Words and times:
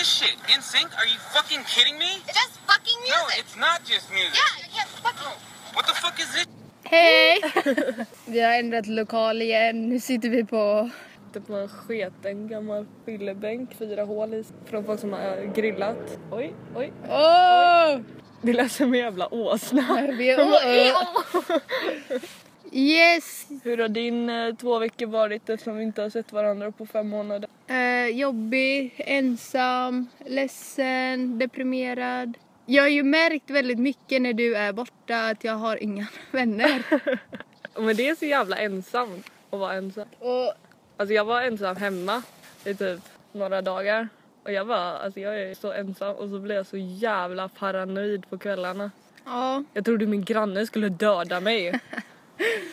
this 0.00 0.08
shit? 0.18 0.36
In 0.54 0.62
sync? 0.62 0.88
Are 1.00 1.08
you 1.12 1.18
fucking 1.36 1.62
kidding 1.72 1.96
me? 1.98 2.10
It's 2.28 2.38
just 2.42 2.54
fucking 2.70 3.00
No, 3.12 3.20
music. 3.20 3.38
it's 3.40 3.56
not 3.66 3.78
just 3.92 4.06
music. 4.18 4.38
yeah, 4.40 4.54
you 4.62 4.68
can't 4.76 4.92
fucking. 5.04 5.34
What 5.76 5.84
the 5.90 5.94
fuck 6.02 6.16
is 6.24 6.30
this? 6.36 6.46
Hej! 6.84 7.38
vi 8.32 8.40
har 8.40 8.52
ändrat 8.52 8.86
lokal 8.86 9.42
igen. 9.42 9.88
Nu 9.88 10.00
sitter 10.00 10.28
vi 10.28 10.44
på... 10.44 10.90
På 11.46 11.54
en 11.54 11.68
sketen 11.68 12.48
gammal 12.48 12.86
fyllebänk, 13.06 13.74
fyra 13.78 14.04
hål 14.04 14.34
i, 14.34 14.44
från 14.70 14.84
folk 14.84 15.00
som 15.00 15.12
har 15.12 15.54
grillat. 15.54 16.18
Oj, 16.30 16.54
oj. 16.76 16.92
Åh! 17.08 18.00
Det 18.42 18.52
lät 18.52 18.72
som 18.72 18.94
en 18.94 19.00
jävla 19.00 19.34
åsna. 19.34 20.06
Vi 20.18 20.30
är... 20.30 20.36
Yes! 22.72 23.46
Hur 23.64 23.78
har 23.78 23.88
din 23.88 24.28
eh, 24.30 24.54
två 24.54 24.78
veckor 24.78 25.06
varit 25.06 25.48
eftersom 25.50 25.76
vi 25.76 25.82
inte 25.82 26.02
har 26.02 26.10
sett 26.10 26.32
varandra 26.32 26.70
på 26.72 26.86
fem 26.86 27.08
månader? 27.08 27.48
Eh, 27.66 28.06
jobbig, 28.06 28.94
ensam, 28.98 30.06
ledsen, 30.26 31.38
deprimerad. 31.38 32.34
Jag 32.66 32.82
har 32.82 32.88
ju 32.88 33.02
märkt 33.02 33.50
väldigt 33.50 33.78
mycket 33.78 34.22
när 34.22 34.32
du 34.32 34.56
är 34.56 34.72
borta 34.72 35.26
att 35.28 35.44
jag 35.44 35.52
har 35.54 35.76
inga 35.82 36.06
vänner. 36.30 36.82
Men 37.80 37.96
det 37.96 38.08
är 38.08 38.14
så 38.14 38.24
jävla 38.26 38.56
ensamt 38.56 39.26
att 39.50 39.58
vara 39.58 39.74
ensam. 39.74 40.06
Och 40.18 40.52
Alltså 40.96 41.14
jag 41.14 41.24
var 41.24 41.42
ensam 41.42 41.76
hemma 41.76 42.22
i 42.64 42.74
typ 42.74 43.00
några 43.32 43.62
dagar. 43.62 44.08
Och 44.42 44.52
jag 44.52 44.64
var, 44.64 44.76
alltså 44.76 45.20
jag 45.20 45.40
är 45.42 45.54
så 45.54 45.72
ensam 45.72 46.16
och 46.16 46.28
så 46.28 46.38
blev 46.38 46.56
jag 46.56 46.66
så 46.66 46.76
jävla 46.76 47.48
paranoid 47.48 48.30
på 48.30 48.38
kvällarna. 48.38 48.90
ja, 49.24 49.64
Jag 49.72 49.84
trodde 49.84 50.06
min 50.06 50.24
granne 50.24 50.66
skulle 50.66 50.88
döda 50.88 51.40
mig. 51.40 51.80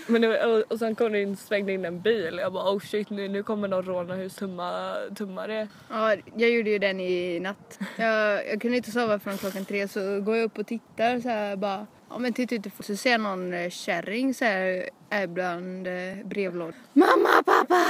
Men 0.07 0.30
var- 0.30 0.45
och, 0.48 0.71
och 0.71 0.80
sen 0.80 0.95
kom 0.95 1.12
det 1.12 1.21
in, 1.21 1.38
svängde 1.38 1.73
in 1.73 1.85
en 1.85 2.02
bil. 2.02 2.38
Jag 2.41 2.53
bara 2.53 2.71
oh 2.73 2.80
shit 2.80 3.09
nu, 3.09 3.27
nu 3.27 3.44
kommer 3.44 3.67
någon 3.67 3.85
råna 3.85 4.16
hur 4.16 4.30
tumma, 4.30 4.95
tumma 5.17 5.48
det. 5.48 5.67
ja, 5.89 6.16
jag 6.35 6.49
gjorde 6.49 6.70
ju 6.70 6.80
den 6.80 6.99
i 6.99 7.39
natt. 7.39 7.80
Jag, 7.95 8.48
jag 8.48 8.61
kunde 8.61 8.77
inte 8.77 8.91
sova 8.91 9.20
från 9.20 9.38
klockan 9.38 9.66
tre 9.66 9.88
så 9.88 10.22
går 10.22 10.35
jag 10.38 10.45
upp 10.45 10.58
och 10.58 10.67
tittar 10.67 11.19
så 11.19 11.30
här 11.30 11.56
bara. 11.56 11.88
Ja 12.09 12.17
men 12.17 12.33
titta 12.33 12.56
utifrån 12.56 12.83
så 12.83 12.95
ser 12.95 13.11
jag 13.11 13.22
någon 13.22 13.53
eh, 13.53 13.69
kärring 13.69 14.33
så 14.33 14.45
här 14.45 14.89
är 15.09 15.28
bland 15.28 15.88
eh, 15.88 15.94
brevlådor. 16.25 16.73
Mamma, 16.94 17.44
pappa! 17.45 17.86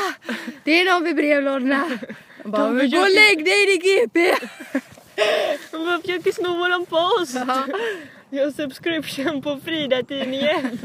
Det 0.63 0.81
är 0.81 0.93
någon 0.93 1.03
vid 1.03 1.15
brevlådorna. 1.15 1.89
Jag 2.43 2.51
bara, 2.51 2.71
men 2.71 2.91
gå 2.91 2.97
och 2.97 3.09
lägg 3.09 3.45
dig 3.45 3.73
i 3.73 3.77
GP! 3.77 4.33
De 5.71 6.01
försöker 6.01 6.31
sno 6.31 6.57
våran 6.57 6.85
post! 6.85 7.33
Jag 8.29 8.43
har 8.43 8.51
subscription 8.51 9.41
på 9.41 9.59
Frida-tidningen. 9.65 10.79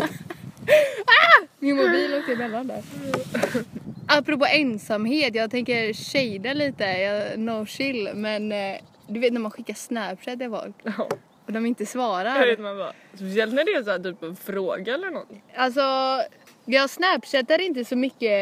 Min 1.58 1.77
mobil 1.77 2.14
åkte 2.14 2.32
emellan 2.32 2.66
där. 2.66 2.82
Apropå 4.08 4.46
ensamhet, 4.46 5.34
jag 5.34 5.50
tänker 5.50 5.92
shada 5.92 6.52
lite, 6.52 6.84
jag, 6.84 7.38
no 7.38 7.66
chill 7.66 8.10
men 8.14 8.52
eh, 8.52 8.77
du 9.06 9.20
vet 9.20 9.32
när 9.32 9.41
man 9.41 9.50
skickar 9.50 9.74
snapchat 9.74 10.38
till 10.38 10.50
folk 10.50 10.74
Ja, 10.82 11.08
och 11.46 11.52
de 11.52 11.66
inte 11.66 11.82
jag 11.82 11.88
svarar. 11.88 12.46
vet 12.46 12.58
man 12.60 12.78
bara. 12.78 12.92
Speciellt 13.14 13.54
när 13.54 13.64
det 13.64 13.70
är 13.72 13.82
så 13.82 13.91
här, 13.91 13.98
typ 13.98 14.22
en 14.22 14.36
fråga 14.36 14.94
eller 14.94 15.10
något. 15.10 15.28
Alltså, 15.56 15.80
jag 16.64 16.91
snapchattar 16.91 17.60
inte 17.60 17.84
så 17.84 17.97
mycket 17.97 18.32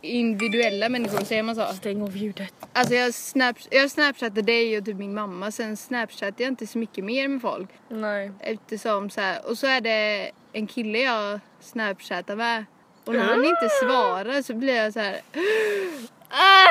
individuella 0.00 0.88
människor, 0.88 1.24
säger 1.24 1.42
man 1.42 1.54
så? 1.54 1.64
Stäng 1.66 2.02
av 2.02 2.16
ljudet. 2.16 2.54
Alltså 2.72 2.94
jag, 2.94 3.14
snap, 3.14 3.56
jag 3.70 3.90
snapchattar 3.90 4.42
dig 4.42 4.78
och 4.78 4.84
typ 4.84 4.96
min 4.96 5.14
mamma, 5.14 5.50
sen 5.50 5.76
snapchattar 5.76 6.44
jag 6.44 6.48
inte 6.48 6.66
så 6.66 6.78
mycket 6.78 7.04
mer 7.04 7.28
med 7.28 7.42
folk. 7.42 7.68
Nej. 7.88 8.32
Eftersom 8.40 9.10
så 9.10 9.20
här, 9.20 9.46
och 9.50 9.58
så 9.58 9.66
är 9.66 9.80
det 9.80 10.30
en 10.52 10.66
kille 10.66 10.98
jag 10.98 11.40
snapchattar 11.60 12.36
med 12.36 12.64
och 13.04 13.14
när 13.14 13.24
han 13.24 13.44
inte 13.44 13.68
svarar 13.68 14.42
så 14.42 14.54
blir 14.54 14.76
jag 14.76 14.92
så 14.92 15.00
här. 15.00 15.20
Ah! 16.30 16.66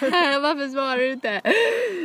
Varför 0.40 0.68
svarar 0.68 0.96
du 0.96 1.12
inte? 1.12 1.40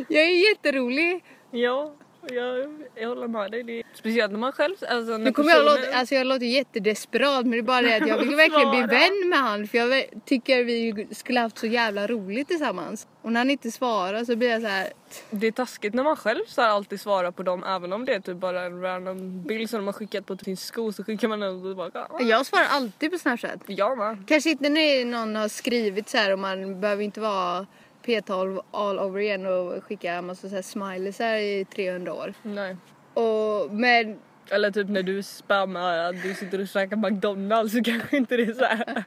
Jag 0.10 0.24
är 0.24 0.50
jätterolig. 0.50 1.24
Ja, 1.52 1.96
jag, 2.32 2.74
jag 2.96 3.10
håller 3.10 3.28
med 3.28 3.52
dig. 3.52 3.64
Det 3.64 3.80
är, 3.80 3.84
speciellt 3.94 4.32
när 4.32 4.40
man 4.40 4.52
själv... 4.52 4.76
Alltså, 4.90 5.18
Nu 5.18 5.32
kommer 5.32 5.50
jag 5.50 5.66
personer- 5.66 5.86
låta, 5.86 5.98
alltså 5.98 6.16
jag 6.16 6.28
låter 6.28 6.46
jättedesperat 6.46 7.42
men 7.42 7.52
det 7.52 7.58
är 7.58 7.62
bara 7.62 7.82
det 7.82 7.96
att 7.96 8.08
jag 8.08 8.18
vill 8.18 8.36
verkligen 8.36 8.70
bli 8.70 8.82
vän 8.82 9.30
med 9.30 9.40
han 9.40 9.68
för 9.68 9.78
jag 9.78 10.04
tycker 10.26 10.64
vi 10.64 11.08
skulle 11.12 11.40
haft 11.40 11.58
så 11.58 11.68
jävla 11.68 12.08
roligt 12.08 12.48
tillsammans. 12.48 13.08
Och 13.22 13.32
när 13.32 13.40
han 13.40 13.50
inte 13.50 13.72
svarar 13.72 14.26
så 14.26 14.36
blir 14.36 14.50
jag 14.50 14.62
så 14.62 14.68
här. 14.68 14.88
Det 15.30 15.48
är 15.48 15.52
taskigt 15.52 15.94
när 15.94 16.04
man 16.04 16.16
själv 16.16 16.42
så 16.48 16.62
alltid 16.62 17.02
svarar 17.02 17.32
på 17.32 17.44
dem 17.44 17.64
även 17.64 17.94
om 17.94 18.06
det 18.06 18.14
är 18.14 18.20
typ 18.20 18.38
bara 18.38 18.64
en 18.64 18.82
random 18.82 19.44
bild 19.44 19.70
som 19.70 19.80
de 19.80 19.86
har 19.86 19.94
skickat 19.94 20.26
på 20.26 20.38
sin 20.38 20.58
sko 20.58 20.92
så 20.92 21.04
skickar 21.04 21.28
man 21.28 21.40
den 21.40 21.62
tillbaka. 21.62 22.08
Jag 22.20 22.46
svarar 22.46 22.66
alltid 22.70 23.12
på 23.12 23.18
snapchat. 23.18 23.60
Jag 23.68 23.98
med. 23.98 24.24
Kanske 24.28 24.50
inte 24.50 24.70
när 24.70 25.06
någon 25.06 25.36
har 25.36 25.48
skrivit 25.48 26.10
så 26.10 26.18
här 26.18 26.34
och 26.34 26.40
man 26.40 26.82
behöver 26.82 27.04
inte 27.04 27.20
vara 27.22 27.68
P12 28.06 28.62
all 28.72 29.00
over 29.00 29.20
igen 29.20 29.46
och 29.46 29.84
skicka 29.84 30.14
en 30.14 30.26
massa 30.26 30.50
så 30.50 30.56
här 30.56 30.62
smileysar 30.62 31.36
i 31.36 31.66
300 31.76 32.14
år. 32.14 32.34
Nej. 32.42 32.78
Och, 33.14 33.72
men 33.72 34.20
Eller 34.50 34.72
typ 34.72 34.90
när 34.90 35.04
du 35.04 35.24
spammar 35.24 35.98
att 35.98 36.24
du 36.24 36.34
sitter 36.34 36.62
och 36.62 36.68
käkar 36.68 36.98
McDonalds 36.98 37.74
så 37.74 37.84
kanske 37.84 38.18
inte 38.18 38.38
det 38.38 38.44
är 38.44 38.54
så 38.54 38.66
här. 38.66 39.04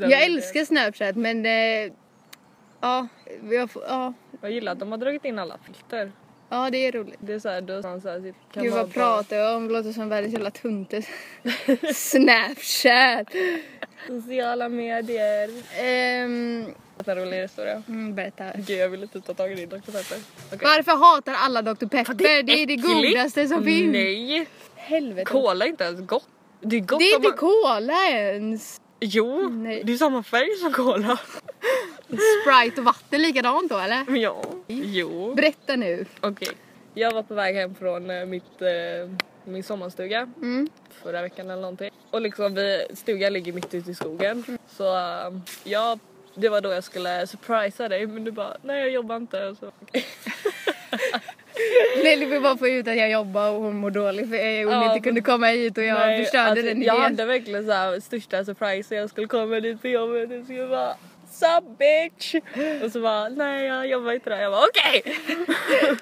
jag 0.10 0.24
älskar 0.24 0.64
snapchat 0.64 1.16
men 1.16 1.46
eh, 1.46 1.92
ja, 2.80 3.08
jag, 3.50 3.70
ja, 3.88 4.12
Jag 4.40 4.50
gillar 4.50 4.72
att 4.72 4.78
de 4.78 4.90
har 4.90 4.98
dragit 4.98 5.24
in 5.24 5.38
alla 5.38 5.58
filter. 5.64 6.12
ja, 6.48 6.70
det 6.70 6.86
är 6.86 6.92
roligt. 6.92 7.18
Det 7.20 7.32
är 7.32 7.38
såhär, 7.38 7.60
då 7.60 7.82
så 7.82 7.88
här, 7.88 8.34
kan 8.52 8.62
Gud 8.62 8.72
vad 8.72 8.92
pratar 8.92 9.36
jag 9.36 9.56
om? 9.56 9.68
Låter 9.68 9.92
som 9.92 10.08
världens 10.08 10.32
jävla 10.32 10.50
tunte. 10.50 11.02
Snapchat! 11.94 13.28
Sociala 14.06 14.68
medier. 14.68 15.50
Ehm, 15.78 16.66
En 17.06 17.16
rolig 17.16 17.42
historia. 17.42 17.82
mm, 17.88 18.14
berätta. 18.14 18.44
Gud 18.56 18.78
jag 18.78 18.88
vill 18.88 19.02
inte 19.02 19.20
ta 19.20 19.34
tag 19.34 19.52
i 19.52 19.54
din 19.54 19.68
Dr 19.68 19.76
Pepper. 19.76 20.18
Okej. 20.52 20.58
Varför 20.62 20.96
hatar 20.96 21.34
alla 21.34 21.62
Dr 21.62 21.86
Pepper? 21.86 22.14
Det 22.14 22.24
är 22.38 22.42
det, 22.42 22.62
äckligt. 22.62 22.82
godaste 22.82 23.48
som 23.48 23.64
finns. 23.64 23.92
Nej! 23.92 24.46
Helvete. 24.76 25.24
Cola 25.30 25.64
är 25.64 25.68
inte 25.68 25.84
ens 25.84 26.06
gott. 26.06 26.28
Det 26.60 26.76
är 26.76 26.80
gott 26.80 26.98
Det 26.98 27.04
är 27.04 27.16
inte 27.16 27.28
man... 27.28 27.36
cola 27.38 28.08
ens. 28.10 28.80
Jo, 29.00 29.48
Nej. 29.48 29.82
det 29.84 29.92
är 29.92 29.96
samma 29.96 30.22
färg 30.22 30.56
som 30.62 30.72
cola. 30.72 31.18
Sprite 32.08 32.80
och 32.80 32.84
vatten 32.84 33.22
likadant 33.22 33.70
då 33.70 33.78
eller? 33.78 34.16
Ja. 34.16 34.42
Jo. 34.66 35.34
Berätta 35.34 35.76
nu. 35.76 36.06
Okej. 36.20 36.48
Jag 36.94 37.12
var 37.12 37.22
på 37.22 37.34
väg 37.34 37.54
hem 37.56 37.74
från 37.74 38.10
eh, 38.10 38.26
mitt, 38.26 38.62
eh, 38.62 39.10
min 39.50 39.62
sommarstuga 39.62 40.28
Mm. 40.42 40.68
förra 41.02 41.22
veckan 41.22 41.50
eller 41.50 41.62
någonting. 41.62 41.90
Och 42.10 42.20
liksom 42.20 42.54
vi, 42.54 42.86
stugan 42.94 43.32
ligger 43.32 43.52
mitt 43.52 43.74
ute 43.74 43.90
i 43.90 43.94
skogen. 43.94 44.44
Så 44.68 44.96
eh, 44.96 45.32
ja, 45.64 45.98
det 46.34 46.48
var 46.48 46.60
då 46.60 46.72
jag 46.72 46.84
skulle 46.84 47.26
surprisa 47.26 47.88
dig 47.88 48.06
men 48.06 48.24
du 48.24 48.30
bara 48.30 48.56
nej 48.62 48.80
jag 48.80 48.90
jobbar 48.90 49.16
inte. 49.16 49.54
Så, 49.60 49.72
Nelly 52.04 52.26
vill 52.26 52.42
bara 52.42 52.56
få 52.56 52.68
ut 52.68 52.88
att 52.88 52.96
jag 52.96 53.10
jobbar 53.10 53.50
och 53.50 53.62
hon 53.62 53.76
mår 53.76 53.90
dåligt 53.90 54.30
för 54.30 54.64
hon 54.64 54.72
Ja, 54.74 54.94
inte 54.94 55.08
kunde 55.08 55.20
komma 55.20 55.46
hit 55.46 55.78
och 55.78 55.84
jag 55.84 55.98
nej, 55.98 56.24
förstörde 56.24 56.50
alltså, 56.50 56.66
den 56.66 56.82
Jag 56.82 56.94
idén. 56.94 57.02
hade 57.02 57.24
verkligen 57.24 57.66
så 57.66 57.72
här 57.72 58.00
största 58.00 58.44
surprise 58.44 58.94
jag 58.94 59.10
skulle 59.10 59.26
komma 59.26 59.60
dit 59.60 59.82
på 59.82 59.88
jobbet 59.88 60.30
och 60.38 60.44
skulle 60.44 60.66
bara 60.66 60.94
Sup 61.30 61.78
bitch! 61.78 62.34
Och 62.84 62.92
så 62.92 63.00
bara 63.00 63.28
nej 63.28 63.66
jag 63.66 63.86
jobbar 63.86 64.12
inte 64.12 64.30
där. 64.30 64.40
Jag 64.40 64.52
bara 64.52 64.64
okej! 64.70 65.16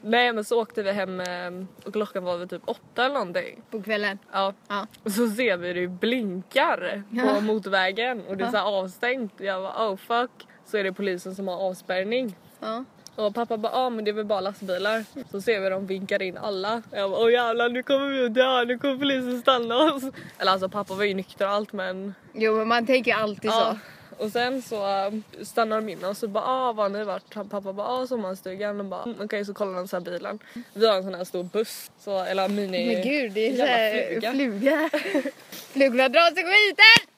nej 0.00 0.32
men 0.32 0.44
så 0.44 0.62
åkte 0.62 0.82
vi 0.82 0.92
hem 0.92 1.20
eh, 1.20 1.50
och 1.84 1.92
klockan 1.92 2.24
var 2.24 2.38
väl 2.38 2.48
typ 2.48 2.62
åtta 2.64 3.04
eller 3.04 3.14
någonting. 3.14 3.62
På 3.70 3.82
kvällen. 3.82 4.18
Ja. 4.32 4.54
Ja. 4.68 4.86
Och 5.02 5.12
så 5.12 5.28
ser 5.28 5.56
vi 5.56 5.72
det 5.72 5.88
blinkar 5.88 7.02
på 7.10 7.40
motorvägen 7.40 8.22
och 8.28 8.36
det 8.36 8.44
är 8.44 8.50
så 8.50 8.56
här 8.56 8.64
avstängt. 8.64 9.32
Jag 9.36 9.62
bara 9.62 9.90
oh 9.90 9.96
fuck. 9.96 10.30
Så 10.64 10.76
är 10.76 10.84
det 10.84 10.92
polisen 10.92 11.34
som 11.34 11.48
har 11.48 11.56
avspärrning. 11.56 12.36
Ja. 12.60 12.84
Och 13.16 13.34
pappa 13.34 13.56
bara 13.56 13.72
ah 13.72 13.90
men 13.90 14.04
det 14.04 14.10
är 14.10 14.12
väl 14.12 14.24
bara 14.24 14.40
lastbilar. 14.40 15.04
Så 15.30 15.40
ser 15.40 15.60
vi 15.60 15.68
dem 15.68 15.86
vinkar 15.86 16.22
in 16.22 16.38
alla. 16.38 16.82
Jag 16.90 17.10
bara 17.10 17.20
åh 17.20 17.32
jävlar 17.32 17.68
nu 17.68 17.82
kommer 17.82 18.08
vi 18.08 18.24
att 18.24 18.34
dö, 18.34 18.64
nu 18.64 18.78
kommer 18.78 18.96
polisen 18.96 19.40
stanna 19.40 19.76
oss. 19.76 20.02
Eller 20.38 20.52
alltså 20.52 20.68
pappa 20.68 20.94
var 20.94 21.04
ju 21.04 21.14
nykter 21.14 21.46
och 21.46 21.52
allt 21.52 21.72
men 21.72 22.14
Jo 22.32 22.56
men 22.56 22.68
man 22.68 22.86
tänker 22.86 23.14
alltid 23.14 23.50
ja. 23.50 23.76
så. 23.80 24.01
Och 24.18 24.30
sen 24.32 24.62
så 24.62 25.06
um, 25.06 25.22
stannar 25.42 25.76
de 25.80 25.88
in 25.88 26.04
och 26.04 26.16
så 26.16 26.28
bara 26.28 26.44
ah 26.44 26.72
var 26.72 26.82
har 26.84 26.90
ni 26.90 27.04
varit? 27.04 27.34
Pappa 27.34 27.60
bara 27.72 27.86
ah 27.86 28.06
sommarstugan. 28.06 28.80
Och 28.80 28.86
bara 28.86 29.02
"Mm, 29.02 29.16
okej 29.20 29.44
så 29.44 29.54
kollar 29.54 29.74
de 29.74 29.88
så 29.88 29.96
här 29.96 30.00
bilen. 30.04 30.38
Vi 30.74 30.86
har 30.88 30.96
en 30.96 31.02
sån 31.02 31.14
här 31.14 31.24
stor 31.24 31.42
buss. 31.42 31.90
Så, 31.98 32.18
eller 32.24 32.48
mini. 32.48 32.94
Men 32.94 33.02
gud 33.02 33.32
det 33.32 33.40
är 33.40 33.50
jävla 33.50 34.20
såhär 34.22 34.32
fluga. 34.32 34.90
Flugorna 35.72 36.08
drar 36.08 36.34
sig 36.34 36.44
skiten! 36.44 37.08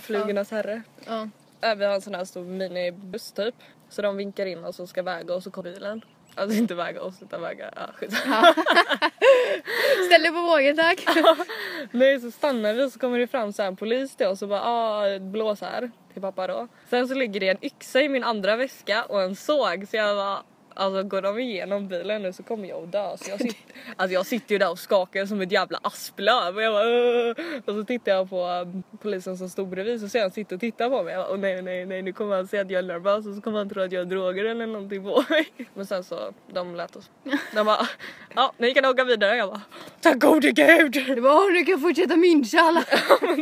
Flugornas 0.00 0.50
herre. 0.50 0.82
Ja. 1.06 1.28
Äh, 1.60 1.74
Vi 1.74 1.84
har 1.84 1.94
en 1.94 2.00
sån 2.00 2.14
här 2.14 2.24
stor 2.24 2.44
minibuss 2.44 3.32
typ. 3.32 3.54
Så 3.88 4.02
de 4.02 4.16
vinkar 4.16 4.46
in 4.46 4.64
oss 4.64 4.80
och 4.80 4.88
ska 4.88 5.02
väga 5.02 5.34
oss 5.34 5.46
och 5.46 5.52
kommer 5.52 5.72
bilen. 5.72 6.02
Alltså 6.40 6.58
inte 6.58 6.74
väga 6.74 7.02
oss 7.02 7.22
utan 7.22 7.40
väga, 7.42 7.70
ja 7.76 7.82
skit. 7.94 8.12
Ställ 10.06 10.22
dig 10.22 10.30
på 10.30 10.42
vågen 10.42 10.76
tack. 10.76 11.06
Nej 11.90 12.20
så 12.20 12.30
stannar 12.30 12.74
vi 12.74 12.84
och 12.84 12.92
så 12.92 12.98
kommer 12.98 13.18
det 13.18 13.26
fram 13.26 13.52
så 13.52 13.62
här 13.62 13.68
en 13.68 13.76
polis 13.76 14.16
till 14.16 14.26
oss 14.26 14.42
och 14.42 14.48
bara 14.48 14.62
ah, 14.62 15.18
blås 15.18 15.60
här 15.60 15.90
till 16.12 16.22
pappa 16.22 16.46
då. 16.46 16.68
Sen 16.90 17.08
så 17.08 17.14
ligger 17.14 17.40
det 17.40 17.48
en 17.48 17.64
yxa 17.64 18.00
i 18.00 18.08
min 18.08 18.24
andra 18.24 18.56
väska 18.56 19.04
och 19.04 19.22
en 19.22 19.36
såg 19.36 19.88
så 19.88 19.96
jag 19.96 20.16
bara 20.16 20.42
Alltså 20.80 21.02
går 21.02 21.22
de 21.22 21.38
igenom 21.38 21.88
bilen 21.88 22.22
nu 22.22 22.32
så 22.32 22.42
kommer 22.42 22.68
jag 22.68 22.82
att 22.82 22.92
dö. 22.92 23.16
Så 23.16 23.30
jag, 23.30 23.40
sitter, 23.40 23.64
alltså, 23.96 24.14
jag 24.14 24.26
sitter 24.26 24.52
ju 24.54 24.58
där 24.58 24.70
och 24.70 24.78
skakar 24.78 25.26
som 25.26 25.40
ett 25.40 25.52
jävla 25.52 25.78
asplöv. 25.82 26.56
Och, 26.56 26.62
jag 26.62 26.72
bara, 26.72 26.84
"Åh!" 26.86 27.34
och 27.66 27.74
så 27.74 27.84
tittar 27.84 28.12
jag 28.12 28.30
på 28.30 28.46
um, 28.46 28.82
polisen 29.02 29.38
som 29.38 29.48
stod 29.48 29.68
bredvid 29.68 30.00
så 30.00 30.08
ser 30.08 30.20
han 30.22 30.30
sitta 30.30 30.54
och 30.54 30.60
titta 30.60 30.90
på 30.90 31.02
mig. 31.02 31.14
Jag 31.14 31.24
bara, 31.24 31.32
Åh, 31.32 31.38
nej 31.38 31.62
nej 31.62 31.86
nej 31.86 32.02
nu 32.02 32.12
kommer 32.12 32.36
han 32.36 32.48
säga 32.48 32.62
att 32.62 32.70
jag 32.70 32.78
är 32.78 32.82
nervös 32.88 33.26
och 33.26 33.34
så 33.34 33.40
kommer 33.40 33.58
han 33.58 33.68
tro 33.68 33.82
att 33.82 33.92
jag 33.92 34.00
har 34.00 34.04
droger 34.04 34.44
eller 34.44 34.66
någonting 34.66 35.04
på 35.04 35.24
mig. 35.28 35.48
Men 35.74 35.86
sen 35.86 36.04
så 36.04 36.32
de 36.52 36.74
lät 36.74 36.96
oss. 36.96 37.10
De 37.54 37.66
bara 37.66 37.88
ja 38.34 38.52
ni 38.58 38.74
kan 38.74 38.84
åka 38.84 39.04
vidare. 39.04 39.36
Jag 39.36 39.48
bara 39.48 39.60
tack 40.00 40.18
gode 40.20 40.50
gud. 40.52 40.92
Det 41.14 41.20
var 41.20 41.30
"Åh, 41.34 41.52
nu 41.52 41.64
kan 41.64 41.72
jag 41.72 41.80
fortsätta 41.80 42.16
mincha 42.16 42.60
alla. 42.60 42.82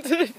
Typ. 0.04 0.36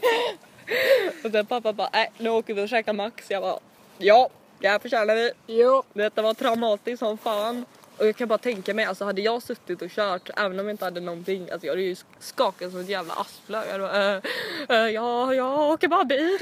och 1.26 1.32
sen 1.32 1.46
pappa 1.46 1.74
bara 1.74 1.90
nej 1.94 2.12
nu 2.18 2.30
åker 2.30 2.54
vi 2.54 2.64
och 2.66 2.70
käkar 2.70 2.94
Max. 2.94 3.32
Jag 3.32 3.42
bara 3.42 3.60
ja 3.98 4.30
det 4.60 4.68
här 4.68 4.80
förtjänar 4.80 5.16
vi. 5.16 5.32
Jo. 5.48 5.84
Detta 5.94 6.22
var 6.22 6.34
traumatiskt 6.34 7.00
som 7.00 7.18
fan. 7.18 7.66
Och 7.98 8.08
jag 8.08 8.16
kan 8.16 8.28
bara 8.28 8.38
tänka 8.38 8.74
mig, 8.74 8.86
alltså 8.86 9.06
hade 9.06 9.22
jag 9.22 9.42
suttit 9.44 9.82
och 9.82 9.90
kört 9.90 10.30
även 10.38 10.60
om 10.60 10.66
jag 10.66 10.74
inte 10.74 10.86
hade 10.86 11.00
någonting, 11.02 11.50
alltså 11.52 11.68
jag 11.68 11.72
hade 11.74 11.82
ju 11.82 11.96
skakat 12.20 12.72
som 12.72 12.80
ett 12.80 12.90
jävla 12.90 13.14
asplöv. 13.14 13.64
Jag 13.70 13.82
bara, 13.82 14.16
äh, 14.16 14.22
äh, 14.70 14.90
ja, 14.90 15.34
jag 15.34 15.60
åker 15.60 15.88
bara 15.88 16.04
bil. 16.06 16.38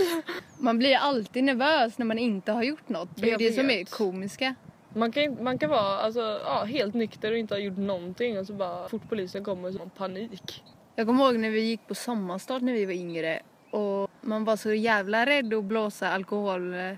Man 0.57 0.77
blir 0.77 0.95
alltid 0.97 1.43
nervös 1.43 1.97
när 1.97 2.05
man 2.05 2.17
inte 2.17 2.51
har 2.51 2.63
gjort 2.63 2.89
något. 2.89 3.09
Det 3.15 3.27
är 3.27 3.31
Jag 3.31 3.39
det 3.39 3.53
som 3.53 3.69
är 3.69 3.77
vet. 3.77 3.91
komiska. 3.91 4.55
Man 4.93 5.11
kan, 5.11 5.43
man 5.43 5.57
kan 5.57 5.69
vara 5.69 5.99
alltså, 5.99 6.39
ja, 6.45 6.63
helt 6.63 6.93
nykter 6.93 7.31
och 7.31 7.37
inte 7.37 7.53
ha 7.53 7.59
gjort 7.59 7.77
någonting 7.77 8.39
och 8.39 8.47
så 8.47 8.53
bara 8.53 8.89
fort 8.89 9.09
polisen 9.09 9.43
kommer 9.43 9.71
så 9.71 9.77
har 9.77 9.85
man 9.85 9.89
panik. 9.89 10.63
Jag 10.95 11.07
kommer 11.07 11.25
ihåg 11.25 11.35
när 11.39 11.49
vi 11.49 11.59
gick 11.61 11.87
på 11.87 11.95
sommarstart 11.95 12.61
när 12.61 12.73
vi 12.73 12.85
var 12.85 12.93
yngre 12.93 13.39
och 13.71 14.09
man 14.21 14.43
var 14.43 14.55
så 14.55 14.73
jävla 14.73 15.25
rädd 15.25 15.53
att 15.53 15.63
blåsa 15.63 16.09
alkohol 16.09 16.73
eh, 16.73 16.91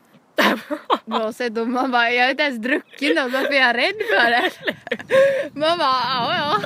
blåset 1.06 1.57
och 1.57 1.68
man 1.68 1.91
bara, 1.91 2.12
jag 2.12 2.24
har 2.24 2.31
inte 2.31 2.44
ens 2.44 2.59
druckit 2.59 3.15
något, 3.15 3.33
varför 3.33 3.53
är 3.53 3.59
jag 3.59 3.77
rädd 3.77 4.01
för 4.13 4.31
det? 4.31 4.51
Man 5.53 5.77
bara, 5.77 6.01
ja 6.06 6.36
ja. 6.38 6.62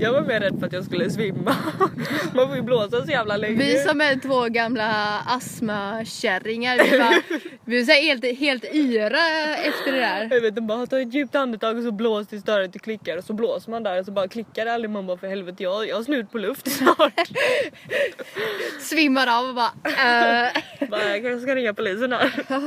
Jag 0.00 0.12
var 0.12 0.20
mer 0.20 0.40
rädd 0.40 0.56
för 0.58 0.66
att 0.66 0.72
jag 0.72 0.84
skulle 0.84 1.10
svimma. 1.10 1.56
Man 2.34 2.48
får 2.48 2.56
ju 2.56 2.62
blåsa 2.62 3.04
så 3.04 3.10
jävla 3.10 3.36
länge. 3.36 3.56
Vi 3.56 3.78
som 3.78 4.00
är 4.00 4.20
två 4.20 4.48
gamla 4.48 5.18
astmakärringar, 5.26 6.78
vi, 6.90 6.98
bara, 6.98 7.22
vi 7.64 7.84
här 7.84 8.02
helt, 8.02 8.38
helt 8.38 8.64
yra 8.64 9.56
efter 9.56 9.92
det 9.92 9.98
där. 9.98 10.28
Jag 10.30 10.40
vet 10.40 10.44
inte, 10.44 10.60
bara 10.60 10.86
ta 10.86 11.00
ett 11.00 11.14
djupt 11.14 11.34
andetag 11.34 11.76
och 11.76 11.82
så 11.82 11.92
blås 11.92 12.26
tills 12.26 12.44
dörren 12.44 12.72
till 12.72 12.80
klickar 12.80 13.16
och 13.16 13.24
så 13.24 13.32
blåser 13.32 13.70
man 13.70 13.82
där 13.82 14.00
och 14.00 14.06
så 14.06 14.12
bara 14.12 14.28
klickar 14.28 14.64
det 14.64 14.72
aldrig. 14.72 14.90
Man 14.90 15.06
bara 15.06 15.16
för 15.16 15.26
helvete 15.26 15.62
jag, 15.62 15.88
jag 15.88 15.96
har 15.96 16.02
slut 16.02 16.32
på 16.32 16.38
luft 16.38 16.72
snart. 16.72 17.28
Svimmar 18.80 19.38
av 19.38 19.48
och 19.48 19.54
bara, 19.54 19.72
eh. 19.84 20.88
bara, 20.88 21.04
jag 21.04 21.22
kanske 21.22 21.40
ska 21.40 21.54
ringa 21.54 21.74
polisen 21.74 22.12
här. 22.12 22.32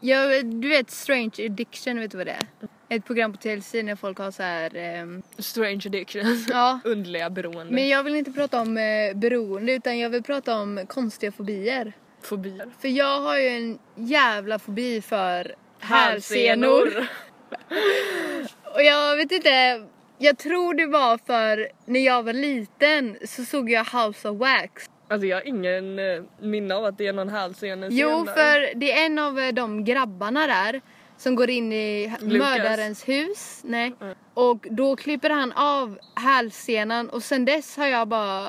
Ja, 0.00 0.42
du 0.42 0.68
vet 0.68 0.90
Strange 0.90 1.32
Addiction, 1.38 2.00
vet 2.00 2.10
du 2.10 2.16
vad 2.16 2.26
det 2.26 2.32
är? 2.32 2.68
Ett 2.88 3.04
program 3.04 3.32
på 3.32 3.38
TLC 3.38 3.74
när 3.74 3.96
folk 3.96 4.18
har 4.18 4.30
så 4.30 4.42
här. 4.42 4.76
ehm, 4.76 5.22
Strange 5.38 5.82
addictions. 5.86 6.46
ja. 6.48 6.80
Underliga 6.84 7.30
beroende. 7.30 7.74
Men 7.74 7.88
jag 7.88 8.02
vill 8.02 8.14
inte 8.14 8.32
prata 8.32 8.60
om 8.60 8.76
eh, 8.76 9.14
beroende 9.16 9.72
utan 9.72 9.98
jag 9.98 10.10
vill 10.10 10.22
prata 10.22 10.58
om 10.58 10.86
konstiga 10.88 11.32
fobier. 11.32 11.92
Fobier. 12.22 12.68
För 12.80 12.88
jag 12.88 13.20
har 13.20 13.38
ju 13.38 13.48
en 13.48 13.78
jävla 13.94 14.58
fobi 14.58 15.00
för 15.00 15.54
hälsenor. 15.78 16.88
Och 18.74 18.82
jag 18.82 19.16
vet 19.16 19.32
inte, 19.32 19.84
jag 20.18 20.38
tror 20.38 20.74
det 20.74 20.86
var 20.86 21.18
för 21.26 21.68
när 21.84 22.00
jag 22.00 22.22
var 22.22 22.32
liten 22.32 23.16
så 23.24 23.44
såg 23.44 23.70
jag 23.70 23.84
House 23.84 24.28
of 24.28 24.38
Wax. 24.38 24.90
Alltså 25.08 25.26
jag 25.26 25.36
har 25.36 25.46
ingen 25.46 25.98
eh, 25.98 26.22
minne 26.40 26.74
av 26.74 26.84
att 26.84 26.98
det 26.98 27.06
är 27.06 27.12
någon 27.12 27.28
hälsene 27.28 27.88
Jo, 27.90 28.24
för 28.24 28.74
det 28.78 28.92
är 28.92 29.06
en 29.06 29.18
av 29.18 29.38
eh, 29.38 29.52
de 29.52 29.84
grabbarna 29.84 30.46
där 30.46 30.80
som 31.16 31.34
går 31.34 31.50
in 31.50 31.72
i 31.72 32.12
Lucas. 32.20 32.38
mördarens 32.38 33.08
hus. 33.08 33.60
Nej. 33.64 33.92
Och 34.34 34.66
då 34.70 34.96
klipper 34.96 35.30
han 35.30 35.52
av 35.52 35.98
hälsenan 36.14 37.08
och 37.10 37.22
sen 37.22 37.44
dess 37.44 37.76
har 37.76 37.86
jag 37.86 38.08
bara... 38.08 38.48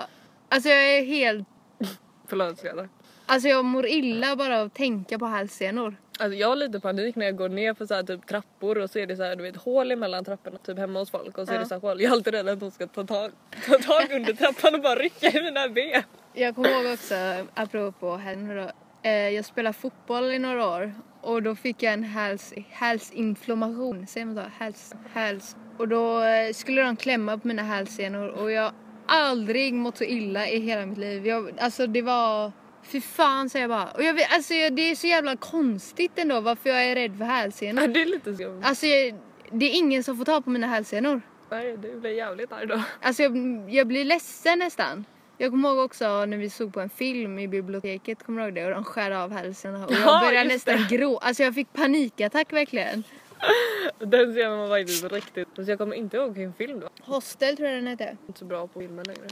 Alltså 0.50 0.70
jag 0.70 0.98
är 0.98 1.06
helt... 1.06 1.48
Förlåt 2.28 2.58
Skada. 2.60 2.90
Alltså 3.26 3.48
jag 3.50 3.66
mår 3.66 3.88
illa 3.88 4.36
bara 4.36 4.60
av 4.62 4.66
att 4.68 4.74
tänka 4.74 5.20
på 5.20 5.26
hälsenor. 5.26 5.96
Alltså 6.20 6.38
jag 6.38 6.48
har 6.48 6.56
lite 6.56 6.80
panik 6.80 7.16
när 7.16 7.26
jag 7.26 7.36
går 7.36 7.50
ner 7.50 7.74
för 7.74 7.86
så 7.86 7.94
här 7.94 8.04
typ 8.04 8.28
trappor 8.28 8.78
och 8.78 8.90
så 8.90 9.00
är 9.00 9.08
det 9.08 9.16
så 9.16 9.24
här, 9.24 9.36
du 9.36 9.44
vet 9.44 9.56
hål 9.56 9.92
emellan 9.92 10.26
trapporna 10.26 10.58
typ 10.58 10.78
hemma 10.78 11.00
hos 11.00 11.12
folk 11.12 11.38
och 11.38 11.48
så 11.48 11.52
är 11.54 11.56
Ja. 11.56 11.62
det 11.62 11.68
så 11.68 11.74
här 11.76 11.82
hål. 11.82 12.02
Jag 12.02 12.10
är 12.10 12.14
alltid 12.14 12.34
rädd 12.34 12.50
att 12.50 12.60
de 12.60 12.72
ska 12.72 12.88
ta 12.88 13.04
tag, 13.04 13.32
ta 13.68 13.78
tag 13.78 14.12
under 14.12 14.34
trappan 14.34 14.76
och 14.76 14.82
bara 14.82 14.96
rycka 14.96 15.28
i 15.40 15.44
mina 15.44 15.68
ben. 15.70 16.04
Jag 16.40 16.56
kommer 16.56 16.70
ihåg 16.70 16.94
också, 16.94 17.16
apropå 17.54 18.16
henne 18.18 18.56
då. 18.56 18.72
Eh, 19.10 19.30
jag 19.30 19.46
spelade 19.46 19.74
fotboll 19.74 20.24
i 20.24 20.40
några 20.40 20.68
år 20.68 20.94
och 21.22 21.44
då 21.44 21.56
fick 21.56 21.84
jag 21.84 21.94
en 21.94 22.04
häls, 22.04 22.54
hälsinflammation, 22.70 24.08
säger 24.08 24.26
man 24.26 24.36
så? 24.36 24.42
Häls, 24.58 24.94
häls. 25.14 25.56
Och 25.78 25.88
då 25.88 26.24
eh, 26.24 26.54
skulle 26.54 26.82
de 26.82 26.96
klämma 26.96 27.38
på 27.38 27.48
mina 27.48 27.64
hälsenor 27.64 28.28
och 28.28 28.52
jag 28.52 28.62
har 28.62 28.74
aldrig 29.06 29.74
mått 29.74 29.98
så 29.98 30.04
illa 30.04 30.48
i 30.48 30.60
hela 30.60 30.86
mitt 30.86 30.98
liv. 30.98 31.28
Jag, 31.28 31.60
alltså 31.60 31.88
det 31.88 32.02
var, 32.02 32.52
fy 32.84 33.02
fan 33.02 33.50
säger 33.50 33.64
jag 33.64 33.70
bara. 33.70 33.92
Och 33.92 34.04
jag 34.04 34.14
vet, 34.14 34.34
alltså 34.34 34.54
det 34.54 34.82
är 34.92 34.96
så 34.96 35.08
jävla 35.08 35.36
konstigt 35.36 36.20
ändå 36.20 36.42
varför 36.42 36.70
jag 36.70 36.86
är 36.86 36.96
rädd 36.96 37.18
för 37.18 37.26
hälsenor. 37.26 37.82
Ja, 37.82 37.88
det 37.88 38.02
är 38.02 38.06
lite 38.06 38.36
skumt. 38.36 38.62
Alltså 38.64 38.86
jag, 38.86 39.16
det 39.52 39.66
är 39.66 39.78
ingen 39.78 40.04
som 40.04 40.18
får 40.18 40.26
ta 40.26 40.42
på 40.42 40.50
mina 40.50 40.68
hälsenor. 40.68 41.22
Nej 41.52 41.78
det 41.78 42.00
blir 42.00 42.12
jävligt 42.12 42.52
arg 42.52 42.68
då. 42.68 42.82
Alltså 43.02 43.24
jag, 43.24 43.66
jag 43.70 43.88
blir 43.88 44.06
ledsen 44.06 44.60
nästan. 44.60 45.06
Jag 45.38 45.52
kommer 45.52 45.70
ihåg 45.70 45.80
också 45.80 46.26
när 46.26 46.38
vi 46.38 46.50
såg 46.50 46.74
på 46.74 46.80
en 46.80 46.90
film 46.90 47.40
i 47.40 47.48
biblioteket, 47.48 48.24
kommer 48.24 48.42
du 48.42 48.46
ihåg 48.48 48.56
det? 48.56 48.66
Och 48.66 48.72
de 48.72 48.84
skär 48.84 49.12
av 49.12 49.32
hälsen 49.32 49.76
och 49.76 49.92
jag 49.92 50.00
Ja, 50.02 50.22
började 50.26 50.54
just 50.54 50.68
nästan 50.68 50.88
grå. 50.98 51.18
Alltså 51.18 51.44
jag 51.44 51.56
fick 51.56 51.74
panikattack 51.74 52.54
verkligen. 52.54 53.04
Den 54.00 54.34
scenen 54.34 54.58
var 54.60 54.68
faktiskt 54.70 55.04
riktigt... 55.12 55.48
Alltså 55.58 55.72
jag 55.72 55.80
kommer 55.80 55.96
inte 55.96 56.18
ihåg 56.18 56.34
vilken 56.34 56.54
film 56.54 56.80
det 56.80 56.86
var. 56.86 56.92
Hostel 57.16 57.58
tror 57.58 57.70
jag 57.70 57.78
den 57.78 57.88
hette. 57.88 58.18
Inte 58.28 58.40
så 58.40 58.46
bra 58.46 58.68
på 58.68 58.80
filmer 58.80 59.06
längre. 59.06 59.28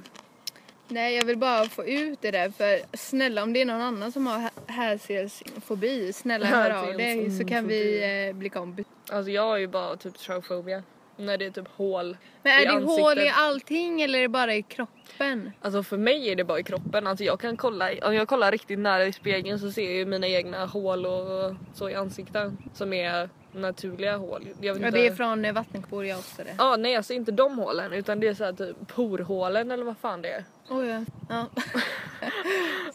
Nej 0.87 1.15
jag 1.15 1.25
vill 1.25 1.37
bara 1.37 1.65
få 1.65 1.85
ut 1.85 2.21
det 2.21 2.31
där 2.31 2.49
för 2.49 2.97
snälla 2.97 3.43
om 3.43 3.53
det 3.53 3.61
är 3.61 3.65
någon 3.65 3.81
annan 3.81 4.11
som 4.11 4.27
har 4.27 4.37
hä- 4.39 4.49
hälsensfobi, 4.67 6.13
snälla 6.13 6.45
hör 6.45 6.71
av 6.89 6.97
dig 6.97 7.31
så 7.31 7.45
kan 7.47 7.67
vi 7.67 8.03
eh, 8.29 8.35
bli 8.35 8.49
kompis. 8.49 8.85
Alltså 9.11 9.31
jag 9.31 9.41
har 9.41 9.57
ju 9.57 9.67
bara 9.67 9.95
typ 9.95 10.17
traufobia. 10.17 10.83
När 11.17 11.37
det 11.37 11.45
är 11.45 11.49
typ 11.51 11.67
hål 11.67 12.17
Men 12.43 12.51
är 12.53 12.61
i 12.61 12.65
det 12.65 12.71
ansiktet. 12.71 13.03
hål 13.03 13.19
i 13.19 13.29
allting 13.35 14.01
eller 14.01 14.19
är 14.19 14.21
det 14.23 14.29
bara 14.29 14.55
i 14.55 14.61
kroppen? 14.61 15.51
Alltså 15.61 15.83
för 15.83 15.97
mig 15.97 16.29
är 16.29 16.35
det 16.35 16.43
bara 16.43 16.59
i 16.59 16.63
kroppen. 16.63 17.07
Alltså 17.07 17.23
jag 17.23 17.39
kan 17.39 17.57
kolla, 17.57 17.89
om 18.03 18.15
jag 18.15 18.27
kollar 18.27 18.51
riktigt 18.51 18.79
nära 18.79 19.05
i 19.05 19.13
spegeln 19.13 19.59
så 19.59 19.71
ser 19.71 19.83
jag 19.83 19.93
ju 19.93 20.05
mina 20.05 20.27
egna 20.27 20.65
hål 20.65 21.05
och 21.05 21.55
så 21.73 21.89
i 21.89 21.95
ansiktet. 21.95 22.51
Som 22.73 22.93
är 22.93 23.29
naturliga 23.51 24.17
hål. 24.17 24.47
Jag 24.61 24.73
vet 24.73 24.81
Ja 24.81 24.87
inte. 24.87 24.99
det 24.99 25.07
är 25.07 25.15
från 25.15 25.45
eh, 25.45 25.55
jag 26.07 26.17
också 26.19 26.43
det. 26.43 26.55
Ja 26.57 26.75
nej 26.75 26.95
alltså 26.95 27.13
inte 27.13 27.31
de 27.31 27.57
hålen 27.57 27.93
utan 27.93 28.19
det 28.19 28.27
är 28.27 28.33
så 28.33 28.43
här 28.43 28.53
typ 28.53 28.87
porhålen 28.87 29.71
eller 29.71 29.83
vad 29.83 29.97
fan 29.97 30.21
det 30.21 30.29
är. 30.29 30.43
Oj 30.69 30.87
ja. 30.87 31.05
ja. 31.29 31.45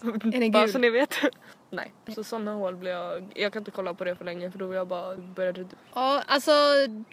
är 0.35 0.41
den 0.41 0.51
Bara 0.53 0.63
gul? 0.65 0.73
så 0.73 0.79
ni 0.79 0.91
vet. 0.91 1.15
Nej. 1.71 1.93
Så 2.15 2.25
sådana 2.25 2.55
hål 2.55 2.77
blir 2.77 2.91
jag, 2.91 3.33
jag 3.35 3.53
kan 3.53 3.61
inte 3.61 3.71
kolla 3.71 3.95
på 3.95 4.05
det 4.05 4.17
för 4.17 4.25
länge 4.25 4.51
för 4.51 4.59
då 4.59 4.67
vill 4.67 4.77
jag 4.77 4.87
bara 4.87 5.17
börja 5.17 5.55
Ja, 5.95 6.23
alltså 6.27 6.51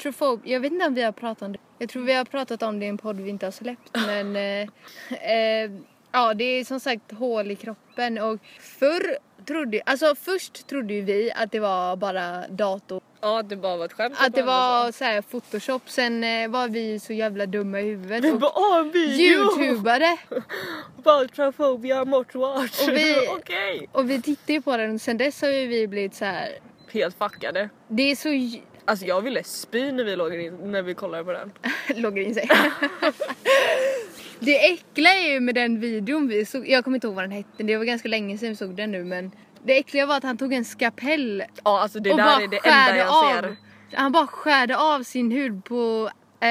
trofob, 0.02 0.42
jag 0.44 0.60
vet 0.60 0.72
inte 0.72 0.86
om 0.86 0.94
vi 0.94 1.02
har 1.02 1.12
pratat 1.12 1.42
om 1.42 1.52
det. 1.52 1.60
Jag 1.78 1.90
tror 1.90 2.04
vi 2.04 2.14
har 2.14 2.26
pratat 2.26 2.64
om 2.64 2.80
det 2.80 2.86
i 2.86 2.90
en 2.90 2.98
podd 2.98 3.20
vi 3.20 3.30
inte 3.30 3.46
har 3.46 3.52
släppt 3.52 3.90
men 4.08 4.36
eh, 4.36 4.70
eh, 5.32 5.72
ja 6.12 6.34
det 6.34 6.44
är 6.44 6.64
som 6.64 6.80
sagt 6.80 7.12
hål 7.12 7.52
i 7.52 7.56
kroppen 7.56 8.18
och 8.18 8.40
förr 8.60 9.18
trodde, 9.46 9.82
alltså 9.86 10.16
först 10.16 10.68
trodde 10.68 10.94
ju 10.94 11.02
vi 11.02 11.32
att 11.36 11.52
det 11.52 11.60
var 11.60 11.96
bara 11.96 12.48
dator, 12.48 13.02
Ja 13.22 13.44
det 13.44 13.56
bara 13.56 13.78
var 13.78 13.86
ett 13.86 13.94
skämt. 13.94 14.16
att 14.20 14.34
det 14.36 14.44
var 14.44 14.92
så 14.92 15.04
här 15.04 15.22
photoshop, 15.22 15.82
sen 15.90 16.24
eh, 16.24 16.50
var 16.50 16.68
vi 16.68 17.00
så 17.00 17.14
jävla 17.14 17.46
dumma 17.46 17.82
i 17.82 17.84
huvudet 17.84 18.24
Vi 18.24 18.32
bara 18.34 18.52
åh 18.56 18.80
en 18.80 18.92
video! 18.92 19.28
youtubare 19.62 20.18
Bara 21.04 21.28
trafobia 21.28 22.06
must 22.06 22.36
watch. 22.36 22.82
Och 22.88 22.90
vi- 22.96 23.28
Okej. 23.38 23.90
och 23.92 24.10
vi 24.10 24.22
tittar 24.22 24.54
ju 24.54 24.62
på 24.62 24.78
den 24.78 24.96
och 24.96 25.02
sen 25.02 25.18
dess 25.18 25.42
har 25.42 25.50
ju 25.50 25.68
vi 25.68 25.88
blivit 25.88 26.16
så 26.16 26.26
här. 26.26 26.50
Helt 26.92 27.18
fuckade. 27.18 27.70
det 27.88 28.12
är 28.12 28.16
så 28.16 28.30
j- 28.30 28.64
Alltså 28.86 29.06
jag 29.06 29.22
ville 29.22 29.44
spy 29.44 29.92
när 29.92 30.04
vi 30.04 30.16
låg 30.16 30.34
in, 30.36 30.72
när 30.72 30.82
vi 30.82 30.94
kollade 30.94 31.24
på 31.24 31.32
den. 31.32 31.52
loggar 32.02 32.24
in 32.24 32.34
sig. 32.34 32.50
det 34.40 34.66
äckliga 34.74 35.14
är 35.14 35.34
ju 35.34 35.40
med 35.40 35.56
den 35.56 35.80
videon 35.80 36.28
vi 36.28 36.46
såg, 36.46 36.70
jag 36.70 36.84
kommer 36.84 36.98
inte 36.98 37.08
ihåg 37.08 37.16
vad 37.16 37.24
den 37.24 37.32
hette, 37.32 37.64
det 37.64 37.78
var 37.78 37.86
ganska 37.86 38.08
länge 38.10 38.38
sedan 38.38 38.50
vi 38.50 38.56
såg 38.56 38.76
den 38.76 38.92
nu 38.92 39.04
men 39.04 39.32
det 39.64 39.78
äckliga 39.80 40.06
var 40.06 40.18
att 40.18 40.24
han 40.24 40.38
tog 40.38 40.54
en 40.54 40.66
skapell 40.66 41.44
Ja 41.64 41.80
alltså 41.82 42.00
det 42.00 42.12
och 42.12 42.18
där 42.18 42.24
bara 42.26 42.36
är 42.44 42.48
det 42.48 42.58
enda 42.58 42.70
skärde 42.70 42.98
jag 42.98 43.08
av. 43.10 43.42
ser. 43.42 43.56
Han 43.94 44.12
bara 44.12 44.28
skärde 44.28 44.78
av 44.78 45.04
sin 45.04 45.32
hud 45.32 45.66
på 45.66 46.10
eh, 46.40 46.48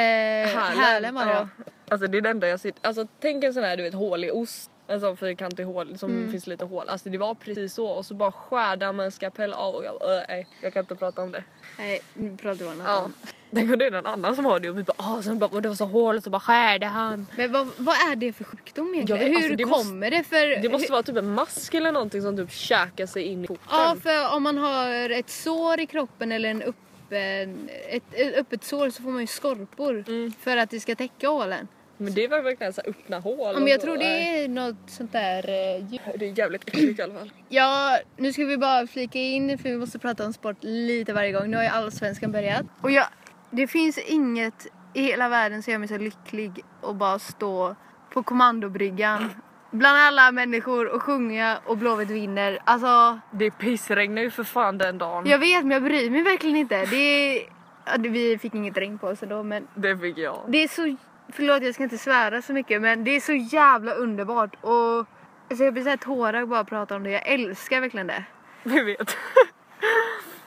hälen 0.79 1.15
var 1.15 1.27
det 1.27 1.33
ja. 1.33 1.49
Alltså 1.89 2.07
det 2.07 2.19
är 2.19 2.23
det 2.23 2.31
enda 2.31 2.49
jag 2.49 2.61
ser. 2.61 2.73
Alltså 2.83 3.07
tänk 3.21 3.45
en 3.45 3.55
sån 3.55 3.65
här 3.65 3.77
du 3.77 3.83
vet 3.83 3.95
hålig 3.95 4.35
ost. 4.35 4.71
En 4.89 5.01
sån 5.01 5.17
fyrkantig 5.17 5.65
hål 5.65 5.99
som 5.99 6.11
Mm. 6.11 6.31
finns 6.31 6.47
lite 6.47 6.65
hål. 6.65 6.89
Alltså 6.89 7.09
det 7.09 7.19
var 7.19 7.35
precis 7.35 7.75
så 7.75 7.87
och 7.89 8.07
så 8.07 8.15
bara 8.15 8.33
skärde 8.33 8.87
han 8.87 8.97
med 8.97 9.05
en 9.07 9.13
skapell 9.13 9.53
av 9.53 9.75
och 9.75 9.85
jag 9.85 9.95
"Äh, 9.95 10.23
nej 10.29 10.47
jag 10.61 10.73
kan 10.73 10.81
inte 10.81 10.95
prata 10.97 11.23
om 11.23 11.33
det. 11.33 11.45
Nej, 11.79 12.01
nu 12.15 12.37
pratar 12.37 12.65
vi 12.65 12.71
om 12.71 12.79
något 12.79 12.87
annat. 12.89 13.11
Tänk 13.55 13.73
om 13.73 13.79
det 13.79 13.87
är 13.87 13.91
någon 13.91 14.07
annan 14.07 14.37
som 14.37 14.45
har 14.45 14.61
det 14.61 14.71
och 14.71 14.79
vi 14.79 14.83
bara 14.83 14.95
ah 14.97 15.23
sen 15.23 15.39
bara, 15.39 15.51
"Åh, 15.53 15.61
det 15.61 15.69
var 15.69 15.75
så 15.75 15.85
hål 15.85 16.17
och 16.17 16.23
så 16.23 16.31
bara 16.31 16.41
skärde 16.41 16.87
han. 16.87 17.27
Men 17.37 17.53
vad, 17.53 17.69
vad 17.77 17.95
är 17.97 18.17
det 18.17 18.33
för 18.33 18.45
sjukdom 18.45 18.95
egentligen? 18.95 19.21
Vet, 19.21 19.29
Hur 19.29 19.37
alltså, 19.37 19.57
det 19.57 19.65
måste- 19.67 19.89
kommer 19.89 20.11
det? 20.11 20.23
För, 20.25 20.63
Det 20.63 20.69
måste 20.69 20.93
vara 20.93 21.03
typ 21.03 21.17
en 21.17 21.35
mask 21.35 21.75
eller 21.75 21.93
någonting 21.93 22.23
som 22.23 22.37
typ 22.37 22.51
käkar 22.53 23.07
sig 23.07 23.23
in 23.23 23.45
i 23.45 23.47
foten. 23.47 23.63
Ja, 23.71 23.97
för 24.03 24.35
om 24.37 24.43
man 24.43 24.59
har 24.59 25.11
ett 25.11 25.31
sår 25.31 25.81
i 25.81 25.87
kroppen 25.87 26.33
eller 26.33 26.49
en 26.49 26.63
öppen, 26.63 27.69
ett, 27.89 28.03
ett 28.13 28.35
öppet 28.37 28.65
sår 28.65 28.91
så 28.91 29.03
får 29.03 29.11
man 29.11 29.21
ju 29.21 29.27
skorpor 29.27 30.05
Mm. 30.09 30.33
för 30.41 30.57
att 30.57 30.71
det 30.71 30.81
ska 30.81 30.95
täcka 30.95 31.29
hålen. 31.29 31.69
Men 31.99 32.15
det 32.15 32.29
var 32.29 32.41
verkligen 32.43 32.73
så 32.73 32.81
här 32.85 32.91
öppna 32.91 33.19
hål. 33.19 33.39
Ja, 33.39 33.53
och 33.55 33.59
men 33.61 33.69
jag 33.69 33.81
tror 33.81 33.97
det 33.97 34.05
är 34.45 34.49
något 34.49 34.77
sånt 34.87 35.13
där 35.13 35.39
eh. 35.39 35.85
Det 36.19 36.27
är 36.29 36.39
jävligt 36.39 36.69
äckligt 36.69 36.99
i 36.99 37.03
alla 37.03 37.15
fall. 37.15 37.31
Ja, 37.49 37.99
nu 38.17 38.33
ska 38.33 38.45
vi 38.45 38.57
bara 38.59 38.87
flika 38.87 39.19
in 39.19 39.59
för 39.59 39.69
vi 39.69 39.77
måste 39.77 39.99
prata 39.99 40.27
om 40.27 40.33
sport 40.33 40.57
lite 40.61 41.13
varje 41.13 41.33
gång. 41.33 41.51
Nu 41.51 41.57
har 41.57 41.65
ju 41.65 41.69
allsvenskan 41.71 42.33
börjat. 42.33 42.67
Och 42.81 42.91
jag, 42.91 43.07
det 43.51 43.67
finns 43.67 43.99
inget 43.99 44.67
i 44.95 45.03
hela 45.03 45.29
världen 45.29 45.63
som 45.63 45.71
gör 45.73 45.79
mig 45.79 45.89
så 45.89 45.99
lycklig 45.99 46.65
att 46.83 46.97
bara 46.97 47.19
stå 47.19 47.77
på 48.13 48.23
kommandobryggan 48.23 49.31
bland 49.71 49.99
alla 49.99 50.33
människor 50.33 50.87
och 50.95 51.03
sjunga 51.03 51.59
och 51.67 51.77
Blåvitt 51.79 52.11
vinner. 52.11 52.59
Alltså, 52.65 53.19
Det 53.33 53.51
pissregnar 53.51 54.23
ju 54.23 54.31
för 54.31 54.45
fan 54.45 54.79
den 54.79 54.99
dagen. 54.99 55.27
jag 55.27 55.39
vet 55.39 55.63
men 55.65 55.71
jag 55.71 55.83
bryr 55.83 56.11
mig 56.11 56.23
verkligen 56.23 56.57
inte. 56.57 56.85
Det 56.87 56.97
är, 56.97 57.43
ja, 57.87 57.93
vi 57.99 58.39
fick 58.39 58.55
inget 58.55 58.77
regn 58.77 58.99
på 58.99 59.07
oss 59.07 59.21
då 59.21 59.43
men 59.43 59.67
Det 59.75 59.99
fick 59.99 60.19
jag. 60.19 60.45
det 60.49 60.63
är 60.65 60.69
så, 60.69 60.97
förlåt 61.33 61.63
jag 61.63 61.75
ska 61.75 61.83
inte 61.83 61.99
svära 61.99 62.43
så 62.43 62.53
mycket 62.53 62.83
men 62.83 63.05
det 63.05 63.11
är 63.11 63.21
så 63.21 63.33
jävla 63.33 63.93
underbart 63.93 64.57
och 64.61 65.07
alltså 65.51 65.65
jag 65.65 65.73
blir 65.73 65.83
såhär 65.83 65.97
tårögd 65.97 66.49
bara 66.49 66.61
att 66.61 66.69
prata 66.69 66.97
om 66.97 67.03
det. 67.03 67.11
Jag 67.11 67.27
älskar 67.27 67.81
verkligen 67.81 68.07
det. 68.07 68.25
Vi 68.63 68.83
vet. 68.83 69.17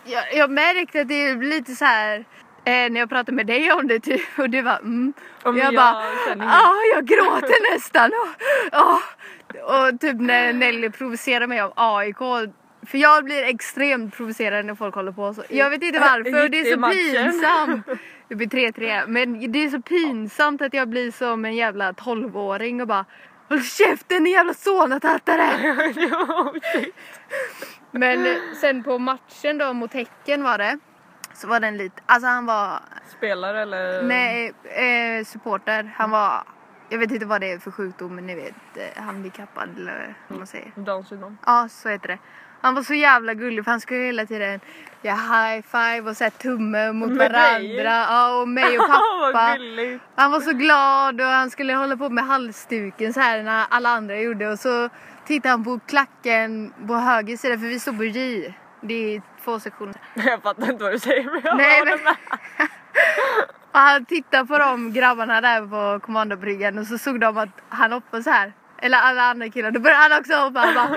Jag, 0.05 0.33
jag 0.33 0.51
märkte 0.51 1.01
att 1.01 1.07
det 1.07 1.35
blir 1.35 1.49
lite 1.49 1.75
så 1.75 1.85
här 1.85 2.25
eh, 2.65 2.91
när 2.91 2.99
jag 2.99 3.09
pratade 3.09 3.31
med 3.31 3.47
dig 3.47 3.71
om 3.71 3.87
det 3.87 3.99
typ 3.99 4.39
och 4.39 4.49
du 4.49 4.63
bara 4.63 4.77
mm. 4.77 5.13
Men 5.43 5.57
jag 5.57 5.65
jag 5.65 5.75
bara 5.75 6.03
inget. 6.33 6.47
jag 6.95 7.05
gråter 7.05 7.73
nästan 7.73 8.11
och, 8.11 8.79
och, 8.79 9.87
och 9.87 9.99
typ 9.99 10.19
när 10.19 10.53
Nelly 10.53 10.89
provocerar 10.89 11.47
mig 11.47 11.63
om 11.63 11.71
AIK 11.75 12.17
för 12.87 12.97
jag 12.97 13.23
blir 13.25 13.43
extremt 13.43 14.15
provocerad 14.15 14.65
när 14.65 14.75
folk 14.75 14.95
håller 14.95 15.11
på 15.11 15.33
så. 15.33 15.43
Jag 15.49 15.69
vet 15.69 15.83
inte 15.83 15.99
varför 15.99 16.43
och 16.43 16.51
det 16.51 16.59
är 16.59 16.75
så 16.75 16.91
pinsamt. 16.91 17.87
Det 18.29 18.35
blir 18.35 18.47
3-3 18.47 19.07
men 19.07 19.51
det 19.51 19.63
är 19.63 19.69
så 19.69 19.81
pinsamt 19.81 20.61
att 20.61 20.73
jag 20.73 20.89
blir 20.89 21.11
som 21.11 21.45
en 21.45 21.55
jävla 21.55 21.91
12-åring 21.91 22.81
och 22.81 22.87
bara 22.87 23.05
Håll 23.49 23.63
käften 23.63 24.23
din 24.23 24.33
jävla! 24.33 24.53
Ja, 25.95 26.53
shit. 26.73 26.95
Men 27.91 28.27
sen 28.61 28.83
på 28.83 28.97
matchen 28.97 29.57
då 29.57 29.73
mot 29.73 29.93
Häcken 29.93 30.43
var 30.43 30.57
det. 30.57 30.79
Så 31.33 31.47
var 31.47 31.59
den 31.59 31.77
lite, 31.77 32.01
alltså 32.05 32.27
han 32.27 32.45
var, 32.45 32.79
Spelare 33.17 33.61
eller? 33.61 34.03
nej 34.03 34.53
eh, 34.63 35.25
supporter. 35.25 35.93
Han 35.97 36.09
var, 36.09 36.43
jag 36.89 36.99
vet 36.99 37.11
inte 37.11 37.25
vad 37.25 37.41
det 37.41 37.51
är 37.51 37.59
för 37.59 37.71
sjukdom 37.71 38.15
men 38.15 38.27
ni 38.27 38.35
vet 38.35 38.55
eh, 38.75 39.03
handikappad 39.03 39.69
eller 39.77 40.15
vad 40.27 40.37
man 40.37 40.47
säger. 40.47 40.71
Down 40.75 41.05
syndrom. 41.05 41.37
Ja 41.45 41.67
så 41.69 41.89
heter 41.89 42.07
det. 42.07 42.17
Han 42.61 42.75
var 42.75 42.83
så 42.83 42.93
jävla 42.93 43.33
gullig 43.33 43.63
för 43.63 43.71
han 43.71 43.81
skulle 43.81 43.99
hela 43.99 44.25
tiden 44.25 44.59
göra 45.01 45.15
high 45.15 45.61
five 45.71 46.09
och 46.09 46.17
säga 46.17 46.29
tumme 46.29 46.91
mot 46.91 47.09
Med 47.09 47.31
varandra. 47.31 47.83
Ja 48.09 48.41
och 48.41 48.47
mig 48.47 48.79
och 48.79 48.85
pappa. 48.87 49.57
Han 50.15 50.31
var 50.31 50.39
så 50.41 50.51
glad 50.53 51.21
och 51.21 51.27
han 51.27 51.49
skulle 51.49 51.73
hålla 51.73 51.97
på 51.97 52.09
med 52.09 52.25
halsduken 52.25 53.13
så 53.13 53.19
här 53.19 53.43
när 53.43 53.65
alla 53.69 53.89
andra 53.89 54.19
gjorde 54.19 54.47
och 54.51 54.59
så 54.59 54.89
tittade 55.25 55.49
han 55.51 55.63
på 55.63 55.79
klacken 55.87 56.73
på 56.87 56.93
höger 56.95 57.37
sida 57.37 57.57
för 57.57 57.65
vi 57.67 57.79
stod 57.79 57.97
på 57.97 58.03
J. 58.03 58.53
Det 58.81 59.15
är 59.15 59.21
två 59.43 59.59
sektioner. 59.59 59.95
Jag 60.13 60.41
fattar 60.41 60.71
inte 60.71 60.83
vad 60.83 60.93
du 60.93 60.99
säger 60.99 61.23
men 61.23 61.41
jag 61.43 61.57
Nej, 61.57 61.79
håller 61.79 61.91
men- 61.95 62.03
med. 62.03 62.15
Och 63.71 63.79
han 63.79 64.05
tittade 64.05 64.45
på 64.45 64.57
de 64.57 64.93
grabbarna 64.93 65.41
där 65.41 65.61
på 65.67 66.05
kommandobryggan 66.05 66.77
och 66.77 66.87
så 66.87 66.97
såg 66.97 67.19
de 67.19 67.37
att 67.37 67.49
han 67.69 67.91
hoppade 67.91 68.23
så 68.23 68.29
här. 68.29 68.53
Eller 68.81 68.97
alla 68.97 69.21
andra 69.21 69.49
killar. 69.49 69.71
Då 69.71 69.79
började 69.79 70.01
han 70.03 70.19
också 70.19 70.33
hoppa. 70.33 70.59
Han 70.59 70.73
bara... 70.75 70.89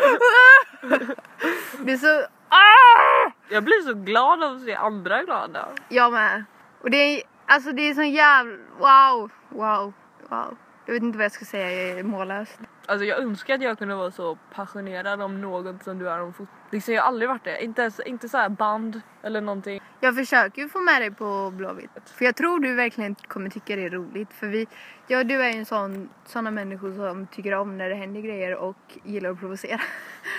Det 1.84 1.92
är 1.92 1.96
så... 1.96 2.26
Ah! 2.48 3.30
Jag 3.48 3.64
blir 3.64 3.82
så 3.82 3.94
glad 3.94 4.42
av 4.42 4.54
att 4.54 4.62
se 4.62 4.74
andra 4.74 5.22
glada. 5.22 5.68
Jag 5.88 6.12
med. 6.12 6.44
Och 6.80 6.90
det 6.90 6.96
är, 6.96 7.22
alltså 7.46 7.72
det 7.72 7.82
är 7.82 7.94
sån 7.94 8.10
jävla... 8.10 8.56
Wow, 8.78 9.30
wow, 9.48 9.92
wow. 10.28 10.56
Jag 10.86 10.92
vet 10.94 11.02
inte 11.02 11.18
vad 11.18 11.24
jag 11.24 11.32
ska 11.32 11.44
säga, 11.44 11.88
jag 11.88 11.98
är 11.98 12.02
mållös. 12.02 12.58
Alltså 12.86 13.04
jag 13.04 13.18
önskar 13.18 13.54
att 13.54 13.62
jag 13.62 13.78
kunde 13.78 13.94
vara 13.94 14.10
så 14.10 14.38
passionerad 14.54 15.22
om 15.22 15.40
något 15.40 15.84
som 15.84 15.98
du 15.98 16.08
är 16.08 16.20
om 16.20 16.32
fotboll. 16.32 16.61
Liksom 16.72 16.94
jag 16.94 17.02
har 17.02 17.08
aldrig 17.08 17.28
varit 17.28 17.44
det. 17.44 17.64
Inte, 17.64 17.90
inte 18.06 18.28
så 18.28 18.36
här 18.36 18.48
band 18.48 19.00
eller 19.22 19.40
någonting. 19.40 19.80
Jag 20.00 20.16
försöker 20.16 20.62
ju 20.62 20.68
få 20.68 20.78
med 20.78 21.02
dig 21.02 21.10
på 21.10 21.50
Blåvitt. 21.50 21.90
För 22.16 22.24
jag 22.24 22.36
tror 22.36 22.60
du 22.60 22.74
verkligen 22.74 23.14
kommer 23.14 23.50
tycka 23.50 23.76
det 23.76 23.84
är 23.84 23.90
roligt. 23.90 24.32
För 24.32 24.46
vi, 24.46 24.66
jag 25.06 25.20
och 25.20 25.26
du 25.26 25.42
är 25.42 25.52
ju 25.52 25.58
en 25.58 25.66
sån, 25.66 26.08
såna 26.26 26.50
människor 26.50 26.94
som 26.94 27.26
tycker 27.26 27.54
om 27.54 27.78
när 27.78 27.88
det 27.88 27.94
händer 27.94 28.20
grejer 28.20 28.56
och 28.56 28.76
gillar 29.04 29.30
att 29.30 29.40
provocera. 29.40 29.80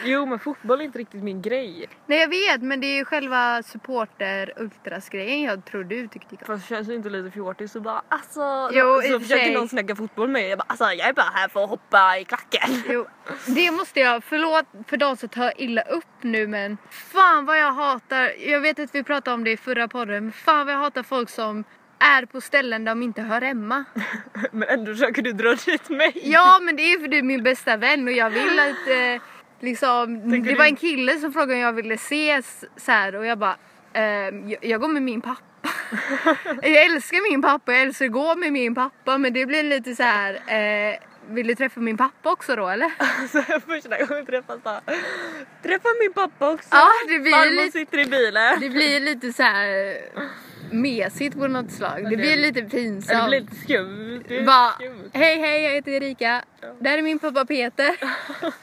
Jo 0.06 0.26
men 0.26 0.40
fotboll 0.40 0.82
är 0.82 0.86
inte 0.86 1.00
riktigt 1.00 1.24
min 1.24 1.42
grej. 1.42 1.90
Nej 2.06 2.20
jag 2.20 2.28
vet 2.28 2.62
men 2.62 2.80
det 2.80 2.88
är 2.88 2.96
ju 2.96 3.06
själva 3.06 3.64
supporter 3.64 4.54
ultras 4.58 5.10
grejen 5.10 5.42
jag 5.42 5.66
tror 5.66 5.84
du 5.84 6.08
tycker 6.08 6.28
tycker 6.28 6.52
om. 6.52 6.58
Fast 6.58 6.70
det 6.70 6.76
känns 6.76 6.90
ju 6.90 6.96
inte 6.96 7.10
lite 7.10 7.32
fjortis 7.32 7.76
och 7.76 7.82
bara 7.82 8.02
alltså. 8.10 8.70
Jo, 8.72 9.02
så 9.02 9.20
försöker 9.20 9.44
sig. 9.44 9.54
någon 9.54 9.70
snacka 9.70 9.96
fotboll 9.96 10.28
med 10.28 10.42
mig. 10.42 10.50
Jag 10.50 10.60
bara 10.60 10.66
alltså 10.68 10.86
jag 10.86 11.10
är 11.10 11.14
bara 11.14 11.32
här 11.34 11.48
för 11.48 11.64
att 11.64 11.70
hoppa 11.70 12.18
i 12.18 12.26
klacken. 12.26 12.84
Jo, 12.90 13.06
det 13.48 13.72
måste 13.72 14.00
jag, 14.00 14.24
förlåt 14.24 14.66
för 14.88 14.98
de 14.98 15.18
som 15.18 15.30
tar 15.30 15.62
illa 15.62 15.82
upp 15.82 16.23
nu 16.24 16.48
men 16.48 16.78
fan 16.90 17.46
vad 17.46 17.58
jag 17.60 17.72
hatar, 17.74 18.32
jag 18.48 18.62
vet 18.62 18.80
att 18.80 18.96
vi 18.96 19.04
pratade 19.04 19.36
om 19.36 19.44
det 19.44 19.52
i 19.52 19.58
förra 19.58 19.88
podden, 19.88 20.24
men 20.24 20.32
fan 20.34 20.66
vad 20.66 20.76
jag 20.76 20.80
hatar 20.80 21.04
folk 21.04 21.30
som 21.30 21.64
är 22.00 22.26
på 22.26 22.42
ställen 22.42 22.86
där 22.86 22.92
de 22.92 23.04
inte 23.04 23.22
hör 23.22 23.42
hemma. 23.42 23.84
Men 24.52 24.70
ändå 24.70 24.92
försöker 24.94 25.22
du 25.22 25.32
dra 25.34 25.56
dit 25.66 25.90
mig. 25.90 26.12
Ja 26.24 26.60
men 26.62 26.76
det 26.76 26.82
är 26.94 27.00
för 27.00 27.08
du 27.08 27.18
är 27.18 27.24
min 27.24 27.44
bästa 27.44 27.78
vän 27.78 28.08
och 28.08 28.14
jag 28.14 28.30
vill 28.30 28.60
att 28.60 28.88
eh, 28.90 29.22
liksom, 29.60 30.22
Tänker 30.32 30.50
det 30.52 30.56
var 30.58 30.64
du- 30.66 30.70
en 30.70 30.76
kille 30.76 31.18
som 31.18 31.34
frågade 31.34 31.54
om 31.54 31.60
jag 31.60 31.74
ville 31.74 31.94
ses 31.94 32.66
så 32.78 32.92
här 32.92 33.16
och 33.16 33.26
jag 33.26 33.38
bara 33.38 33.56
ehm, 33.94 34.50
jag, 34.50 34.66
jag 34.66 34.82
går 34.82 34.88
med 34.88 35.02
min 35.02 35.22
pappa. 35.22 35.70
jag 36.62 36.84
älskar 36.86 37.32
min 37.32 37.42
pappa, 37.42 37.72
jag 37.74 37.82
älskar 37.82 38.06
att 38.06 38.12
gå 38.12 38.36
med 38.36 38.54
min 38.54 38.76
pappa 38.76 39.18
men 39.18 39.34
det 39.34 39.46
blir 39.46 39.64
lite 39.64 39.96
så 39.96 40.04
här 40.04 40.34
eh, 40.34 40.96
vill 41.30 41.48
du 41.48 41.56
träffa 41.56 41.80
min 41.80 41.98
pappa 41.98 42.32
också 42.32 42.56
då 42.56 42.68
eller? 42.68 42.92
Så 43.28 43.42
första 43.60 43.98
gången 44.06 44.26
vi 44.26 44.32
träffas 44.32 44.64
bara. 44.64 44.82
Träffa 45.64 45.90
min 46.00 46.14
pappa 46.14 46.50
också. 46.52 46.68
Ja 46.72 46.90
det 47.08 47.20
blir 47.20 47.32
Farmor 47.32 47.66
lite 47.66 47.78
sitter 47.80 47.98
i 47.98 48.06
bilen. 48.06 48.60
Det 48.60 48.70
blir 48.70 49.00
lite 49.00 49.34
så 49.34 49.44
här 49.44 49.98
mesigt 50.72 51.38
på 51.40 51.48
något 51.48 51.72
slag. 51.72 52.10
Det 52.10 52.18
blir 52.18 52.38
lite 52.38 52.62
Det 52.62 52.70
pinsamt. 52.70 53.28
blir 53.30 53.40
lite 53.40 53.56
skumt. 53.56 54.24
Det 54.28 54.42
Bara, 54.42 54.72
hej 55.14 55.40
hej 55.40 55.64
jag 55.64 55.72
heter 55.72 55.92
Erika. 55.92 56.44
Där 56.80 56.98
är 56.98 57.02
min 57.02 57.20
pappa 57.20 57.46
Peter. 57.46 57.96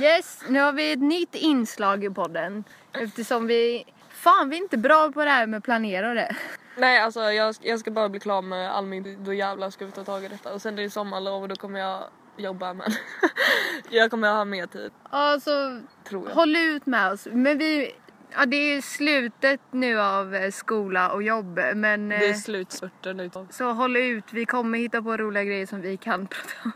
Yes, 0.00 0.40
nu 0.48 0.60
har 0.60 0.72
vi 0.72 0.92
ett 0.92 0.98
nytt 1.02 1.34
inslag 1.34 2.04
i 2.04 2.10
podden. 2.10 2.64
Eftersom 2.92 3.46
vi, 3.46 3.84
fan 4.20 4.48
vi 4.50 4.56
är 4.56 4.60
inte 4.62 4.78
bra 4.78 5.10
på 5.12 5.24
det 5.24 5.30
här 5.30 5.46
med 5.46 5.58
att 5.58 5.64
planera 5.64 6.14
det. 6.14 6.36
Nej 6.76 7.00
alltså 7.00 7.20
jag, 7.20 7.54
jag 7.60 7.80
ska 7.80 7.90
bara 7.90 8.08
bli 8.08 8.20
klar 8.20 8.42
med 8.42 8.70
all 8.76 8.86
min, 8.86 9.24
då 9.24 9.32
jävlar 9.34 9.70
ska 9.70 9.86
vi 9.86 9.92
ta 9.92 10.04
tag 10.04 10.24
i 10.24 10.28
detta. 10.28 10.52
Och 10.52 10.62
sen 10.62 10.78
är 10.78 10.82
det 10.82 10.90
sommarlov 10.90 11.42
och 11.42 11.48
då 11.48 11.56
kommer 11.56 11.80
jag 11.80 12.02
jobba 12.36 12.72
men 12.74 12.90
jag 13.90 14.10
kommer 14.10 14.32
ha 14.32 14.44
mer 14.44 14.66
tid 14.66 14.90
Alltså, 15.10 15.80
tror 16.08 16.28
jag. 16.28 16.34
håll 16.34 16.56
ut 16.56 16.86
med 16.86 17.12
oss. 17.12 17.26
Men 17.32 17.58
vi, 17.58 17.92
ja 18.36 18.46
det 18.46 18.56
är 18.56 18.80
slutet 18.80 19.60
nu 19.70 20.00
av 20.00 20.34
eh, 20.34 20.50
skola 20.50 21.12
och 21.12 21.22
jobb. 21.22 21.60
Men 21.74 22.08
Det 22.08 22.16
är 22.16 22.28
eh, 22.28 22.34
slutspurten 22.34 23.16
nu. 23.16 23.30
så 23.50 23.72
håll 23.72 23.96
ut, 23.96 24.24
vi 24.32 24.46
kommer 24.46 24.78
hitta 24.78 25.02
på 25.02 25.16
roliga 25.16 25.44
grejer 25.44 25.66
som 25.66 25.80
vi 25.80 25.96
kan 25.96 26.26
prata 26.26 26.52
om. 26.64 26.72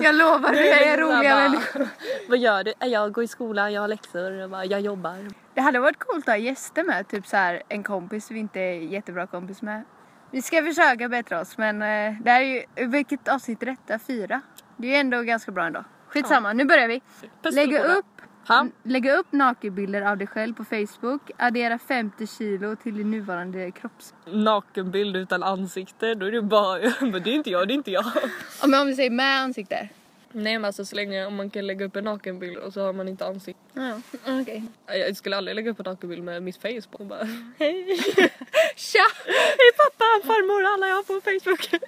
Jag 0.02 0.14
lovar, 0.14 0.52
vi 0.52 0.70
är 0.70 0.98
roliga 0.98 1.34
människor. 1.36 1.88
Vad 2.28 2.38
gör 2.38 2.64
du? 2.64 2.72
Jag 2.80 3.12
går 3.12 3.24
i 3.24 3.28
skolan, 3.28 3.72
jag 3.72 3.80
har 3.80 3.88
läxor, 3.88 4.32
jag, 4.32 4.50
bara, 4.50 4.64
jag 4.64 4.80
jobbar. 4.80 5.28
Det 5.54 5.60
hade 5.60 5.78
varit 5.78 5.98
coolt 5.98 6.28
att 6.28 6.34
ha 6.34 6.36
gäster 6.36 6.84
med, 6.84 7.08
typ 7.08 7.26
så 7.26 7.36
här 7.36 7.62
en 7.68 7.82
kompis 7.82 8.30
vi 8.30 8.38
inte 8.38 8.60
är 8.60 8.74
jättebra 8.74 9.26
kompis 9.26 9.62
med. 9.62 9.84
Vi 10.30 10.42
ska 10.42 10.62
försöka 10.62 11.08
bättra 11.08 11.40
oss 11.40 11.58
men 11.58 11.82
eh, 11.82 12.22
det 12.22 12.30
här 12.30 12.42
är 12.42 12.64
ju, 12.76 12.86
vilket 12.86 13.28
avsnitt 13.28 13.62
är 13.62 13.66
detta? 13.66 13.98
Fyra? 13.98 14.40
Det 14.76 14.86
är 14.86 14.90
ju 14.90 14.96
ändå 14.96 15.22
ganska 15.22 15.52
bra 15.52 15.66
ändå. 15.66 15.84
Skitsamma, 16.08 16.52
nu 16.52 16.64
börjar 16.64 16.88
vi. 16.88 17.02
Båda. 17.42 17.94
upp, 17.94 18.19
Ha? 18.48 18.66
lägga 18.82 19.16
upp 19.16 19.32
nakenbilder 19.32 20.02
av 20.02 20.16
dig 20.16 20.26
själv 20.26 20.54
på 20.54 20.64
Facebook, 20.64 21.30
addera 21.36 21.78
50 21.78 22.26
kilo 22.26 22.76
till 22.76 22.96
din 22.96 23.10
nuvarande 23.10 23.70
kropps... 23.70 24.14
Nakenbild 24.26 25.16
utan 25.16 25.42
ansikte, 25.42 26.14
då 26.14 26.26
är 26.26 26.32
det 26.32 26.42
bara, 26.42 26.78
men 27.00 27.22
det 27.22 27.30
är 27.30 27.34
inte 27.34 27.50
jag, 27.50 27.68
det 27.68 27.72
är 27.72 27.76
inte 27.76 27.90
jag. 27.90 28.04
Ja, 28.60 28.66
men 28.66 28.80
om 28.80 28.86
vi 28.86 28.94
säger 28.94 29.10
med 29.10 29.40
ansikte. 29.40 29.88
Nej 30.32 30.58
men 30.58 30.64
alltså 30.64 30.84
så 30.84 30.96
länge 30.96 31.26
om 31.26 31.34
man 31.34 31.50
kan 31.50 31.66
lägga 31.66 31.84
upp 31.84 31.96
en 31.96 32.04
nakenbild 32.04 32.56
och 32.56 32.72
så 32.72 32.80
har 32.80 32.92
man 32.92 33.08
inte 33.08 33.26
ansikte. 33.26 33.62
Ja, 33.72 34.00
okej. 34.40 34.64
Jag 34.86 35.16
skulle 35.16 35.36
aldrig 35.36 35.54
lägga 35.54 35.70
upp 35.70 35.80
en 35.80 35.84
nakenbild 35.84 36.22
med 36.22 36.42
mitt 36.42 36.56
face 36.56 36.88
på 36.90 36.98
och 36.98 37.06
bara 37.06 37.24
hej. 37.58 37.96
Tja! 38.76 39.06
Hej 39.26 39.70
pappa, 39.76 40.26
farmor, 40.26 40.74
alla 40.74 40.88
jag 40.88 40.96
har 40.96 41.02
på 41.02 41.20
Facebook. 41.20 41.82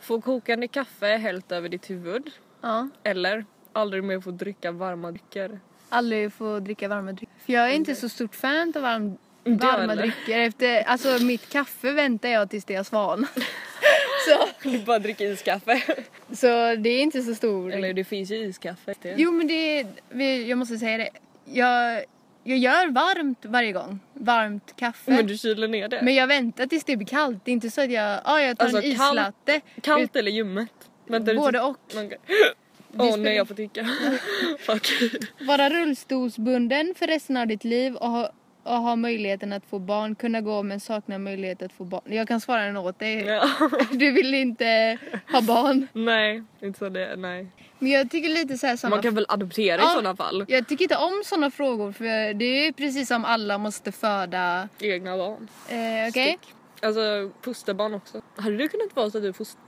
Få 0.00 0.20
kokande 0.20 0.68
kaffe 0.68 1.06
hällt 1.06 1.52
över 1.52 1.68
ditt 1.68 1.90
huvud. 1.90 2.30
Ja, 2.60 2.88
Eller 3.02 3.44
aldrig 3.74 4.04
mer 4.04 4.20
få 4.20 4.30
dricka 4.30 4.72
varma 4.72 5.10
drycker. 5.10 5.60
aldrig 5.88 6.32
få 6.32 6.58
dricka 6.60 6.88
varma 6.88 7.12
drycker. 7.12 7.34
För 7.46 7.52
jag 7.52 7.70
är 7.70 7.74
inte 7.74 7.94
så 7.94 8.08
stort 8.08 8.34
fan 8.34 8.72
av 8.76 8.82
varm, 8.82 9.16
varma 9.44 9.94
drycker. 9.94 10.38
Efter, 10.38 10.82
alltså 10.82 11.18
mitt 11.24 11.48
kaffe 11.48 11.92
väntar 11.92 12.28
jag 12.28 12.50
tills 12.50 12.64
det 12.64 12.74
har 12.74 12.84
svan. 12.84 13.26
så, 14.28 14.68
Du 14.68 14.78
bara 14.78 14.98
dricka 14.98 15.24
iskaffe. 15.24 15.82
så 16.32 16.46
det 16.76 16.88
är 16.90 17.00
inte 17.02 17.22
så 17.22 17.34
stor. 17.34 17.72
Eller 17.72 17.92
det 17.92 18.04
finns 18.04 18.30
ju 18.30 18.36
iskaffe. 18.36 18.94
Jo 19.16 19.32
men 19.32 19.46
det 19.46 19.86
jag 20.48 20.58
måste 20.58 20.78
säga 20.78 20.98
det. 20.98 21.08
jag, 21.44 22.04
jag 22.44 22.58
gör 22.58 22.90
varmt 22.90 23.44
varje 23.44 23.72
gång. 23.72 24.00
Varmt 24.14 24.76
kaffe. 24.76 25.10
Men 25.10 25.26
du 25.26 25.38
kyler 25.38 25.68
ner 25.68 25.88
det? 25.88 26.00
Men 26.02 26.14
jag 26.14 26.26
väntar 26.26 26.66
tills 26.66 26.84
det 26.84 26.96
blir 26.96 27.06
kallt. 27.06 27.44
Det 27.44 27.50
är 27.50 27.52
inte 27.52 27.70
så 27.70 27.80
att 27.80 27.90
jag, 27.90 28.20
ah, 28.24 28.40
jag 28.40 28.58
tar 28.58 28.64
Alltså, 28.64 28.82
en 28.82 28.96
kallt- 28.96 29.12
islatte. 29.18 29.60
Kallt 29.82 30.16
eller 30.16 30.30
ljummet? 30.30 30.70
Vänta, 31.06 31.32
du 31.32 31.38
Både 31.38 31.60
och. 31.60 31.76
Åh 32.98 33.06
spelar- 33.08 33.24
nej 33.24 33.36
jag 33.36 33.48
får 33.48 33.54
tycka. 33.54 33.86
Fuck. 34.58 34.88
Vara 35.40 35.70
rullstolsbunden 35.70 36.94
för 36.98 37.06
resten 37.06 37.36
av 37.36 37.46
ditt 37.46 37.64
liv 37.64 37.94
och 37.94 38.10
ha, 38.10 38.30
och 38.62 38.76
ha 38.76 38.96
möjligheten 38.96 39.52
att 39.52 39.66
få 39.66 39.78
barn. 39.78 40.14
Kunna 40.14 40.40
gå 40.40 40.62
men 40.62 40.80
sakna 40.80 41.18
möjlighet 41.18 41.62
att 41.62 41.72
få 41.72 41.84
barn. 41.84 42.02
Jag 42.04 42.28
kan 42.28 42.40
svara 42.40 42.62
den 42.64 42.76
åt 42.76 42.98
dig. 42.98 43.14
Ja. 43.24 43.48
Du 43.92 44.10
vill 44.10 44.34
inte 44.34 44.98
ha 45.32 45.40
barn. 45.40 45.86
nej, 45.92 46.42
inte 46.62 46.78
så 46.78 46.88
det, 46.88 47.16
nej. 47.16 47.46
Men 47.78 47.90
jag 47.90 48.10
tycker 48.10 48.28
lite 48.28 48.58
så 48.58 48.66
här 48.66 48.76
såna 48.76 48.90
Man 48.90 49.02
kan 49.02 49.14
väl 49.14 49.26
adoptera 49.28 49.80
i 49.80 49.84
Ja. 49.84 49.90
sådana 49.90 50.16
fall? 50.16 50.44
Jag 50.48 50.68
tycker 50.68 50.82
inte 50.84 50.96
om 50.96 51.22
såna 51.24 51.50
frågor 51.50 51.92
för 51.92 52.34
det 52.34 52.44
är 52.66 52.72
precis 52.72 53.08
som 53.08 53.24
alla 53.24 53.58
måste 53.58 53.92
föda. 53.92 54.68
Egna 54.80 55.16
barn. 55.16 55.48
Eh, 55.68 56.08
Okej? 56.08 56.38
Stick. 56.40 56.54
Alltså 56.82 57.30
fosterbarn 57.42 57.94
också. 57.94 58.20
Hade 58.36 58.56
det 58.56 58.68
kunnat 58.68 58.96
vara 58.96 59.10
så 59.10 59.18
att 59.18 59.24
du 59.24 59.32
foster... 59.32 59.60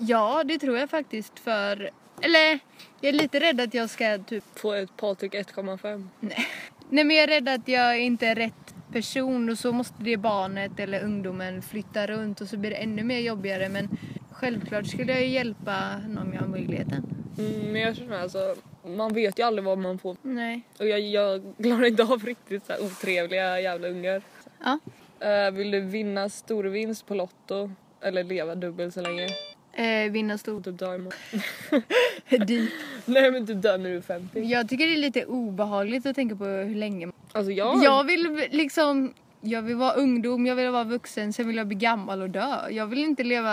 Ja, 0.00 0.42
det 0.44 0.58
tror 0.58 0.78
jag 0.78 0.90
faktiskt 0.90 1.38
för... 1.38 1.90
Eller 2.20 2.58
jag 3.00 3.08
är 3.08 3.12
lite 3.12 3.40
rädd 3.40 3.60
att 3.60 3.74
jag 3.74 3.90
ska 3.90 4.18
typ... 4.18 4.44
Få 4.54 4.72
ett 4.72 4.96
Patrik 4.96 5.34
1,5? 5.34 6.08
Nej. 6.20 6.46
Nej 6.88 7.04
men 7.04 7.16
jag 7.16 7.24
är 7.24 7.28
rädd 7.28 7.48
att 7.48 7.68
jag 7.68 8.00
inte 8.00 8.26
är 8.26 8.34
rätt 8.34 8.74
person 8.92 9.50
och 9.50 9.58
så 9.58 9.72
måste 9.72 9.94
det 9.98 10.16
barnet 10.16 10.80
eller 10.80 11.04
ungdomen 11.04 11.62
flytta 11.62 12.06
runt 12.06 12.40
och 12.40 12.48
så 12.48 12.56
blir 12.56 12.70
det 12.70 12.76
ännu 12.76 13.04
mer 13.04 13.18
jobbigare 13.18 13.68
men 13.68 13.88
självklart 14.30 14.86
skulle 14.86 15.12
jag 15.12 15.22
ju 15.22 15.28
hjälpa 15.28 15.98
någon 15.98 16.32
jag 16.32 16.40
har 16.40 16.48
möjligheten. 16.48 17.06
Mm, 17.38 17.72
men 17.72 17.80
jag 17.80 17.96
känner 17.96 18.20
alltså, 18.20 18.54
man 18.86 19.14
vet 19.14 19.38
ju 19.38 19.42
aldrig 19.42 19.64
vad 19.64 19.78
man 19.78 19.98
får. 19.98 20.16
Nej. 20.22 20.62
Och 20.78 20.86
jag, 20.86 21.00
jag 21.00 21.54
klarar 21.62 21.84
inte 21.84 22.02
av 22.02 22.24
riktigt 22.24 22.66
så 22.66 22.72
här 22.72 22.84
otrevliga 22.84 23.60
jävla 23.60 23.88
ungar. 23.88 24.22
Ja. 24.64 24.78
Eh, 25.26 25.50
vill 25.50 25.70
du 25.70 25.80
vinna 25.80 26.28
stor 26.28 26.64
vinst 26.64 27.06
på 27.06 27.14
Lotto? 27.14 27.70
Eller 28.00 28.24
leva 28.24 28.54
dubbelt 28.54 28.94
så 28.94 29.00
länge? 29.00 29.28
Eh, 29.76 30.10
vinna 30.10 30.38
stor 30.38 30.60
Typ 30.60 30.78
dö 30.78 30.94
imorgon. 30.94 31.12
Nej 33.04 33.30
men 33.30 33.46
typ 33.46 33.62
dö 33.62 33.76
när 33.76 33.90
du 33.90 33.96
är 33.96 34.00
50. 34.00 34.40
Jag 34.40 34.68
tycker 34.68 34.86
det 34.86 34.92
är 34.92 34.96
lite 34.96 35.24
obehagligt 35.24 36.06
att 36.06 36.16
tänka 36.16 36.36
på 36.36 36.44
hur 36.44 36.74
länge 36.74 37.08
Alltså 37.32 37.52
jag... 37.52 37.84
Jag 37.84 38.04
vill 38.04 38.48
liksom, 38.50 39.14
jag 39.40 39.62
vill 39.62 39.76
vara 39.76 39.92
ungdom, 39.92 40.46
jag 40.46 40.56
vill 40.56 40.70
vara 40.70 40.84
vuxen, 40.84 41.32
sen 41.32 41.46
vill 41.46 41.56
jag 41.56 41.66
bli 41.66 41.76
gammal 41.76 42.22
och 42.22 42.30
dö. 42.30 42.70
Jag 42.70 42.86
vill 42.86 42.98
inte 42.98 43.22
leva 43.22 43.50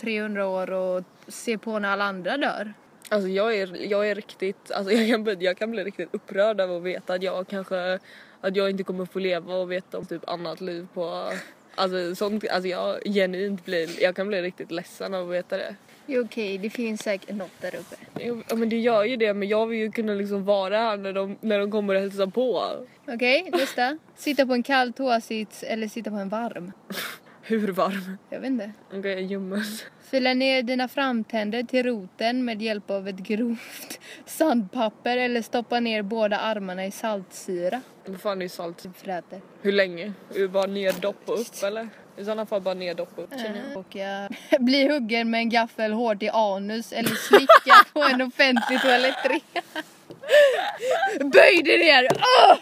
300 0.00 0.46
år 0.46 0.70
och 0.70 1.04
se 1.28 1.58
på 1.58 1.78
när 1.78 1.88
alla 1.88 2.04
andra 2.04 2.36
dör. 2.36 2.74
Alltså 3.08 3.28
jag 3.28 3.56
är, 3.56 3.90
jag 3.90 4.10
är 4.10 4.14
riktigt, 4.14 4.70
alltså 4.70 4.92
jag 4.92 5.08
kan, 5.10 5.24
bli, 5.24 5.36
jag 5.40 5.56
kan 5.56 5.70
bli 5.70 5.84
riktigt 5.84 6.08
upprörd 6.12 6.60
av 6.60 6.72
att 6.72 6.82
veta 6.82 7.14
att 7.14 7.22
jag 7.22 7.48
kanske, 7.48 7.98
att 8.40 8.56
jag 8.56 8.70
inte 8.70 8.84
kommer 8.84 9.04
få 9.04 9.18
leva 9.18 9.54
och 9.54 9.72
veta 9.72 9.98
om 9.98 10.06
typ 10.06 10.28
annat 10.28 10.60
liv 10.60 10.86
på, 10.94 11.30
alltså 11.78 12.14
sånt, 12.14 12.48
alltså 12.48 12.68
jag 12.68 12.98
genuint 13.04 13.64
blir, 13.64 14.02
jag 14.02 14.16
kan 14.16 14.28
bli 14.28 14.42
riktigt 14.42 14.70
ledsen 14.70 15.14
av 15.14 15.28
att 15.28 15.34
veta 15.34 15.56
det. 15.56 15.74
Jo, 16.06 16.24
Okej, 16.24 16.58
det 16.58 16.70
finns 16.70 17.02
säkert 17.02 17.36
något 17.36 17.60
där 17.60 17.74
uppe. 17.74 17.96
Jo, 18.20 18.42
Ja 18.48 18.56
men 18.56 18.68
det 18.68 18.78
gör 18.78 19.04
ju 19.04 19.16
det 19.16 19.34
men 19.34 19.48
jag 19.48 19.66
vill 19.66 19.78
ju 19.78 19.90
kunna 19.90 20.14
liksom 20.14 20.44
vara 20.44 20.78
här 20.78 20.96
när 20.96 21.12
de, 21.12 21.36
när 21.40 21.58
de 21.58 21.70
kommer 21.70 21.94
och 21.94 22.00
hälsar 22.00 22.26
på. 22.26 22.72
Okej, 23.06 23.50
nästa. 23.52 23.98
Sitta 24.16 24.46
på 24.46 24.52
en 24.52 24.62
kall 24.62 24.92
toasits 24.92 25.62
eller 25.62 25.88
sitta 25.88 26.10
på 26.10 26.16
en 26.16 26.28
varm. 26.28 26.72
Hur 27.42 27.72
varm? 27.72 28.18
Jag 28.30 28.40
vet 28.40 28.50
inte. 28.50 28.72
Okej, 28.92 29.22
ljummet. 29.22 29.86
Fila 30.10 30.34
ner 30.34 30.62
dina 30.62 30.88
framtänder 30.88 31.62
till 31.62 31.82
roten 31.82 32.44
med 32.44 32.62
hjälp 32.62 32.90
av 32.90 33.08
ett 33.08 33.16
grovt 33.18 34.00
sandpapper 34.26 35.16
eller 35.16 35.42
stoppa 35.42 35.80
ner 35.80 36.02
båda 36.02 36.38
armarna 36.38 36.86
i 36.86 36.90
saltsyra. 36.90 37.80
Vad 38.06 38.20
fan 38.20 38.42
är 38.42 38.48
salt? 38.48 38.86
Fräter. 38.96 39.40
Hur 39.62 39.72
länge? 39.72 40.12
Är 40.34 40.40
det 40.40 40.48
bara 40.48 40.66
ner, 40.66 40.92
dopp 40.92 41.28
och 41.28 41.40
upp 41.40 41.62
eller? 41.62 41.88
I 42.16 42.24
sådana 42.24 42.46
fall 42.46 42.60
bara 42.60 42.74
ner, 42.74 42.94
dopp 42.94 43.18
och 43.18 43.24
upp 43.24 43.30
jag. 43.32 43.76
Och 43.76 43.96
jag 43.96 44.36
bli 44.64 44.88
huggen 44.88 45.30
med 45.30 45.38
en 45.40 45.50
gaffel 45.50 45.92
hårt 45.92 46.22
i 46.22 46.28
anus 46.28 46.92
eller 46.92 47.14
slicka 47.14 47.84
på 47.92 48.02
en 48.02 48.22
offentlig 48.22 48.80
toalettring. 48.80 49.44
Böj 51.20 51.62
dig 51.62 51.78
ner! 51.78 52.08
Åh! 52.12 52.58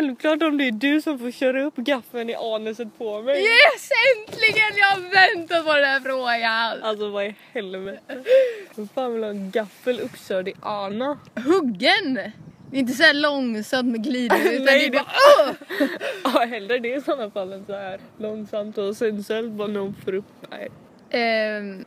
Självklart 0.00 0.42
om 0.42 0.58
det 0.58 0.64
är 0.64 0.72
du 0.72 1.00
som 1.00 1.18
får 1.18 1.30
köra 1.30 1.62
upp 1.62 1.76
gaffeln 1.76 2.30
i 2.30 2.34
anuset 2.34 2.98
på 2.98 3.22
mig. 3.22 3.42
Yes, 3.42 3.90
äntligen! 4.16 4.72
Jag 4.76 4.86
har 4.86 5.00
väntat 5.00 5.66
på 5.66 5.74
den 5.74 5.84
här 5.84 6.00
frågan. 6.00 6.82
Alltså 6.82 7.10
vad 7.10 7.26
i 7.26 7.34
helvete? 7.52 8.24
Vem 8.74 8.88
fan 8.88 9.12
vill 9.12 9.22
ha 9.22 9.30
en 9.30 9.50
gaffel 9.50 10.00
uppkörd 10.00 10.48
i 10.48 10.54
ana? 10.60 11.18
Huggen! 11.34 12.14
Det 12.70 12.76
är 12.76 12.80
inte 12.80 12.92
så 12.92 13.02
här 13.02 13.14
långsamt 13.14 13.88
med 13.88 14.04
glidning 14.04 14.40
utan 14.52 14.64
Nej, 14.64 14.90
det 14.90 14.96
är 14.96 15.02
bara 15.02 15.12
Åh! 15.38 15.88
Ja 16.34 16.46
hellre 16.46 16.78
det 16.78 16.94
i 16.94 17.00
sådana 17.00 17.30
fall 17.30 17.52
än 17.52 17.66
så 17.66 17.72
här 17.72 18.00
långsamt 18.18 18.78
och 18.78 18.96
sensuellt 18.96 19.52
bara 19.52 19.68
någon 19.68 19.94
får 20.04 20.14
upp. 20.14 20.32
Nej. 20.50 20.68
Ehm, 21.10 21.84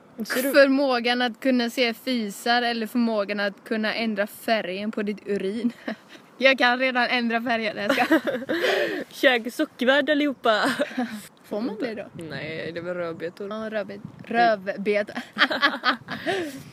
förmågan 0.54 1.22
att 1.22 1.40
kunna 1.40 1.70
se 1.70 1.94
fisar 1.94 2.62
eller 2.62 2.88
förmågan 2.88 3.40
att 3.40 3.64
kunna 3.64 3.94
ändra 3.94 4.28
färgen 4.28 4.92
på 4.92 5.04
ditt 5.04 5.28
urin. 5.28 5.72
Jag 6.38 6.58
kan 6.58 6.80
redan 6.80 7.08
ändra 7.10 7.42
färgen. 7.42 7.78
Jag 7.78 7.96
ska. 7.96 8.20
Käka 9.10 9.52
sockervadd 9.52 10.10
allihopa! 10.10 10.70
Får 11.44 11.62
man 11.62 11.78
det 11.80 11.96
då? 11.96 12.06
Nej 12.14 12.72
det 12.72 12.82
var 12.82 12.96
rödbetor. 12.96 13.50
Ja, 13.50 13.70
rövbet. 13.70 14.02
Rövbeta. 14.26 15.14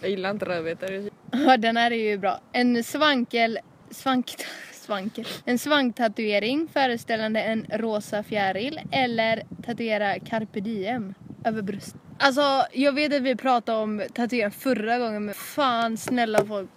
Jag 0.00 0.10
gillar 0.10 0.30
inte 0.30 0.44
rödbetor. 0.44 1.10
Ja, 1.30 1.56
den 1.56 1.76
här 1.76 1.90
är 1.90 2.10
ju 2.10 2.18
bra. 2.18 2.40
En 2.52 2.84
svankel... 2.84 3.58
Svank... 3.90 4.34
Svankel. 4.72 5.24
En 5.44 5.58
svanktatuering 5.58 6.68
föreställande 6.72 7.42
en 7.42 7.66
rosa 7.72 8.22
fjäril 8.22 8.80
eller 8.92 9.42
tatuera 9.66 10.18
carpe 10.18 10.60
diem 10.60 11.14
över 11.44 11.62
bröstet. 11.62 12.00
Alltså, 12.18 12.66
jag 12.72 12.92
vet 12.92 13.14
att 13.14 13.22
vi 13.22 13.36
pratade 13.36 13.78
om 13.78 14.02
tatuering 14.14 14.50
förra 14.50 14.98
gången 14.98 15.24
men 15.24 15.34
fan 15.34 15.96
snälla 15.96 16.44
folk. 16.46 16.70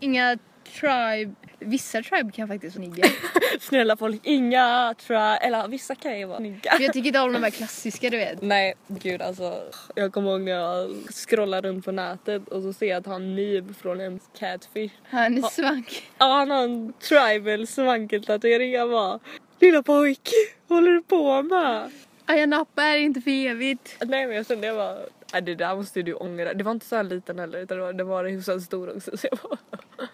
Inga 0.00 0.38
tribe... 0.80 1.34
Vissa 1.58 2.02
tribe 2.02 2.32
kan 2.32 2.48
faktiskt 2.48 2.76
vara 2.76 2.88
nigga. 2.88 3.04
Snälla 3.60 3.96
folk, 3.96 4.20
inga 4.24 4.94
jag, 5.08 5.44
eller 5.46 5.68
vissa 5.68 5.94
kan 5.94 6.18
ju 6.18 6.24
vara 6.24 6.38
snygga. 6.38 6.72
Men 6.72 6.82
jag 6.82 6.92
tycker 6.92 7.06
inte 7.06 7.20
om 7.20 7.32
de 7.32 7.42
här 7.42 7.50
klassiska 7.50 8.10
du 8.10 8.16
vet. 8.16 8.42
Nej 8.42 8.74
gud 8.88 9.22
alltså. 9.22 9.62
Jag 9.94 10.12
kommer 10.12 10.30
ihåg 10.30 10.40
när 10.40 10.52
jag 10.52 10.90
scrollar 11.10 11.62
runt 11.62 11.84
på 11.84 11.92
nätet 11.92 12.48
och 12.48 12.62
så 12.62 12.72
ser 12.72 12.86
jag 12.86 12.98
att 12.98 13.06
han 13.06 13.34
Niv 13.34 13.74
från 13.82 14.00
en 14.00 14.20
catfish. 14.38 14.90
Han 15.02 15.38
är 15.38 15.42
svank. 15.42 16.10
Ja 16.18 16.32
han 16.32 16.50
har 16.50 16.64
en 16.64 16.92
tribal 16.92 17.66
svankeltatuering. 17.66 18.72
Jag 18.72 18.90
bara 18.90 19.20
Lilla 19.60 19.82
pojk, 19.82 20.30
håller 20.68 20.92
du 20.92 21.02
på 21.02 21.42
med? 21.42 21.90
Ayia 22.26 22.46
Napa 22.46 22.82
är 22.82 22.98
inte 22.98 23.20
för 23.20 23.30
evigt. 23.30 23.96
Nej 24.00 24.26
men 24.26 24.36
jag 24.36 24.46
kände 24.46 24.66
jag 24.66 24.76
bara 24.76 24.98
Nej 25.32 25.42
det 25.42 25.54
där 25.54 25.76
måste 25.76 26.02
du 26.02 26.14
ångra. 26.14 26.54
Det 26.54 26.64
var 26.64 26.72
inte 26.72 26.86
så 26.86 26.96
här 26.96 27.02
liten 27.02 27.38
heller 27.38 27.58
utan 27.58 27.76
det 27.76 27.82
var, 27.82 27.92
det 27.92 28.04
var 28.04 28.24
hyfsat 28.24 28.62
stor 28.62 28.96
också 28.96 29.16
så 29.16 29.28
jag 29.30 29.38
bara 29.42 29.58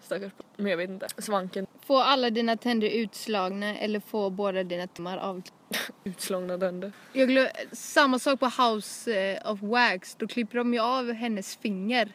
Stackars 0.00 0.32
Men 0.56 0.70
jag 0.70 0.76
vet 0.76 0.90
inte. 0.90 1.06
Svanken 1.18 1.66
Få 1.86 1.98
alla 1.98 2.30
dina 2.30 2.56
tänder 2.56 2.88
utslagna 2.88 3.78
eller 3.78 4.00
få 4.00 4.30
båda 4.30 4.62
dina 4.62 4.86
tummar 4.86 5.18
av. 5.18 5.42
utslagna 6.04 6.58
tänder. 6.58 6.92
Jag 7.12 7.28
glöm, 7.28 7.46
samma 7.72 8.18
sak 8.18 8.40
på 8.40 8.46
House 8.46 9.14
eh, 9.14 9.52
of 9.52 9.62
Wax. 9.62 10.14
Då 10.14 10.26
klipper 10.26 10.58
de 10.58 10.74
ju 10.74 10.80
av 10.80 11.12
hennes 11.12 11.56
finger. 11.56 12.12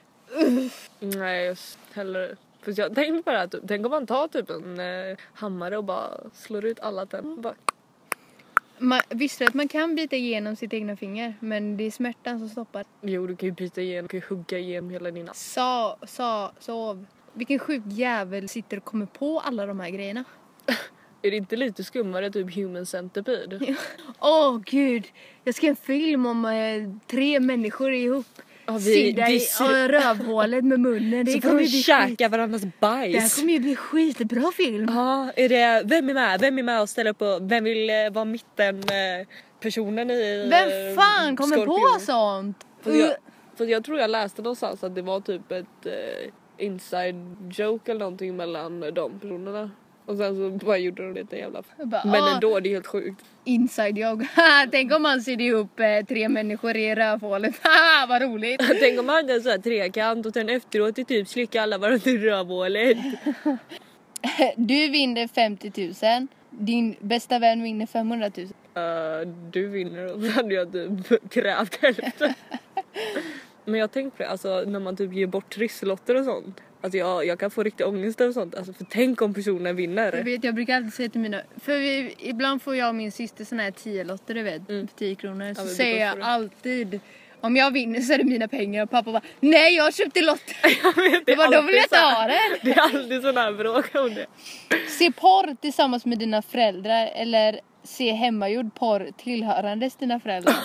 Nej 1.00 1.46
just 1.46 1.80
hellre 1.94 2.36
för 2.64 2.80
jag 2.80 2.96
tänkte 2.96 3.24
bara 3.32 3.42
att 3.42 3.56
tänk 3.68 3.86
om 3.86 3.92
man 3.92 4.08
tar 4.08 4.28
typ 4.28 4.50
en 4.50 4.80
eh, 4.80 5.18
hammare 5.34 5.78
och 5.78 5.84
bara 5.84 6.10
slår 6.34 6.66
ut 6.66 6.80
alla 6.80 7.06
tänder. 7.06 7.42
Bara, 7.42 7.54
Man, 8.78 9.02
visste 9.10 9.44
du 9.44 9.48
att 9.48 9.54
man 9.54 9.68
kan 9.68 9.96
bita 9.96 10.16
igenom 10.16 10.56
sitt 10.56 10.74
egna 10.74 10.96
finger? 10.96 11.34
Men 11.40 11.78
det 11.78 11.84
är 11.84 11.92
smärtan 11.92 12.40
som 12.40 12.50
stoppar. 12.50 12.86
jo 13.02 13.28
du 13.28 13.36
kan 13.36 13.50
ju 13.50 13.54
bryta 13.54 13.82
igenom, 13.82 14.04
du 14.04 14.08
kan 14.08 14.20
ju 14.20 14.36
hugga 14.36 14.60
igenom 14.60 14.90
hela 14.90 15.12
din 15.12 15.30
Sa, 15.34 15.98
sa, 16.08 16.52
sov. 16.60 17.06
Vilken 17.34 17.60
sjuk 17.60 17.84
jävel 17.86 18.50
sitter 18.50 18.78
och 18.78 18.84
kommer 18.84 19.06
på 19.06 19.40
alla 19.40 19.66
de 19.66 19.80
här 19.80 19.90
grejerna. 19.90 20.24
Är 21.22 21.32
det 21.32 21.38
inte 21.38 21.56
lite 21.56 21.84
skummare 21.84 22.32
typ 22.32 22.56
human 22.56 22.86
centipede? 22.86 23.76
Åh 24.20 24.60
gud! 24.66 25.08
Jag 25.44 25.56
ska 25.56 25.68
en 25.68 25.76
film 25.76 26.26
om 26.26 26.46
eh, 26.46 27.08
tre 27.08 27.40
människor 27.40 27.94
ihop. 27.94 28.42
Ja, 28.66 28.78
vi- 28.78 29.12
vi 29.28 29.36
i 29.36 29.88
rövhålet 29.88 30.66
med 30.66 30.80
munnen. 30.80 31.26
Det 31.26 31.32
Så 31.32 31.42
får 31.42 31.50
kommer 31.50 31.62
de 31.62 31.68
käka 31.68 32.30
varandras 32.30 32.62
Det 32.62 32.72
här 32.88 32.98
bajs. 33.12 33.36
kommer 33.36 33.54
ju 33.54 33.60
bli 33.60 33.76
skitbra 33.76 34.52
film. 34.52 34.88
Ja, 34.96 35.32
är 35.36 35.50
det, 35.50 35.82
vem 35.86 36.10
är 36.10 36.14
med? 36.14 36.40
Vem 36.40 36.60
är 36.60 36.64
med 36.64 36.82
och 36.82 36.90
ställer 36.90 37.12
upp 37.12 37.22
och 37.22 37.52
vem 37.52 37.64
vill 37.64 37.90
eh, 37.90 37.96
vara 38.12 38.26
mitten 38.26 38.84
personen 39.60 40.12
i 40.12 40.48
Vem 40.50 40.90
eh, 40.90 40.96
fan 40.96 41.36
kommer 41.38 41.56
på 41.56 41.62
Scorpion? 41.78 42.00
sånt? 42.00 42.66
För 42.82 42.92
jag, 42.96 43.16
för 43.58 43.66
jag 43.66 43.84
tror 43.84 44.00
jag 44.00 44.10
läste 44.10 44.42
någonstans 44.42 44.84
att 44.84 44.96
det 44.96 45.02
var 45.02 45.20
typ 45.20 45.52
ett 45.52 45.86
eh, 45.86 46.66
inside 46.66 47.16
joke 47.54 47.92
eller 47.92 48.00
någonting 48.00 48.36
mellan 48.36 48.80
de 48.80 49.20
personerna. 49.20 49.72
Och 50.06 50.18
sen 50.18 50.36
så 50.60 50.66
bara 50.66 50.78
gjorde 50.78 51.04
de 51.08 51.14
lite 51.14 51.36
jävla... 51.36 51.64
Bara, 51.84 52.06
Men 52.06 52.24
"Ah." 52.24 52.34
ändå, 52.34 52.60
det 52.60 52.70
är 52.70 52.74
helt 52.74 52.88
sjukt. 52.88 53.26
Inside 53.46 53.98
job. 53.98 54.24
Tänk 54.72 54.94
om 54.94 55.02
man 55.02 55.22
sydde 55.22 55.44
ihop 55.44 55.80
eh, 55.80 56.06
tre 56.06 56.30
människor 56.30 56.78
i 56.78 56.96
rövhålet. 56.96 57.56
Vad 58.08 58.22
roligt. 58.22 58.62
Tänk 58.80 59.00
om 59.00 59.06
man 59.06 59.16
hade 59.16 59.34
en 59.34 59.42
sån 59.42 59.52
här 59.52 59.60
trekant 59.60 60.26
och 60.26 60.34
sen 60.34 60.50
efteråt 60.50 61.00
i 61.00 61.06
typ 61.06 61.28
slicka 61.28 61.62
alla 61.62 61.78
varandra 61.78 62.12
i 62.12 62.18
rövhålet. 62.18 62.98
Du 64.56 64.90
vinner 64.90 65.28
50 65.28 65.94
000. 66.04 66.28
Din 66.50 66.96
bästa 67.00 67.40
vän 67.40 67.64
vinner 67.64 67.86
500 67.86 68.32
000. 68.38 68.46
Uh, 68.46 69.28
du 69.52 69.68
vinner 69.68 70.14
och 70.14 70.22
så 70.22 70.30
hade 70.30 70.54
jag 70.54 70.72
typ 70.72 71.32
krävt 71.32 71.82
hälften. 71.82 72.34
Men 73.66 73.76
jag 73.76 73.84
har 73.84 73.88
tänkt 73.88 74.18
på 74.18 74.24
det, 74.24 74.30
alltså 74.30 74.64
när 74.68 74.80
man 74.80 74.96
typ 74.96 75.14
ger 75.14 75.28
bort 75.28 75.54
trisslotter 75.56 76.16
och 76.16 76.26
sånt. 76.26 76.62
Alltså 76.84 76.98
jag, 76.98 77.26
jag 77.26 77.40
kan 77.40 77.52
få 77.52 77.64
riktig 77.64 77.88
ångest 77.88 78.22
över 78.22 78.34
sånt. 78.34 78.56
Alltså 78.56 78.74
för 78.74 78.86
tänk 78.90 79.22
om 79.22 79.34
personen 79.34 79.66
Jag 79.66 79.74
vinner. 79.74 80.24
vet, 80.24 80.44
jag 80.44 80.56
brukar 80.56 80.76
alltid 80.76 80.94
säga 80.94 81.10
till 81.10 81.22
mina... 81.22 81.42
För 81.64 81.78
vi, 81.80 82.16
ibland 82.20 82.62
får 82.62 82.76
jag 82.76 82.90
och 82.90 82.96
min 82.96 83.12
syster 83.12 83.46
såna 83.46 83.64
här 83.64 83.72
10 83.72 84.04
lotter 84.04 84.34
du 84.34 84.44
vet, 84.44 84.66
för 84.68 84.88
10 84.98 85.16
kronor. 85.16 85.54
Så 85.54 85.62
Mm. 85.62 85.74
säger 85.74 86.06
jag 86.06 86.22
alltid 86.22 87.00
om 87.42 87.56
jag 87.56 87.72
vinner 87.72 88.00
så 88.02 88.14
är 88.14 88.18
det 88.18 88.24
mina 88.24 88.48
pengar 88.48 88.84
och 88.84 88.90
pappa 88.90 89.12
bara 89.12 89.22
Nej 89.40 89.76
jag 89.76 89.94
köpte 89.94 90.22
lotter! 90.22 90.56
Jag 90.84 91.04
vet, 91.12 91.26
det 91.26 91.32
Jag 91.32 91.38
bara, 91.38 91.50
då 91.50 91.62
vill 91.62 91.76
jag 91.76 91.84
inte 91.84 91.98
ha 91.98 92.28
den! 92.28 92.38
Det 92.64 92.72
är 92.72 92.80
alltid 92.80 93.22
sån 93.22 93.38
här 93.38 93.52
bråk 93.54 93.96
om 93.96 94.14
det. 94.14 94.26
Se 94.90 95.12
porr 95.12 95.56
tillsammans 95.62 96.06
med 96.06 96.20
dina 96.20 96.42
föräldrar 96.42 97.12
eller 97.16 97.60
se 97.84 98.12
hemmagjord 98.12 98.76
porr 98.76 99.12
tillhörandes 99.18 99.96
dina 99.96 100.20
föräldrar. 100.20 100.56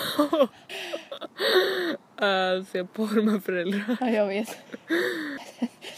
Uh, 2.21 2.63
se 2.71 2.83
porr 2.83 3.21
med 3.21 3.43
föräldrar. 3.43 3.97
Ja, 3.99 4.09
jag 4.09 4.27
vet. 4.27 4.57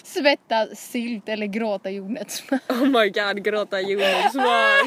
Svettas 0.04 0.92
sylt 0.92 1.30
eller 1.30 1.46
gråta 1.46 1.90
jordnötssmör. 1.90 2.60
Oh 2.70 2.86
my 2.86 3.10
god, 3.10 3.44
gråta 3.44 3.82
jordnötssmör. 3.82 4.82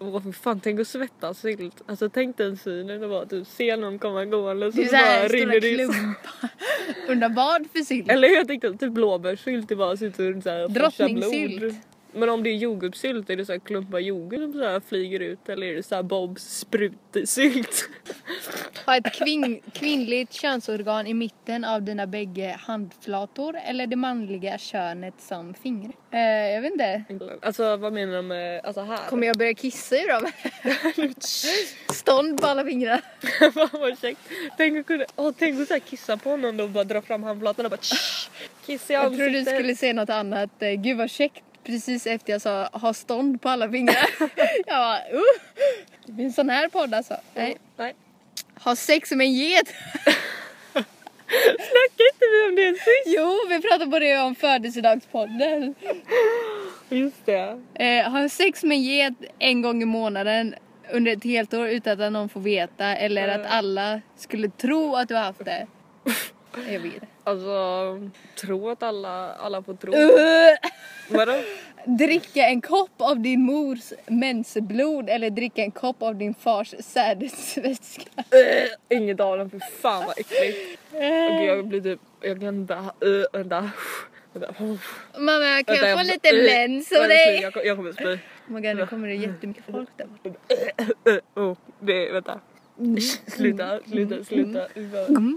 Åh 0.00 0.22
fy 0.22 0.32
fan, 0.32 0.60
tänk 0.60 0.80
att 0.80 0.88
svettas 0.88 1.40
sylt. 1.40 1.82
Alltså 1.86 2.08
tänk 2.08 2.36
den 2.36 2.56
synen 2.56 3.02
och 3.02 3.10
bara 3.10 3.26
typ 3.26 3.46
se 3.46 3.76
någon 3.76 3.98
komma 3.98 4.24
gående 4.24 4.72
så, 4.72 4.78
Det 4.78 4.84
är 4.84 4.88
så 4.88 4.96
här 4.96 5.28
bara 5.28 5.28
rinner 5.28 5.60
det. 5.60 7.12
Undrar 7.12 7.28
vad 7.28 7.66
för 7.72 7.80
sylt? 7.80 8.10
Eller 8.10 8.28
jag 8.28 8.46
tänkte 8.46 8.72
typ 8.72 8.92
blåbärssylt, 8.92 9.68
det 9.68 9.76
bara 9.76 9.96
ser 9.96 10.06
ut 10.06 10.16
som 10.16 10.42
så 10.42 10.50
här 10.50 10.68
blod. 11.58 11.74
Men 12.14 12.28
om 12.28 12.42
det 12.42 12.50
är 12.50 12.54
jordgubbssylt, 12.54 13.30
är 13.30 13.36
det 13.36 13.46
så 13.46 13.52
här 13.52 13.58
klumpar 13.58 13.98
jordgubb 13.98 14.40
som 14.52 14.60
så 14.60 14.68
här 14.68 14.80
flyger 14.88 15.20
ut 15.20 15.48
eller 15.48 15.66
är 15.66 15.74
det 15.74 15.82
så 15.82 15.94
här 15.94 16.02
Bobs 16.02 16.58
sprutsylt? 16.58 17.88
Ha 18.86 18.96
ett 18.96 19.12
kvin 19.12 19.60
kvinnligt 19.72 20.32
könsorgan 20.32 21.06
i 21.06 21.14
mitten 21.14 21.64
av 21.64 21.82
dina 21.82 22.06
bägge 22.06 22.56
handflator 22.60 23.56
eller 23.66 23.86
det 23.86 23.96
manliga 23.96 24.58
könet 24.58 25.14
som 25.18 25.54
fingrar. 25.54 25.92
Eh, 26.10 26.20
jag 26.54 26.62
vet 26.62 26.72
inte. 26.72 27.04
Alltså 27.42 27.76
vad 27.76 27.92
menar 27.92 28.16
de 28.16 28.26
med, 28.26 28.64
alltså 28.64 28.80
här? 28.80 28.96
Kommer 29.08 29.26
jag 29.26 29.36
börja 29.36 29.54
kissa 29.54 29.96
i 29.96 30.06
dem? 30.06 30.30
Stånd 31.92 32.40
på 32.40 32.46
alla 32.46 32.64
fingrar. 32.64 33.00
Fan 33.52 33.68
vad 33.80 33.98
käckt. 33.98 34.20
Tänk 34.56 34.78
att 34.78 34.86
kunna, 34.86 35.04
åh, 35.16 35.32
tänk 35.38 35.60
att 35.60 35.68
så 35.68 35.74
här 35.74 35.80
kissa 35.80 36.16
på 36.16 36.36
någon 36.36 36.60
och 36.60 36.68
bara 36.70 36.84
dra 36.84 37.02
fram 37.02 37.22
handflatan 37.22 37.64
och 37.66 37.70
bara 37.70 37.76
tsch, 37.80 38.30
kiss 38.66 38.90
i 38.90 38.92
Jag 38.92 39.04
ansiktet. 39.04 39.26
trodde 39.32 39.38
du 39.52 39.58
skulle 39.58 39.74
säga 39.76 39.92
något 39.92 40.10
annat. 40.10 40.62
Eh, 40.62 40.70
Gud 40.72 40.96
vad 40.96 41.10
käckt. 41.10 41.44
Precis 41.64 42.06
efter 42.06 42.32
jag 42.32 42.42
sa 42.42 42.68
ha 42.72 42.94
stånd 42.94 43.42
på 43.42 43.48
alla 43.48 43.70
fingrar. 43.70 44.06
jag 44.66 44.76
bara 44.76 44.98
uh. 44.98 45.22
Det 46.06 46.12
blir 46.12 46.24
en 46.24 46.32
sån 46.32 46.48
här 46.48 46.68
podd 46.68 46.94
alltså. 46.94 47.16
Nej. 47.34 47.56
Nej. 47.76 47.94
Ha 48.54 48.76
sex 48.76 49.10
med 49.10 49.24
en 49.24 49.32
get. 49.32 49.68
Snackade 51.32 52.08
inte 52.12 52.26
vi 52.32 52.48
om 52.48 52.54
det 52.56 52.74
sist? 52.74 53.04
Jo, 53.06 53.38
vi 53.48 53.60
pratade 53.60 53.90
på 53.90 53.98
det 53.98 54.18
om 54.18 54.34
födelsedagspodden. 54.34 55.74
Just 56.88 57.26
det. 57.26 57.60
Eh, 57.74 58.10
ha 58.10 58.28
sex 58.28 58.62
med 58.62 58.76
en 58.76 58.82
get 58.82 59.14
en 59.38 59.62
gång 59.62 59.82
i 59.82 59.84
månaden 59.84 60.54
under 60.92 61.12
ett 61.12 61.24
helt 61.24 61.54
år 61.54 61.68
utan 61.68 62.00
att 62.00 62.12
någon 62.12 62.28
får 62.28 62.40
veta 62.40 62.96
eller 62.96 63.28
att 63.28 63.46
alla 63.46 64.00
skulle 64.16 64.50
tro 64.50 64.96
att 64.96 65.08
du 65.08 65.14
har 65.14 65.22
haft 65.22 65.44
det. 65.44 65.66
Jag 66.72 66.80
vet. 66.80 67.11
Alltså, 67.24 68.10
tro 68.40 68.70
att 68.70 68.82
alla, 68.82 69.32
alla 69.32 69.62
får 69.62 69.74
tro. 69.74 69.92
Vadå? 71.18 71.32
dricka 71.84 72.46
en 72.46 72.60
kopp 72.60 72.90
av 73.00 73.20
din 73.20 73.42
mors 73.42 73.92
mensblod 74.06 75.08
eller 75.10 75.30
dricka 75.30 75.62
en 75.62 75.70
kopp 75.70 76.02
av 76.02 76.16
din 76.16 76.34
fars 76.34 76.74
sädesvätska. 76.80 78.10
Inget 78.88 79.20
av 79.20 79.38
dem, 79.38 79.50
för 79.50 79.58
fan 79.58 80.04
vad 80.06 80.18
äckligt. 80.18 80.80
Och 80.92 81.00
gud, 81.38 81.48
jag 81.48 81.66
blir 81.66 81.80
typ, 81.80 82.00
jag 82.20 82.40
kan 82.40 82.48
inte, 82.48 82.74
uh, 82.74 83.24
vänta. 83.32 83.70
vänta. 84.32 84.54
Mamma, 85.18 85.62
kan 85.64 85.74
Vänta, 85.74 85.88
jag 85.88 85.98
få 85.98 85.98
måste- 85.98 86.12
lite 86.12 86.36
uh, 86.36 86.44
mens 86.44 86.92
av 86.92 87.08
dig? 87.08 87.40
Jag, 87.42 87.66
jag 87.66 87.76
kommer 87.76 87.92
spy. 87.92 88.04
Oh 88.04 88.18
my 88.46 88.60
God, 88.60 88.76
nu 88.76 88.86
kommer 88.86 89.08
det 89.08 89.14
jättemycket 89.14 89.64
folk 89.70 89.88
där 89.96 90.06
borta. 90.06 90.30
Uh, 91.10 91.44
oh, 91.44 91.56
det, 91.80 92.12
vänta. 92.12 92.40
Sluta, 93.26 93.80
sluta, 93.88 94.24
sluta. 94.24 94.68
Uh, 94.76 95.32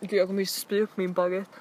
Gud, 0.00 0.12
jag 0.12 0.26
kommer 0.26 0.40
ju 0.40 0.46
spy 0.46 0.80
upp 0.80 0.96
min 0.96 1.12
baguette. 1.12 1.58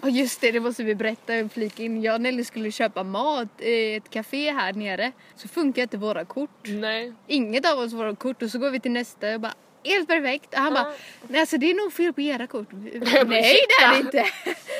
Och 0.00 0.10
just 0.10 0.40
det, 0.40 0.50
det 0.50 0.60
måste 0.60 0.84
vi 0.84 0.94
berätta 0.94 1.48
flika 1.48 1.82
in. 1.82 2.02
Jag 2.02 2.14
och 2.14 2.20
Nelly 2.20 2.44
skulle 2.44 2.70
köpa 2.70 3.02
mat 3.02 3.60
i 3.60 3.94
ett 3.94 4.10
café 4.10 4.50
här 4.50 4.72
nere. 4.72 5.12
Så 5.36 5.48
funkar 5.48 5.82
inte 5.82 5.96
våra 5.96 6.24
kort. 6.24 6.60
Nej. 6.62 7.12
Inget 7.26 7.72
av 7.72 7.78
oss 7.78 7.92
våra 7.92 8.16
kort 8.16 8.42
och 8.42 8.50
så 8.50 8.58
går 8.58 8.70
vi 8.70 8.80
till 8.80 8.90
nästa 8.90 9.34
och 9.34 9.40
bara 9.40 9.54
helt 9.84 10.08
perfekt. 10.08 10.54
Och 10.54 10.60
han 10.60 10.74
bara, 10.74 10.92
nej 11.28 11.40
alltså 11.40 11.58
det 11.58 11.70
är 11.70 11.74
nog 11.74 11.92
fel 11.92 12.12
på 12.12 12.20
era 12.20 12.46
kort. 12.46 12.68
nej 12.72 12.96
det 13.00 13.84
är 13.84 13.92
det 13.92 14.00
inte. 14.00 14.24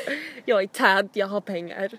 Jag 0.44 0.62
är 0.62 0.66
tad, 0.66 1.10
jag 1.12 1.26
har 1.26 1.40
pengar. 1.40 1.90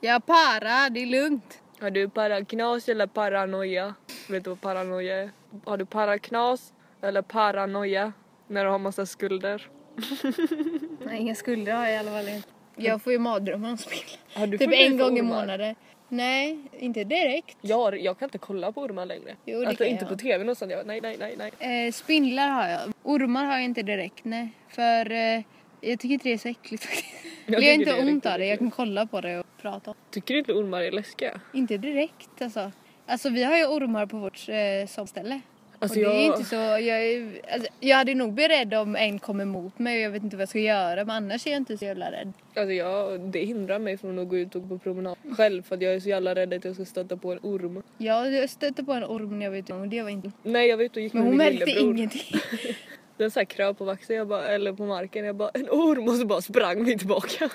Jag 0.00 0.26
para, 0.26 0.90
det 0.90 1.02
är 1.02 1.06
lugnt. 1.06 1.58
Har 1.80 1.90
du 1.90 2.08
paraknas 2.08 2.88
eller 2.88 3.06
paranoia? 3.06 3.94
Vet 4.28 4.44
du 4.44 4.50
vad 4.50 4.60
paranoia 4.60 5.16
är? 5.16 5.30
Har 5.64 5.76
du 5.76 5.86
paraknas 5.86 6.72
eller 7.02 7.22
paranoia? 7.22 8.12
När 8.48 8.64
du 8.64 8.70
har 8.70 8.78
massa 8.78 9.06
skulder. 9.06 9.68
Nej, 11.06 11.20
inga 11.20 11.34
skulder 11.34 11.72
har 11.72 11.84
jag 11.86 11.92
i 11.94 11.96
alla 11.96 12.10
fall 12.10 12.28
inte. 12.28 12.48
Jag 12.76 13.02
får 13.02 13.12
ju 13.12 13.18
mardrömmar 13.18 13.70
om 13.70 13.76
spel. 13.78 13.98
Har 14.34 14.46
du 14.46 14.58
Typ 14.58 14.70
en 14.72 14.98
gång 14.98 15.18
i 15.18 15.22
månaden. 15.22 15.74
Nej, 16.08 16.58
inte 16.78 17.04
direkt. 17.04 17.56
Jag, 17.60 17.76
har- 17.76 17.92
jag 17.92 18.18
kan 18.18 18.26
inte 18.26 18.38
kolla 18.38 18.72
på 18.72 18.80
ormar 18.82 19.06
längre. 19.06 19.36
Jo, 19.44 19.60
det 19.60 19.66
alltså 19.68 19.84
inte 19.84 20.04
jag. 20.04 20.08
på 20.12 20.16
tv 20.16 20.38
någonstans. 20.44 20.72
Jag, 20.72 20.86
nej, 20.86 21.00
nej, 21.00 21.16
nej, 21.18 21.36
nej. 21.58 21.86
Eh, 21.86 21.92
spindlar 21.92 22.48
har 22.48 22.68
jag. 22.68 22.80
Ormar 23.02 23.44
har 23.44 23.52
jag 23.52 23.64
inte 23.64 23.82
direkt, 23.82 24.24
nej. 24.24 24.48
För 24.68 25.10
eh, 25.10 25.42
jag 25.80 26.00
tycker 26.00 26.08
inte 26.14 26.28
det 26.28 26.32
är 26.32 26.38
så 26.38 26.48
äckligt 26.48 26.84
faktiskt. 26.84 27.14
Jag 27.46 27.58
tycker 27.58 27.72
inte 27.72 27.94
ont 28.12 28.26
av 28.26 28.38
det, 28.38 28.46
jag 28.46 28.58
kan 28.58 28.70
kolla 28.70 29.06
på 29.06 29.20
det 29.20 29.38
och 29.38 29.46
prata 29.62 29.94
Tycker 30.10 30.34
du 30.34 30.40
inte 30.40 30.52
ormar 30.52 30.80
är 30.82 30.90
läskiga? 30.90 31.40
Inte 31.52 31.76
direkt 31.76 32.42
alltså. 32.42 32.72
Alltså 33.10 33.28
vi 33.28 33.42
har 33.44 33.56
ju 33.56 33.66
ormar 33.66 34.06
på 34.06 34.16
vårt 34.16 34.48
eh, 34.48 34.86
sommarställe. 34.88 35.40
Alltså, 35.82 35.98
och 35.98 36.04
det 36.04 36.10
är 36.10 36.14
jag- 36.14 36.24
inte 36.24 36.44
så, 36.48 36.56
jag, 36.56 36.84
är, 37.06 37.40
alltså, 37.52 37.68
jag 37.80 37.96
hade 37.96 38.14
nog 38.14 38.32
blivit 38.32 38.50
rädd 38.50 38.74
om 38.74 38.96
en 38.96 39.18
kom 39.18 39.40
emot 39.40 39.78
mig 39.78 39.96
och 39.96 40.02
jag 40.04 40.10
vet 40.10 40.22
inte 40.22 40.36
vad 40.36 40.42
jag 40.42 40.48
ska 40.48 40.58
göra 40.58 41.04
men 41.04 41.16
annars 41.16 41.46
är 41.46 41.50
jag 41.50 41.56
inte 41.56 41.78
så 41.78 41.84
jävla 41.84 42.10
rädd. 42.12 42.32
Alltså 42.56 42.72
jag, 42.72 43.20
det 43.20 43.38
hindrar 43.44 43.78
mig 43.78 43.96
från 43.98 44.18
att 44.18 44.28
gå 44.28 44.36
ut 44.36 44.54
och 44.54 44.62
gå 44.62 44.68
på 44.68 44.78
promenad 44.78 45.16
själv 45.36 45.62
för 45.62 45.74
att 45.76 45.82
jag 45.82 45.94
är 45.94 46.00
så 46.00 46.08
jävla 46.08 46.34
rädd 46.34 46.54
att 46.54 46.64
jag 46.64 46.74
ska 46.74 46.84
stöta 46.84 47.16
på 47.16 47.32
en 47.32 47.38
orm. 47.42 47.82
Jag 47.98 48.50
stötte 48.50 48.84
på 48.84 48.92
en 48.92 49.04
orm 49.04 49.38
när 49.38 49.46
jag 49.46 49.50
var 49.50 49.58
ute 49.58 49.72
och 49.74 49.88
det 49.88 50.02
var 50.02 50.10
inte... 50.10 50.30
Nej 50.42 50.68
jag 50.68 50.76
var 50.76 50.84
ute 50.84 50.98
och 50.98 51.02
gick 51.02 51.12
Men 51.12 51.22
med 51.22 51.30
hon 51.30 51.38
min 51.38 51.46
märkte 51.46 51.66
lillebror. 51.66 51.90
ingenting. 51.96 52.40
Den 53.16 53.30
så 53.30 53.40
här 53.40 53.44
kröp 53.44 53.78
på 53.78 53.84
vaxen 53.84 54.16
jag 54.16 54.28
bara, 54.28 54.48
eller 54.48 54.72
på 54.72 54.82
marken. 54.86 55.24
Jag 55.24 55.36
bara 55.36 55.50
en 55.54 55.68
orm 55.70 56.08
och 56.08 56.14
så 56.14 56.26
bara 56.26 56.40
sprang 56.40 56.84
vi 56.84 56.98
tillbaka. 56.98 57.48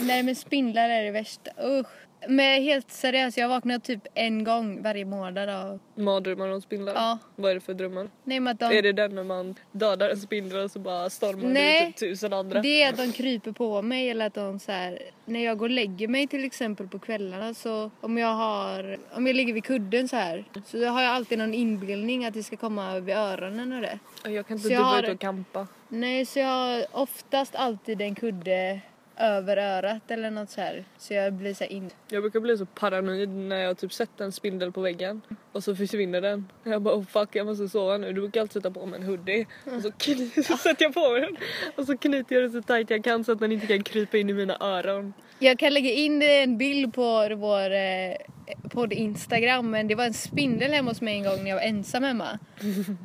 Nej 0.00 0.22
men 0.22 0.34
spindlar 0.36 0.88
är 0.88 1.04
det 1.04 1.10
värsta, 1.10 1.50
usch. 1.64 1.86
Men 2.28 2.62
helt 2.62 2.90
seriöst, 2.90 3.36
jag 3.36 3.48
vaknar 3.48 3.78
typ 3.78 4.06
en 4.14 4.44
gång 4.44 4.82
varje 4.82 5.04
månad 5.04 5.48
av... 5.48 5.78
Mardrömmar 5.94 6.48
om 6.48 6.60
spindlar. 6.62 6.94
Ja. 6.94 7.18
Vad 7.36 7.50
är 7.50 7.54
det 7.54 7.60
för 7.60 7.74
drömmar? 7.74 8.08
Nej 8.24 8.40
men 8.40 8.52
att 8.52 8.60
de... 8.60 8.78
Är 8.78 8.82
det 8.82 8.92
den 8.92 9.14
när 9.14 9.24
man 9.24 9.54
dödar 9.72 10.10
en 10.10 10.16
spindel 10.16 10.58
och 10.64 10.70
så 10.70 10.78
bara 10.78 11.10
stormar 11.10 11.48
Nej. 11.48 11.80
det 11.80 11.88
ut 11.88 11.96
typ 11.96 12.10
tusen 12.10 12.32
andra? 12.32 12.60
Det 12.60 12.82
är 12.82 12.88
att 12.88 12.96
de 12.96 13.12
kryper 13.12 13.52
på 13.52 13.82
mig 13.82 14.10
eller 14.10 14.26
att 14.26 14.34
de 14.34 14.58
så 14.58 14.72
här, 14.72 14.98
när 15.24 15.44
jag 15.44 15.58
går 15.58 15.66
och 15.66 15.70
lägger 15.70 16.08
mig 16.08 16.26
till 16.26 16.44
exempel 16.44 16.88
på 16.88 16.98
kvällarna 16.98 17.54
så 17.54 17.90
om 18.00 18.18
jag 18.18 18.34
har, 18.34 18.98
om 19.12 19.26
jag 19.26 19.36
ligger 19.36 19.52
vid 19.52 19.64
kudden 19.64 20.08
så 20.08 20.16
här 20.16 20.44
så 20.66 20.86
har 20.86 21.02
jag 21.02 21.10
alltid 21.12 21.38
någon 21.38 21.54
inbildning 21.54 22.24
att 22.24 22.34
det 22.34 22.42
ska 22.42 22.56
komma 22.56 23.00
vid 23.00 23.16
öronen 23.16 23.72
och 23.72 23.80
det. 23.80 23.98
Jag 24.30 24.46
kan 24.46 24.56
inte 24.56 24.68
vara 24.68 24.82
har- 24.84 25.02
ute 25.02 25.12
och 25.12 25.20
campa. 25.20 25.66
Nej 25.88 26.26
så 26.26 26.38
jag 26.38 26.46
har 26.46 26.84
oftast 26.92 27.54
alltid 27.54 28.00
en 28.00 28.14
kudde 28.14 28.80
över 29.16 29.56
örat 29.56 30.10
eller 30.10 30.30
något 30.30 30.50
så 30.50 30.60
här 30.60 30.84
så 30.98 31.14
jag 31.14 31.32
blir 31.32 31.54
så 31.54 31.64
in. 31.64 31.90
Jag 32.10 32.22
brukar 32.22 32.40
bli 32.40 32.58
så 32.58 32.66
paranoid 32.66 33.28
när 33.28 33.56
jag 33.56 33.78
typ 33.78 33.92
sett 33.92 34.20
en 34.20 34.32
spindel 34.32 34.72
på 34.72 34.80
väggen 34.80 35.20
och 35.52 35.64
så 35.64 35.76
försvinner 35.76 36.20
den. 36.20 36.48
Jag 36.64 36.82
bara 36.82 36.94
oh 36.94 37.04
fuck 37.04 37.28
jag 37.36 37.46
måste 37.46 37.68
sova 37.68 37.96
nu. 37.98 38.06
Du 38.12 38.20
brukar 38.20 38.40
alltid 38.40 38.52
sätta 38.62 38.70
på 38.70 38.86
mig 38.86 39.00
en 39.00 39.06
hoodie 39.06 39.46
och 39.76 39.82
så, 39.82 39.88
kny- 39.90 40.42
så 40.46 40.56
sätter 40.56 40.84
jag 40.84 40.94
på 40.94 41.10
mig 41.12 41.20
den 41.20 41.36
och 41.76 41.86
så 41.86 41.96
knyter 41.98 42.34
jag 42.36 42.44
den 42.44 42.52
så 42.52 42.62
tight 42.62 42.90
jag 42.90 43.04
kan 43.04 43.24
så 43.24 43.32
att 43.32 43.40
den 43.40 43.52
inte 43.52 43.66
kan 43.66 43.82
krypa 43.82 44.16
in 44.18 44.30
i 44.30 44.32
mina 44.32 44.56
öron. 44.60 45.12
Jag 45.38 45.58
kan 45.58 45.72
lägga 45.74 45.90
in 45.90 46.22
en 46.22 46.58
bild 46.58 46.94
på 46.94 47.28
vår 47.36 47.72
eh, 47.72 48.14
podd 48.70 48.92
Instagram 48.92 49.70
men 49.70 49.88
det 49.88 49.94
var 49.94 50.04
en 50.04 50.14
spindel 50.14 50.72
hemma 50.72 50.90
hos 50.90 51.00
mig 51.00 51.14
en 51.16 51.24
gång 51.24 51.42
när 51.42 51.50
jag 51.50 51.56
var 51.56 51.62
ensam 51.62 52.02
hemma. 52.04 52.38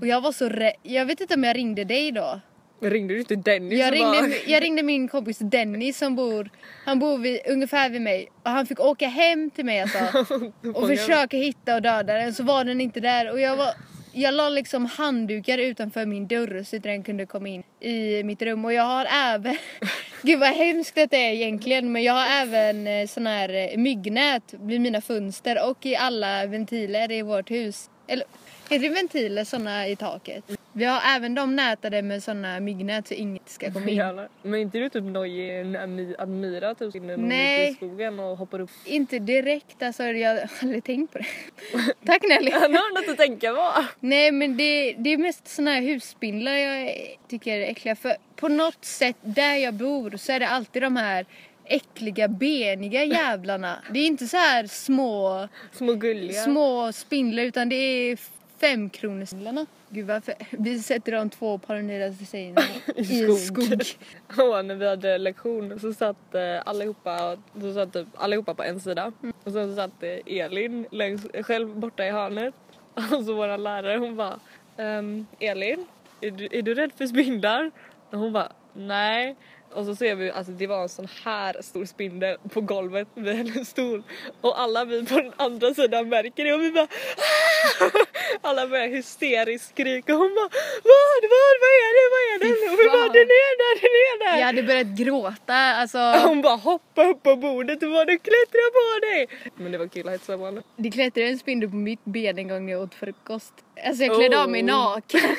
Och 0.02 0.08
jag 0.08 0.22
var 0.22 0.32
så 0.32 0.50
rädd. 0.50 0.74
Jag 0.84 1.06
vet 1.06 1.22
inte 1.22 1.34
om 1.36 1.44
jag 1.44 1.56
ringde 1.58 1.84
dig 1.84 2.12
då. 2.12 2.40
Ringde 2.82 3.14
du 3.14 3.20
inte 3.20 3.36
Dennis? 3.36 3.80
Jag 3.80 3.94
ringde, 3.94 4.22
bara- 4.22 4.52
jag 4.52 4.64
ringde 4.64 4.84
min 4.84 5.08
kompis 5.08 5.38
Dennis 5.40 5.98
som 5.98 6.16
bor, 6.16 6.50
han 6.86 7.00
bor 7.00 7.18
vid, 7.18 7.40
ungefär 7.48 7.90
vid 7.90 8.02
mig. 8.02 8.32
Och 8.44 8.52
han 8.52 8.66
fick 8.66 8.80
åka 8.80 9.08
hem 9.08 9.50
till 9.52 9.66
mig 9.66 9.82
alltså 9.82 10.26
och 10.76 10.88
försöka 10.88 11.38
hitta 11.38 11.76
och 11.76 11.82
döda 11.82 12.14
den. 12.14 12.34
Så 12.34 12.44
var 12.44 12.64
den 12.64 12.82
inte 12.82 13.00
där. 13.00 13.32
Och 13.32 13.40
jag 13.40 13.56
var 13.56 13.74
jag 14.14 14.34
la 14.34 14.50
liksom 14.50 14.86
handdukar 14.86 15.58
utanför 15.58 16.06
min 16.06 16.28
dörr 16.28 16.64
så 16.64 16.76
att 16.76 16.84
den 16.84 17.04
kunde 17.04 17.26
komma 17.26 17.48
in 17.48 17.64
i 17.80 18.24
mitt 18.24 18.42
rum. 18.42 18.66
Och 18.66 18.74
jag 18.74 18.84
har 18.84 19.08
även, 19.12 19.58
gud 20.22 20.40
vad 20.40 20.50
hemskt 20.50 20.96
det 20.96 21.18
är 21.18 21.34
egentligen. 21.34 21.92
Men 21.92 22.04
jag 22.04 22.14
har 22.14 22.42
även 22.42 22.88
eh, 22.88 23.08
sån 23.08 23.28
här 23.28 23.50
eh, 23.54 23.78
myggnät 23.78 24.54
vid 24.60 24.82
mina 24.82 25.02
fönster 25.02 25.70
och 25.70 25.86
i 25.86 25.96
alla 25.96 26.46
ventiler 26.46 27.12
i 27.12 27.22
vårt 27.22 27.52
hus. 27.52 27.90
Eller 28.08 28.26
heter 28.70 28.90
det 28.90 28.96
ventiler 28.96 29.44
såna 29.44 29.88
i 29.88 29.96
taket? 29.96 30.44
Vi 30.74 30.86
har 30.86 31.02
även 31.16 31.36
de 31.36 31.56
nätade 31.56 32.02
med 32.02 32.24
såna 32.24 32.60
myggnät 32.60 33.08
så 33.08 33.14
inget 33.14 33.50
ska 33.50 33.72
komma 33.74 33.90
in. 33.90 33.98
Jävlar. 33.98 34.30
Men 34.44 34.60
inte 34.60 34.78
du 34.78 34.90
typ 34.90 35.04
nojig 35.04 35.66
när 35.66 36.16
Admira 36.22 36.76
typ 36.76 36.96
inne 36.96 37.18
någon 37.18 37.30
Nej. 37.30 37.72
i 37.72 37.74
skogen 37.74 38.20
och 38.20 38.38
hoppar 38.38 38.60
upp? 38.60 38.70
Inte 38.86 39.20
direkt, 39.20 39.84
alltså 39.84 40.04
jag 40.04 40.30
har 40.36 40.50
aldrig 40.62 40.84
tänkt 40.84 41.14
på 41.14 41.18
det. 41.18 41.26
Tack 42.06 42.22
Nelly! 42.30 42.52
Han 42.52 42.62
har 42.76 43.02
något 43.02 43.10
att 43.10 43.18
tänka 43.18 43.54
på. 43.54 43.74
Nej 44.00 44.32
men 44.32 44.58
det, 44.58 44.94
det 44.98 45.10
är 45.14 45.18
mest 45.18 45.48
såna 45.48 45.72
här 45.72 45.82
husspindlar 45.82 46.52
jag 46.52 46.96
tycker 47.30 47.58
är 47.58 47.72
äckliga 47.72 47.96
för 47.96 48.16
på 48.36 48.48
något 48.48 48.86
sätt 48.86 49.18
där 49.22 49.56
jag 49.56 49.74
bor 49.74 50.18
så 50.18 50.32
är 50.32 50.40
det 50.40 50.48
alltid 50.48 50.82
de 50.82 50.96
här 50.96 51.26
äckliga 51.66 52.28
beniga 52.28 53.04
jävlarna. 53.04 53.80
Det 53.92 54.00
är 54.00 54.08
inte 54.08 54.28
så 54.28 54.38
här 54.38 54.68
små, 54.68 55.48
Små 55.72 55.94
gulliga. 55.94 56.44
små 56.44 56.92
spindlar 56.92 57.44
utan 57.44 57.70
det 57.70 57.76
är 57.76 58.18
femkronorsspindlarna. 58.60 59.66
Gud 59.90 60.08
varför, 60.08 60.34
vi 60.52 60.80
sätter 60.80 61.12
de 61.12 61.30
två 61.30 61.58
paranoida 61.58 62.14
tjejerna 62.32 62.62
i 62.96 63.38
skog. 63.38 63.84
Och 64.28 64.66
när 64.66 64.76
vi 64.76 64.88
hade 64.88 65.18
lektion 65.18 65.80
så 65.80 65.94
satt 65.94 66.36
eh, 66.36 66.62
allihopa, 66.66 67.38
så 67.62 67.74
satt 67.74 67.94
typ 67.94 68.08
allihopa 68.16 68.54
på 68.54 68.64
en 68.64 68.80
sida 68.80 69.12
och 69.44 69.52
sen 69.54 69.70
så 69.70 69.76
satt 69.76 70.04
eh, 70.04 70.38
Elin 70.38 70.86
längs, 70.92 71.28
själv 71.44 71.76
borta 71.76 72.06
i 72.06 72.10
hörnet 72.10 72.54
och 72.94 73.26
så 73.26 73.34
våra 73.34 73.58
lärare 73.58 73.98
hon 73.98 74.16
bara 74.16 74.40
ehm, 74.78 75.26
Elin, 75.40 75.86
är 76.22 76.32
du, 76.32 76.48
är 76.52 76.62
du 76.62 76.74
rädd 76.74 76.92
för 76.98 77.08
spindlar? 77.08 77.72
Och 78.10 78.20
hon 78.20 78.34
bara 78.34 78.52
nej. 78.74 79.36
Och 79.74 79.86
så 79.86 79.96
ser 79.96 80.16
vi 80.16 80.32
alltså 80.32 80.52
det 80.52 80.68
var 80.68 80.82
en 80.84 80.90
sån 80.90 81.08
här 81.24 81.62
stor 81.62 81.86
spindel 81.86 82.38
på 82.50 82.62
golvet 82.62 83.08
vid 83.14 83.36
hennes 83.36 83.70
stol 83.70 84.04
och 84.42 84.60
alla 84.62 84.86
vi 84.86 85.06
på 85.06 85.16
den 85.16 85.34
andra 85.38 85.74
sidan 85.74 86.10
märker 86.10 86.46
det 86.46 86.54
och 86.54 86.62
vi 86.62 86.72
bara 86.72 86.84
"Ah!" 86.84 87.49
Alla 88.42 88.68
börjar 88.68 88.88
hysteriskt 88.88 89.70
skrika 89.70 90.14
och 90.14 90.20
hon 90.20 90.36
bara 90.36 90.50
vad, 90.92 91.22
vad, 91.34 91.54
vad 91.64 91.74
är 91.86 91.92
det, 91.98 92.08
vad 92.16 92.24
är 92.32 92.38
det? 92.44 92.72
Och 92.72 92.80
vi 92.80 92.86
bara 92.86 93.10
den 93.20 93.30
är 93.46 93.54
där, 93.64 93.76
den 93.82 93.96
är 94.10 94.26
där! 94.26 94.40
Jag 94.40 94.46
hade 94.46 94.64
börjat 94.64 94.88
gråta 94.88 95.54
alltså. 95.54 95.98
Hon 96.28 96.42
bara 96.42 96.56
hoppade 96.56 97.10
upp 97.10 97.24
på 97.24 97.36
bordet 97.36 97.84
och 97.84 97.90
bara 97.90 98.06
du 98.06 98.18
klättrar 98.18 98.70
på 98.78 99.06
dig! 99.06 99.28
Men 99.56 99.72
det 99.72 99.78
var 99.78 99.88
kul 99.88 100.08
att 100.08 100.14
hetsa. 100.14 100.62
Det 100.76 100.92
klättrade 100.92 101.28
en 101.30 101.40
spindel 101.40 101.70
på 101.70 101.76
mitt 101.76 102.06
ben 102.06 102.38
en 102.38 102.48
gång 102.48 102.66
när 102.66 102.74
jag 102.74 102.82
åt 102.82 102.96
frukost. 102.96 103.54
Alltså 103.86 104.04
jag 104.04 104.16
klädde 104.18 104.42
av 104.44 104.50
mig 104.50 104.62
Oh. 104.62 104.68
naken. 104.68 105.22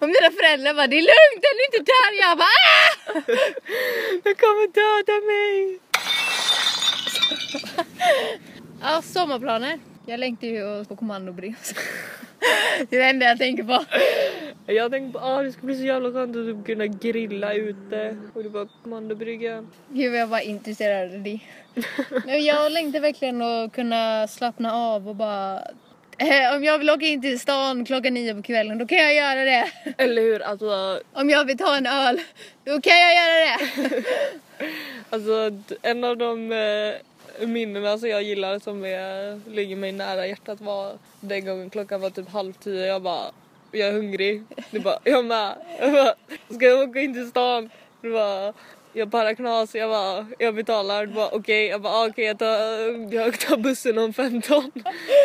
Och 0.00 0.08
mina 0.08 0.30
föräldrar 0.38 0.74
bara 0.74 0.86
det 0.86 0.96
är 0.96 1.06
lugnt, 1.12 1.42
den 1.46 1.54
är 1.60 1.64
inte 1.66 1.92
där. 1.92 2.10
Jag 2.20 2.38
bara 2.38 2.46
ah! 2.46 3.20
Den 4.24 4.34
kommer 4.34 4.66
döda 4.80 5.26
mig! 5.26 5.80
Ja, 8.82 9.02
sommarplaner. 9.02 9.78
Jag 10.08 10.20
längtar 10.20 10.46
ju 10.46 10.84
på 10.84 10.96
kommandobrev. 10.96 11.54
Det 12.90 12.96
är 12.96 13.00
det 13.00 13.06
enda 13.06 13.26
jag 13.26 13.38
tänker 13.38 13.62
på. 13.62 13.84
Jag 14.66 14.90
tänkte 14.90 15.18
på 15.18 15.24
ah, 15.24 15.42
det 15.42 15.52
ska 15.52 15.66
bli 15.66 15.78
så 15.78 15.84
jävla 15.84 16.12
skönt 16.12 16.36
att 16.36 16.46
typ 16.46 16.66
kunna 16.66 16.86
grilla 16.86 17.54
ute 17.54 18.16
och 18.34 18.42
det 18.42 18.48
var 18.48 18.68
kommandobrygga. 18.82 19.64
Gud 19.88 20.10
vad 20.10 20.20
jag 20.20 20.26
var 20.26 20.40
intresserad 20.40 21.14
av 21.14 21.20
det. 21.20 21.40
Jag 22.38 22.72
längtar 22.72 23.00
verkligen 23.00 23.42
att 23.42 23.72
kunna 23.72 24.28
slappna 24.28 24.72
av 24.72 25.08
och 25.08 25.16
bara... 25.16 25.62
Eh, 26.18 26.56
om 26.56 26.64
jag 26.64 26.78
vill 26.78 26.90
åka 26.90 27.06
in 27.06 27.22
till 27.22 27.40
stan 27.40 27.84
klockan 27.84 28.14
nio 28.14 28.34
på 28.34 28.42
kvällen 28.42 28.78
då 28.78 28.86
kan 28.86 28.98
jag 28.98 29.14
göra 29.14 29.44
det. 29.44 29.70
Eller 29.98 30.22
hur? 30.22 30.42
Alltså, 30.42 31.00
Om 31.12 31.30
jag 31.30 31.44
vill 31.44 31.58
ta 31.58 31.76
en 31.76 31.86
öl 31.86 32.20
då 32.64 32.80
kan 32.80 32.98
jag 33.00 33.14
göra 33.14 33.58
det. 33.58 34.04
alltså 35.10 35.50
en 35.82 36.04
av 36.04 36.16
de 36.16 36.52
eh, 36.52 36.94
minnena 37.40 37.98
som 37.98 38.08
jag 38.08 38.22
gillar 38.22 38.58
som 38.58 38.84
är, 38.84 39.40
ligger 39.50 39.76
mig 39.76 39.92
nära 39.92 40.26
hjärtat 40.26 40.60
var 40.60 40.98
den 41.20 41.44
gången 41.44 41.70
klockan 41.70 42.00
var 42.00 42.10
typ 42.10 42.28
halv 42.28 42.52
tio 42.52 42.86
jag 42.86 43.02
bara 43.02 43.30
jag 43.72 43.88
är 43.88 43.92
hungrig. 43.92 44.42
Du 44.70 44.80
bara 44.80 44.98
jag 45.04 45.24
med. 45.24 45.56
Jag 45.78 45.92
bara, 45.92 46.14
ska 46.54 46.66
jag 46.66 46.88
åka 46.88 47.00
in 47.00 47.14
till 47.14 47.28
stan? 47.28 47.70
Du 48.02 48.12
bara 48.12 48.52
jag 48.92 49.08
bara 49.08 49.34
knas, 49.34 49.74
jag 49.74 49.90
bara, 49.90 50.26
jag 50.38 50.54
betalar. 50.54 51.06
Du 51.06 51.12
bara 51.12 51.28
okej, 51.28 51.66
jag 51.66 51.80
bara 51.80 51.92
ah, 51.92 52.06
okej 52.08 52.24
jag, 52.24 52.38
tar, 52.38 53.14
jag 53.14 53.40
tar 53.40 53.56
bussen 53.56 53.98
om 53.98 54.12
15. 54.12 54.72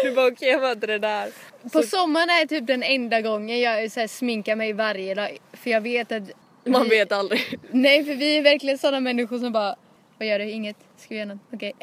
Du 0.04 0.12
bara 0.16 0.28
okej 0.28 0.50
jag 0.50 0.62
möter 0.62 0.88
det 0.88 1.00
där. 1.00 1.30
På 1.74 1.82
sommaren 1.84 2.30
är 2.30 2.46
typ 2.46 2.68
den 2.68 2.84
enda 2.84 3.22
gången 3.22 3.60
jag 3.60 3.92
så 3.92 4.00
här, 4.00 4.08
sminkar 4.08 4.56
mig 4.56 4.74
varje 4.74 5.16
dag. 5.16 5.38
För 5.54 5.70
jag 5.70 5.82
vet 5.82 6.12
att... 6.12 6.24
Man 6.64 6.84
vi- 6.84 6.90
vet 6.90 7.12
aldrig. 7.12 7.60
Nej 7.72 8.06
för 8.06 8.16
vi 8.16 8.38
är 8.38 8.42
verkligen 8.42 8.78
sådana 8.78 9.00
människor 9.00 9.40
som 9.40 9.52
bara... 9.52 9.76
Vad 10.22 10.28
gör 10.28 10.40
du? 10.40 10.50
Inget. 10.50 10.78
Ska 10.98 11.08
vi 11.10 11.16
göra 11.16 11.28
något? 11.28 11.40
Okej. 11.54 11.74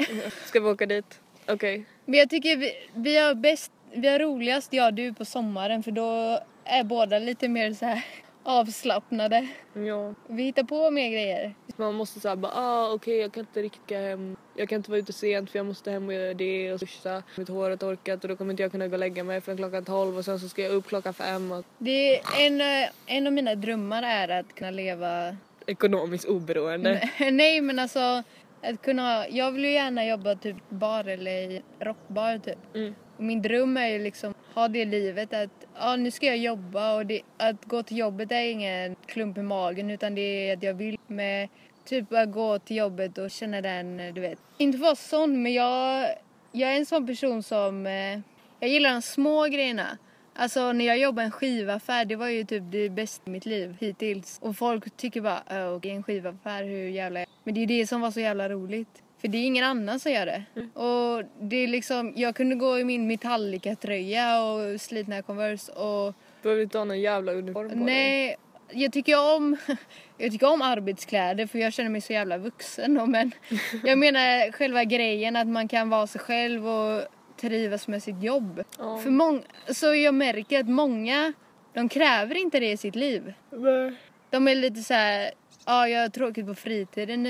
Ska 0.47 0.61
vi 0.61 0.69
åka 0.69 0.87
dit? 0.87 1.21
Okej. 1.49 1.85
Men 2.05 2.19
jag 2.19 2.31
tycker 2.31 2.57
vi, 2.57 2.73
vi 2.95 3.19
har 3.19 3.35
bäst... 3.35 3.73
Vi 3.93 4.09
har 4.09 4.19
roligast 4.19 4.73
jag 4.73 4.87
och 4.87 4.95
du 4.95 5.15
på 5.15 5.25
sommaren 5.25 5.83
för 5.83 5.91
då 5.91 6.41
är 6.65 6.85
båda 6.85 7.19
lite 7.19 7.49
mer 7.49 7.73
så 7.73 7.87
här 7.87 8.05
avslappnade. 8.43 9.49
Ja. 9.75 10.15
Vi 10.27 10.43
hittar 10.43 10.63
på 10.63 10.91
mer 10.91 11.11
grejer. 11.11 11.55
Man 11.77 11.95
måste 11.95 12.21
säga 12.21 12.37
bara 12.37 12.53
ah 12.55 12.93
okej 12.93 13.17
jag 13.17 13.33
kan 13.33 13.41
inte 13.41 13.63
riktigt 13.63 13.89
gå 13.89 13.95
hem. 13.95 14.37
Jag 14.57 14.69
kan 14.69 14.77
inte 14.77 14.91
vara 14.91 14.99
ute 14.99 15.13
sent 15.13 15.51
för 15.51 15.59
jag 15.59 15.67
måste 15.67 15.91
hem 15.91 16.07
och 16.07 16.15
göra 16.15 16.35
det 16.35 16.73
och 16.73 16.79
duscha. 16.79 17.23
Mitt 17.37 17.49
hår 17.49 17.71
är 17.71 17.77
torkat 17.77 18.25
och 18.25 18.29
då 18.29 18.37
kommer 18.37 18.51
inte 18.51 18.63
jag 18.63 18.73
kunna 18.73 18.89
gå 18.89 18.93
och 18.93 18.99
lägga 18.99 19.25
mig 19.25 19.41
förrän 19.41 19.57
klockan 19.59 19.85
12 19.85 20.19
och 20.19 20.25
sen 20.25 20.41
så 20.41 20.49
ska 20.49 20.63
jag 20.63 20.73
upp 20.73 20.87
klockan 20.87 21.15
5 21.15 21.53
och 21.53 21.65
Det 21.79 22.19
är 22.19 22.47
en, 22.47 22.61
eh, 22.61 22.89
en 23.07 23.27
av 23.27 23.33
mina 23.33 23.55
drömmar 23.55 24.03
är 24.03 24.29
att 24.29 24.55
kunna 24.55 24.71
leva... 24.71 25.37
ekonomiskt 25.69 26.25
oberoende. 26.25 27.11
Nej 27.33 27.61
men 27.61 27.79
alltså 27.79 28.23
att 28.63 28.83
kunna... 28.83 29.29
Jag 29.29 29.53
vill 29.53 29.65
ju 29.65 29.73
gärna 29.73 30.07
jobba 30.07 30.35
typ 30.35 30.57
bar 30.69 31.05
eller 31.05 31.31
i 31.31 31.63
rockbar 31.81 32.39
typ. 32.39 32.59
Mm. 32.75 32.95
Min 33.17 33.43
dröm 33.43 33.77
är 33.77 33.89
ju 33.89 33.99
liksom 33.99 34.35
ha 34.55 34.69
det 34.69 34.85
livet 34.85 35.35
att 35.35 35.67
ja, 35.75 35.97
nu 35.97 36.11
ska 36.11 36.27
jag 36.27 36.37
jobba 36.37 36.95
och 36.95 37.07
det, 37.07 37.21
att 37.37 37.65
gå 37.65 37.83
till 37.83 37.97
jobbet 37.97 38.33
är 38.33 38.43
ingen 38.43 38.97
klump 39.07 39.39
i 39.39 39.43
magen 39.43 39.91
utan 39.91 40.15
det 40.15 40.21
är 40.21 40.57
att 40.57 40.63
jag 40.63 40.75
vill 40.75 40.99
med 41.07 41.49
typ 41.85 42.09
bara 42.09 42.27
gå 42.27 42.59
till 42.59 42.77
jobbet 42.77 43.19
och 43.19 43.31
känna 43.31 43.61
den, 43.61 44.15
du 44.15 44.21
vet. 44.21 44.39
Inte 44.59 44.79
vara 44.79 44.97
sån 44.97 45.43
men 45.43 45.53
jag, 45.53 46.09
jag 46.53 46.73
är 46.73 46.77
en 46.77 46.87
sån 46.87 47.07
person 47.07 47.43
som, 47.43 47.87
eh, 47.87 48.21
jag 48.61 48.71
gillar 48.71 48.91
de 48.91 49.03
små 49.03 49.47
grejerna. 49.47 49.99
Alltså 50.41 50.73
när 50.73 50.85
jag 50.85 50.99
jobbade 50.99 51.25
i 51.25 51.27
en 51.27 51.31
skivaffär, 51.33 52.05
det 52.05 52.17
var 52.17 52.29
ju 52.29 52.45
typ 52.45 52.63
det 52.71 52.89
bästa 52.89 53.23
i 53.27 53.31
mitt 53.31 53.47
liv 53.47 53.77
hittills. 53.81 54.39
Och 54.43 54.57
folk 54.57 54.97
tycker 54.97 55.21
bara, 55.21 55.43
"Åh, 55.51 55.75
okej 55.75 55.91
en 55.91 56.03
skivaffär, 56.03 56.65
hur 56.65 56.89
jävla... 56.89 57.25
Men 57.45 57.55
det 57.55 57.59
är 57.59 57.67
ju 57.67 57.67
det 57.81 57.87
som 57.87 58.01
var 58.01 58.11
så 58.11 58.21
jävla 58.21 58.49
roligt. 58.49 59.03
För 59.21 59.29
det 59.29 59.39
är 59.39 59.45
ingen 59.47 59.65
annan 59.65 60.01
som 60.01 60.13
gör 60.13 60.27
det. 60.27 60.43
Och 60.81 61.23
det 61.41 61.57
är 61.57 61.69
liksom, 61.69 62.13
jag 62.17 62.35
kunde 62.37 62.55
gå 62.55 62.79
i 62.79 62.85
min 62.85 63.07
Metallica-tröja 63.07 64.43
och 64.43 64.81
slitna 64.81 65.23
Converse 65.23 65.73
och 65.73 66.15
Du 66.43 66.43
behöver 66.43 66.63
inte 66.63 66.79
ha 66.79 66.85
någon 66.85 67.01
jävla 67.01 67.33
uniform 67.33 67.69
på 67.69 67.75
dig. 67.75 67.85
nej, 67.85 68.37
jag 68.73 68.93
tycker 68.93 69.37
om, 69.37 69.57
jag 70.19 70.33
tycker 70.33 70.53
om 70.53 70.63
arbetskläder 70.63 71.47
för 71.47 71.59
jag 71.59 71.73
känner 71.73 71.91
mig 71.91 72.01
så 72.01 72.13
jävla 72.13 72.39
vuxen. 72.39 73.11
Men 73.11 73.33
jag 73.85 73.99
menar 73.99 74.53
själva 74.53 74.85
grejen 74.85 75.37
att 75.37 75.47
man 75.49 75.69
kan 75.69 75.91
vara 75.91 76.07
sig 76.07 76.21
själv 76.21 76.69
och 76.69 77.03
trivas 77.39 77.89
med 77.89 78.03
sitt 78.03 78.23
jobb. 78.23 78.63
Ja. 78.79 78.99
För 78.99 79.11
mång, 79.11 79.43
så 79.69 79.95
jag 79.95 80.15
märker 80.15 80.61
att 80.61 80.69
många, 80.69 81.33
de 81.75 81.89
kräver 81.89 82.35
inte 82.35 82.61
det 82.61 82.71
i 82.71 82.77
sitt 82.77 82.95
liv. 82.95 83.33
Nej. 83.51 83.95
De 84.31 84.49
är 84.49 84.55
lite 84.55 84.81
så 84.83 84.95
här, 84.95 85.31
ja 85.67 85.89
jag 85.89 86.01
har 86.03 86.09
tråkigt 86.09 86.47
på 86.47 86.55
fritiden. 86.55 87.27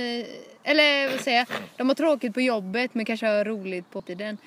Eller 0.64 1.10
vad 1.10 1.20
säger 1.20 1.38
jag, 1.38 1.46
de 1.76 1.88
har 1.88 1.94
tråkigt 1.94 2.34
på 2.34 2.40
jobbet 2.40 2.94
men 2.94 3.04
kanske 3.04 3.26
har 3.26 3.44
roligt 3.44 3.90
på 3.90 4.02
tiden. 4.02 4.38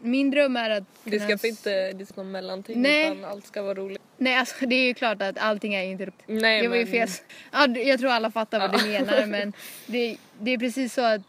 Min 0.00 0.30
dröm 0.30 0.56
är 0.56 0.70
att... 0.70 0.84
Det 1.04 1.20
ska 1.20 1.48
inte, 1.48 1.92
det 1.92 2.06
ska 2.06 2.14
vara 2.16 2.26
mellanting 2.26 2.82
Nej. 2.82 3.04
utan 3.06 3.24
allt 3.24 3.46
ska 3.46 3.62
vara 3.62 3.74
roligt. 3.74 4.02
Nej 4.16 4.34
alltså 4.36 4.66
det 4.66 4.74
är 4.74 4.86
ju 4.86 4.94
klart 4.94 5.22
att 5.22 5.38
allting 5.38 5.74
är 5.74 5.82
inte 5.82 6.04
roligt. 6.04 6.22
Nej 6.26 6.62
Det 6.62 6.68
var 6.68 6.76
ju 6.76 6.84
men- 6.84 6.92
fel. 6.92 7.08
Ja, 7.52 7.66
jag 7.66 8.00
tror 8.00 8.10
alla 8.10 8.30
fattar 8.30 8.58
vad 8.60 8.74
Ja. 8.74 8.78
du 8.84 8.88
menar 8.90 9.26
men 9.26 9.52
det, 9.86 10.16
det 10.38 10.50
är 10.50 10.58
precis 10.58 10.94
så 10.94 11.02
att, 11.02 11.20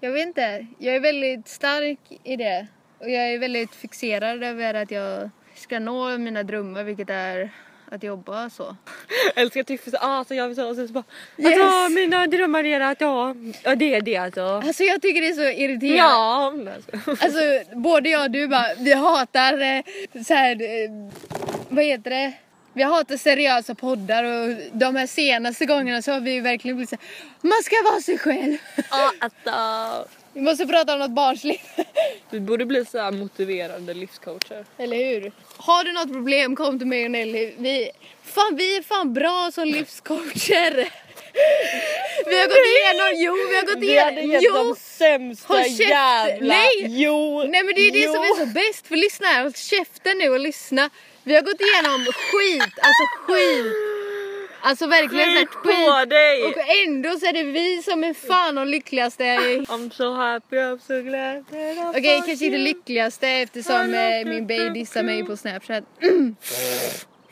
jag 0.00 0.10
vet 0.12 0.26
inte, 0.26 0.66
jag 0.78 0.94
är 0.94 1.00
väldigt 1.00 1.48
stark 1.48 1.98
i 2.24 2.36
det. 2.36 2.66
Och 3.00 3.10
jag 3.10 3.32
är 3.32 3.38
väldigt 3.38 3.74
fixerad 3.74 4.42
över 4.42 4.74
att 4.74 4.90
jag 4.90 5.30
ska 5.56 5.78
nå 5.78 6.18
mina 6.18 6.42
drömmar 6.42 6.84
vilket 6.84 7.10
är 7.10 7.50
att 7.90 8.02
jobba 8.02 8.50
så. 8.50 8.76
Älskar 9.36 9.62
Tiffy 9.62 9.90
så 9.90 9.96
ah 10.00 10.24
så 10.24 10.34
jag 10.34 10.56
så 10.56 10.68
och 10.68 10.76
sen 10.76 10.88
så 10.88 10.92
bara 10.94 11.04
Yes. 11.38 11.60
alltså 11.60 11.88
mina 11.88 12.26
drömmar 12.26 12.64
är 12.64 12.80
att 12.80 13.00
ja, 13.00 13.34
ja 13.62 13.74
det 13.74 13.94
är 13.94 14.00
det 14.00 14.16
alltså. 14.16 14.42
Alltså 14.42 14.82
jag 14.82 15.02
tycker 15.02 15.20
det 15.20 15.28
är 15.28 15.32
så 15.32 15.60
irriterande. 15.60 16.72
Ja. 16.92 16.98
Jag. 17.06 17.22
Alltså 17.22 17.40
både 17.74 18.08
jag 18.08 18.24
och 18.24 18.30
du 18.30 18.48
bara, 18.48 18.66
vi 18.78 18.92
hatar 18.92 19.52
eh, 19.60 19.82
så 20.24 20.34
här, 20.34 20.62
eh, 20.62 20.90
vad 21.68 21.84
heter 21.84 22.10
det? 22.10 22.32
Vi 22.72 22.82
hatar 22.82 23.16
seriösa 23.16 23.74
poddar 23.74 24.24
och 24.24 24.56
de 24.72 24.96
här 24.96 25.06
senaste 25.06 25.66
gångerna 25.66 26.02
så 26.02 26.12
har 26.12 26.20
vi 26.20 26.40
verkligen 26.40 26.76
blivit 26.76 26.90
såhär, 26.90 27.04
man 27.40 27.62
ska 27.62 27.76
vara 27.90 28.00
sig 28.00 28.18
själv. 28.18 28.56
Ja, 28.90 29.12
alltså. 29.18 30.10
Vi 30.32 30.40
måste 30.40 30.66
prata 30.66 30.92
om 30.92 30.98
något 30.98 31.10
barnsligt. 31.10 31.64
Vi 32.30 32.40
borde 32.40 32.66
bli 32.66 32.84
så 32.84 32.98
här 32.98 33.12
motiverande 33.12 33.94
livscoacher. 33.94 34.64
Eller 34.78 34.96
hur? 34.96 35.32
Har 35.56 35.84
du 35.84 35.92
något 35.92 36.12
problem 36.12 36.56
kom 36.56 36.78
till 36.78 36.86
mig 36.88 37.04
och 37.04 37.10
Nelly. 37.10 37.52
Vi, 37.58 37.90
fan, 38.24 38.56
vi 38.56 38.76
är 38.76 38.82
fan 38.82 39.12
bra 39.14 39.50
som 39.54 39.64
livscoacher. 39.68 40.88
Vi 42.26 42.40
har 42.40 42.46
gått 42.46 42.66
igenom, 42.72 43.24
jo 43.24 43.48
vi 43.50 43.56
har 43.56 43.66
gått 43.66 43.78
Vi 43.78 43.98
hade 43.98 44.20
igenom, 44.20 44.30
gett 44.30 44.42
jo! 44.42 44.54
de 44.54 44.76
sämsta 44.80 45.66
jävla... 45.66 46.54
Nej. 46.54 46.86
Jo! 46.88 47.38
Nej 47.48 47.64
men 47.64 47.74
det 47.74 47.80
är 47.80 47.92
det 47.92 47.98
jo. 47.98 48.12
som 48.12 48.22
är 48.22 48.46
så 48.46 48.46
bäst 48.46 48.86
för 48.86 48.96
lyssna 48.96 49.26
här, 49.26 49.42
håll 49.42 49.52
käften 49.52 50.18
nu 50.18 50.30
och 50.30 50.40
lyssna. 50.40 50.90
Vi 51.24 51.34
har 51.34 51.42
gått 51.42 51.60
igenom 51.60 52.04
skit, 52.04 52.62
alltså 52.62 53.04
skit. 53.26 53.99
Alltså 54.62 54.86
verkligen 54.86 55.36
Skit 55.36 55.50
på 55.62 56.04
dig! 56.04 56.44
Och 56.44 56.54
ändå 56.86 57.18
så 57.18 57.26
är 57.26 57.32
det 57.32 57.42
vi 57.42 57.82
som 57.82 58.04
är 58.04 58.14
fan 58.14 58.54
de 58.54 58.68
lyckligaste. 58.68 59.24
I'm 59.24 59.90
so 59.90 60.12
happy, 60.12 60.56
I'm 60.56 60.78
so 60.78 61.02
glad 61.02 61.44
Okej, 61.48 62.14
found 62.14 62.26
kanske 62.26 62.44
inte 62.46 62.58
lyckligaste 62.58 63.28
eftersom 63.28 63.94
eh, 63.94 64.24
min 64.24 64.46
baby 64.46 64.80
dissar 64.80 65.02
mig 65.02 65.24
på 65.24 65.36
snapchat. 65.36 65.84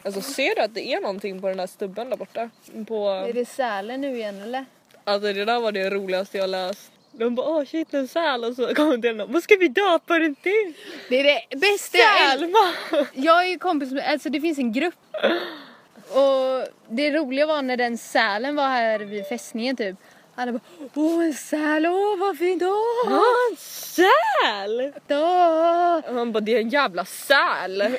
Alltså 0.03 0.21
ser 0.21 0.55
du 0.55 0.63
att 0.63 0.75
det 0.75 0.93
är 0.93 1.01
någonting 1.01 1.41
på 1.41 1.49
den 1.49 1.59
här 1.59 1.67
stubben 1.67 2.11
där 2.11 2.17
borta? 2.17 2.51
På... 2.89 3.09
Är 3.11 3.33
det 3.33 3.45
sälen 3.45 4.01
nu 4.01 4.17
igen 4.17 4.43
eller? 4.43 4.65
Alltså 5.05 5.33
det 5.33 5.45
där 5.45 5.61
var 5.61 5.73
det 5.73 5.91
roligaste 5.91 6.39
jag 6.39 6.51
läst. 6.51 6.93
De 7.13 7.35
bara 7.35 7.47
åh 7.47 7.65
shit 7.65 7.95
en 7.95 8.09
säl 8.09 8.45
och 8.45 8.55
så 8.55 8.75
kommer 8.75 8.97
den 8.97 9.21
och 9.21 9.33
vad 9.33 9.43
ska 9.43 9.57
vi 9.57 9.69
döpa 9.69 10.19
den 10.19 10.35
till? 10.35 10.75
Det 11.09 11.21
är 11.21 11.25
det 11.25 11.57
bästa. 11.57 11.99
Sälma! 12.39 12.73
Jag 13.13 13.43
är 13.43 13.49
ju 13.49 13.59
kompis 13.59 13.93
med, 13.93 14.13
alltså 14.13 14.29
det 14.29 14.41
finns 14.41 14.59
en 14.59 14.73
grupp. 14.73 14.95
Och 16.11 16.69
det 16.89 17.11
roliga 17.11 17.47
var 17.47 17.63
när 17.63 17.77
den 17.77 17.99
sälen 17.99 18.57
var 18.57 18.69
här 18.69 18.99
vid 19.01 19.27
fästningen 19.27 19.77
typ. 19.77 19.97
Alla 20.35 20.53
bara 20.53 20.61
åh 20.95 21.25
en 21.25 21.35
säl, 21.35 21.87
åh 21.87 22.19
vad 22.19 22.39
fint, 22.39 22.63
åh! 22.63 23.13
Ah, 23.13 23.51
en 23.51 23.57
säl! 23.57 24.93
åh. 25.09 26.09
Och 26.09 26.15
man 26.15 26.33
bara 26.33 26.41
det 26.41 26.55
är 26.55 26.61
en 26.61 26.69
jävla 26.69 27.05
säl. 27.05 27.83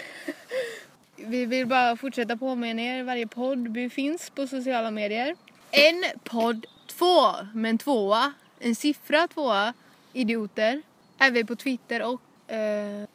Vi 1.16 1.46
vill 1.46 1.68
bara 1.68 1.98
fortsätta 1.98 2.38
påminna 2.38 2.82
er, 2.82 3.04
varje 3.04 3.28
podd 3.28 3.68
vi 3.68 3.90
finns 3.90 4.30
på 4.30 4.48
sociala 4.48 4.92
medier. 4.92 5.36
En 5.72 6.06
podd, 6.24 6.66
två, 6.88 7.36
men 7.54 7.78
tvåa. 7.78 8.34
En 8.60 8.76
siffra 8.76 9.28
tvåa, 9.28 9.74
idioter. 10.14 10.82
Är 11.18 11.32
vi 11.32 11.44
på 11.44 11.56
Twitter 11.56 12.02
och 12.02 12.52
eh, 12.54 13.06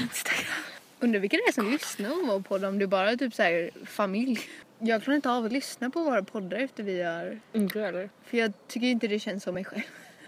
Instagram. 0.00 0.77
Undrar 1.00 1.20
vilka 1.20 1.36
det 1.36 1.48
är 1.48 1.52
som 1.52 1.70
lyssnar 1.70 2.10
på 2.10 2.26
vår 2.26 2.40
podd 2.40 2.64
om 2.64 2.78
det 2.78 2.86
bara 2.86 3.10
är 3.10 3.16
typ 3.16 3.34
så 3.34 3.42
här 3.42 3.70
familj. 3.86 4.40
Jag 4.78 5.02
klarar 5.02 5.16
inte 5.16 5.30
av 5.30 5.44
att 5.44 5.52
lyssna 5.52 5.90
på 5.90 6.02
våra 6.04 6.22
poddar 6.22 6.58
efter 6.58 6.82
vi 6.82 7.02
har... 7.02 7.40
Inte 7.52 7.80
heller. 7.80 8.10
För 8.24 8.38
jag 8.38 8.52
tycker 8.68 8.86
inte 8.86 9.06
det 9.08 9.18
känns 9.18 9.42
som 9.42 9.54
mig 9.54 9.64
själv. 9.64 9.82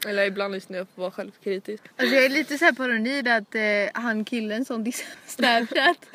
Eller 0.07 0.25
ibland 0.25 0.55
lyssnar 0.55 0.79
jag 0.79 0.87
på 0.87 0.93
att 0.93 0.99
vara 0.99 1.11
självkritisk. 1.11 1.83
Alltså 1.97 2.15
jag 2.15 2.25
är 2.25 2.29
lite 2.29 2.59
så 2.59 2.65
här 2.65 2.73
paranoid 2.73 3.29
att 3.29 3.55
eh, 3.55 4.03
han 4.03 4.25
killen 4.25 4.65
som 4.65 4.85
dissar 4.85 5.07
Snapchat 5.27 6.07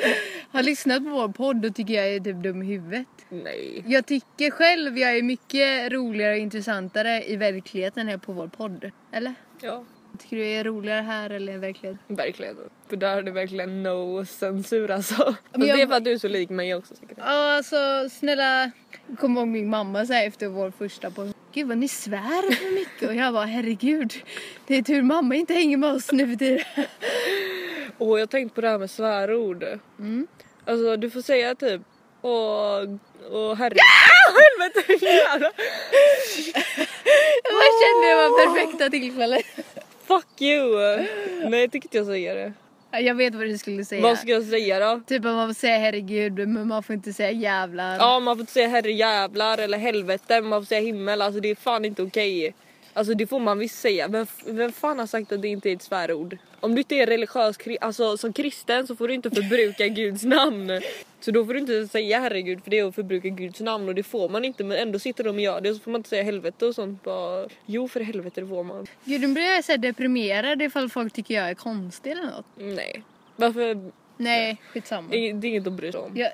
har 0.51 0.63
lyssnat 0.63 1.03
på 1.03 1.09
vår 1.09 1.27
podd 1.27 1.65
och 1.65 1.75
tycker 1.75 1.93
jag 1.93 2.07
är 2.07 2.19
typ 2.19 2.35
dum 2.35 2.63
i 2.63 2.65
huvudet. 2.65 3.07
Nej. 3.29 3.83
Jag 3.87 4.05
tycker 4.05 4.51
själv 4.51 4.97
jag 4.97 5.17
är 5.17 5.23
mycket 5.23 5.91
roligare 5.91 6.33
och 6.33 6.39
intressantare 6.39 7.23
i 7.23 7.35
verkligheten 7.35 8.09
än 8.09 8.19
på 8.19 8.33
vår 8.33 8.47
podd. 8.47 8.91
Eller? 9.11 9.33
Ja, 9.61 9.85
Tycker 10.19 10.35
du 10.37 10.43
jag 10.43 10.51
är 10.59 10.63
roligare 10.63 11.01
här 11.01 11.29
eller 11.29 11.53
i 11.53 11.57
verkligheten? 11.57 12.15
verkligen. 12.15 12.55
För 12.89 12.95
där 12.97 13.17
är 13.17 13.21
det 13.23 13.31
verkligen 13.31 13.83
no 13.83 14.25
censur 14.25 14.91
alltså. 14.91 15.23
alltså 15.23 15.37
jag- 15.53 15.77
Det 15.77 15.81
är 15.81 15.87
för 15.87 15.93
att 15.95 16.03
du 16.03 16.11
är 16.11 16.17
så 16.17 16.27
lik 16.27 16.49
mig 16.49 16.75
också 16.75 16.95
säkert. 16.95 17.17
Ja 17.17 17.55
alltså 17.57 18.09
snälla, 18.11 18.71
kommer 19.19 19.41
ihåg 19.41 19.47
min 19.47 19.69
mamma 19.69 20.03
här 20.03 20.27
efter 20.27 20.47
vår 20.47 20.71
första 20.71 21.11
podd. 21.11 21.33
Gud 21.53 21.67
vad 21.67 21.77
ni 21.77 21.87
svär 21.87 22.55
för 22.55 22.75
mycket 22.75 23.09
och 23.09 23.15
jag 23.15 23.33
bara 23.33 23.45
herregud. 23.45 24.13
Det 24.67 24.75
är 24.75 24.81
tur 24.81 25.01
mamma 25.01 25.35
inte 25.35 25.53
hänger 25.53 25.77
med 25.77 25.89
oss 25.93 26.11
nu 26.11 26.27
för 26.27 26.35
tiden. 26.35 26.63
Och 27.97 28.19
jag 28.19 28.21
har 28.21 28.27
tänkt 28.27 28.55
på 28.55 28.61
det 28.61 28.69
här 28.69 28.77
med 28.77 28.91
svärord. 28.91 29.63
Mm. 29.99 30.27
Alltså 30.65 30.97
du 30.97 31.09
får 31.09 31.21
säga 31.21 31.55
typ 31.55 31.81
och, 32.21 32.81
och 33.31 33.57
herre... 33.57 33.75
Ah, 34.27 34.31
helvete! 34.31 35.05
Jag 37.43 37.53
bara 37.53 37.71
kände 37.81 38.07
det 38.07 38.15
var 38.15 38.45
perfekta 38.45 38.89
tillfället. 38.89 39.45
Fuck 40.07 40.41
you! 40.41 40.77
Nej 41.49 41.61
jag 41.61 41.71
tycker 41.71 41.87
inte 41.87 41.97
jag 41.97 42.05
säger 42.05 42.35
det. 42.35 42.53
Jag 42.99 43.15
vet 43.15 43.35
vad 43.35 43.45
du 43.47 43.57
skulle 43.57 43.85
säga. 43.85 44.01
Vad 44.01 44.17
ska 44.17 44.27
jag 44.27 44.43
säga 44.43 44.79
då? 44.79 45.01
Typ 45.07 45.25
att 45.25 45.33
man 45.33 45.49
får 45.49 45.53
säga 45.53 45.77
herregud 45.77 46.47
men 46.47 46.67
man 46.67 46.83
får 46.83 46.95
inte 46.95 47.13
säga 47.13 47.31
jävlar. 47.31 47.97
Ja 47.97 48.19
man 48.19 48.35
får 48.35 48.41
inte 48.41 48.53
säga 48.53 48.67
herre 48.67 48.91
jävlar 48.91 49.57
eller 49.57 49.77
helvete, 49.77 50.41
man 50.41 50.61
får 50.61 50.65
säga 50.65 50.81
himmel, 50.81 51.21
alltså 51.21 51.41
det 51.41 51.49
är 51.49 51.55
fan 51.55 51.85
inte 51.85 52.03
okej. 52.03 52.53
Alltså 52.97 53.13
det 53.13 53.27
får 53.27 53.39
man 53.39 53.59
visst 53.59 53.79
säga, 53.79 54.09
f- 54.23 54.43
vem 54.45 54.71
fan 54.71 54.99
har 54.99 55.05
sagt 55.07 55.31
att 55.31 55.41
det 55.41 55.47
inte 55.47 55.69
är 55.69 55.75
ett 55.75 55.81
svärord? 55.81 56.37
Om 56.59 56.75
du 56.75 56.81
inte 56.81 56.95
är 56.95 57.07
religiös, 57.07 57.57
alltså 57.81 58.17
som 58.17 58.33
kristen 58.33 58.87
så 58.87 58.95
får 58.95 59.07
du 59.07 59.13
inte 59.13 59.31
förbruka 59.31 59.87
Guds 59.99 60.23
namn. 60.23 60.81
Så 61.19 61.31
då 61.31 61.45
får 61.45 61.53
du 61.53 61.59
inte 61.59 61.87
säga 61.87 62.19
herregud 62.19 62.63
för 62.63 62.71
det 62.71 62.79
är 62.79 62.83
att 62.87 62.95
förbruka 62.95 63.27
Guds 63.29 63.59
namn 63.59 63.87
och 63.89 63.95
det 63.95 64.03
får 64.03 64.29
man 64.29 64.45
inte 64.45 64.63
men 64.63 64.77
ändå 64.77 64.99
sitter 64.99 65.23
de 65.23 65.29
och 65.35 65.41
gör 65.41 65.61
det 65.61 65.69
och 65.69 65.75
så 65.75 65.81
får 65.81 65.91
man 65.91 65.99
inte 65.99 66.09
säga 66.09 66.23
helvete 66.23 66.65
och 66.65 66.75
sånt 66.75 67.03
bara. 67.03 67.47
Jo 67.65 67.87
för 67.87 67.99
helvete 67.99 68.41
det 68.41 68.47
får 68.47 68.63
man. 68.63 68.87
Gud 69.03 69.21
nu 69.21 69.27
blir 69.27 69.43
jag 69.55 69.63
så 69.65 69.71
här 69.71 69.77
deprimerad 69.77 70.61
ifall 70.61 70.89
folk 70.89 71.13
tycker 71.13 71.33
jag 71.33 71.49
är 71.49 71.53
konstig 71.53 72.11
eller 72.11 72.23
något. 72.23 72.45
Nej. 72.55 73.03
Varför? 73.35 73.91
Nej, 74.17 74.57
skitsamma. 74.73 75.07
Det 75.11 75.17
är 75.17 75.45
inget 75.45 75.67
att 75.67 75.73
bry 75.73 75.91
sig 75.91 76.01
om. 76.01 76.11
Jag, 76.17 76.31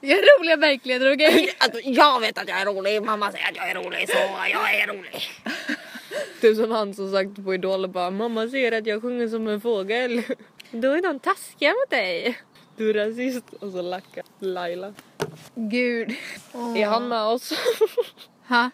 jag 0.00 0.18
är 0.18 0.40
roliga 0.40 0.56
verkligheter 0.56 1.14
okej? 1.14 1.48
Alltså, 1.58 1.80
jag 1.84 2.20
vet 2.20 2.38
att 2.38 2.48
jag 2.48 2.60
är 2.60 2.64
rolig, 2.66 3.02
mamma 3.02 3.32
säger 3.32 3.48
att 3.50 3.56
jag 3.56 3.70
är 3.70 3.74
rolig 3.74 4.08
så 4.08 4.16
jag 4.52 4.74
är 4.74 4.86
rolig. 4.86 5.22
Du 6.40 6.54
som 6.56 6.70
han 6.70 6.94
som 6.94 7.12
sagt 7.12 7.44
på 7.44 7.54
Idol 7.54 7.88
bara 7.88 8.10
mamma 8.10 8.48
säger 8.48 8.72
att 8.72 8.86
jag 8.86 9.02
sjunger 9.02 9.28
som 9.28 9.48
en 9.48 9.60
fågel. 9.60 10.22
Då 10.70 10.92
är 10.92 11.02
de 11.02 11.18
taskiga 11.18 11.70
mot 11.70 11.90
dig. 11.90 12.38
Du 12.76 12.90
är 12.90 12.94
rasist. 12.94 13.44
Och 13.60 13.72
så 13.72 13.82
lackar 13.82 14.24
Laila. 14.38 14.94
Gud. 15.54 16.14
Åh. 16.52 16.78
Är 16.78 16.86
han 16.86 17.08
med 17.08 17.22
oss? 17.22 17.52
Ha? 18.46 18.70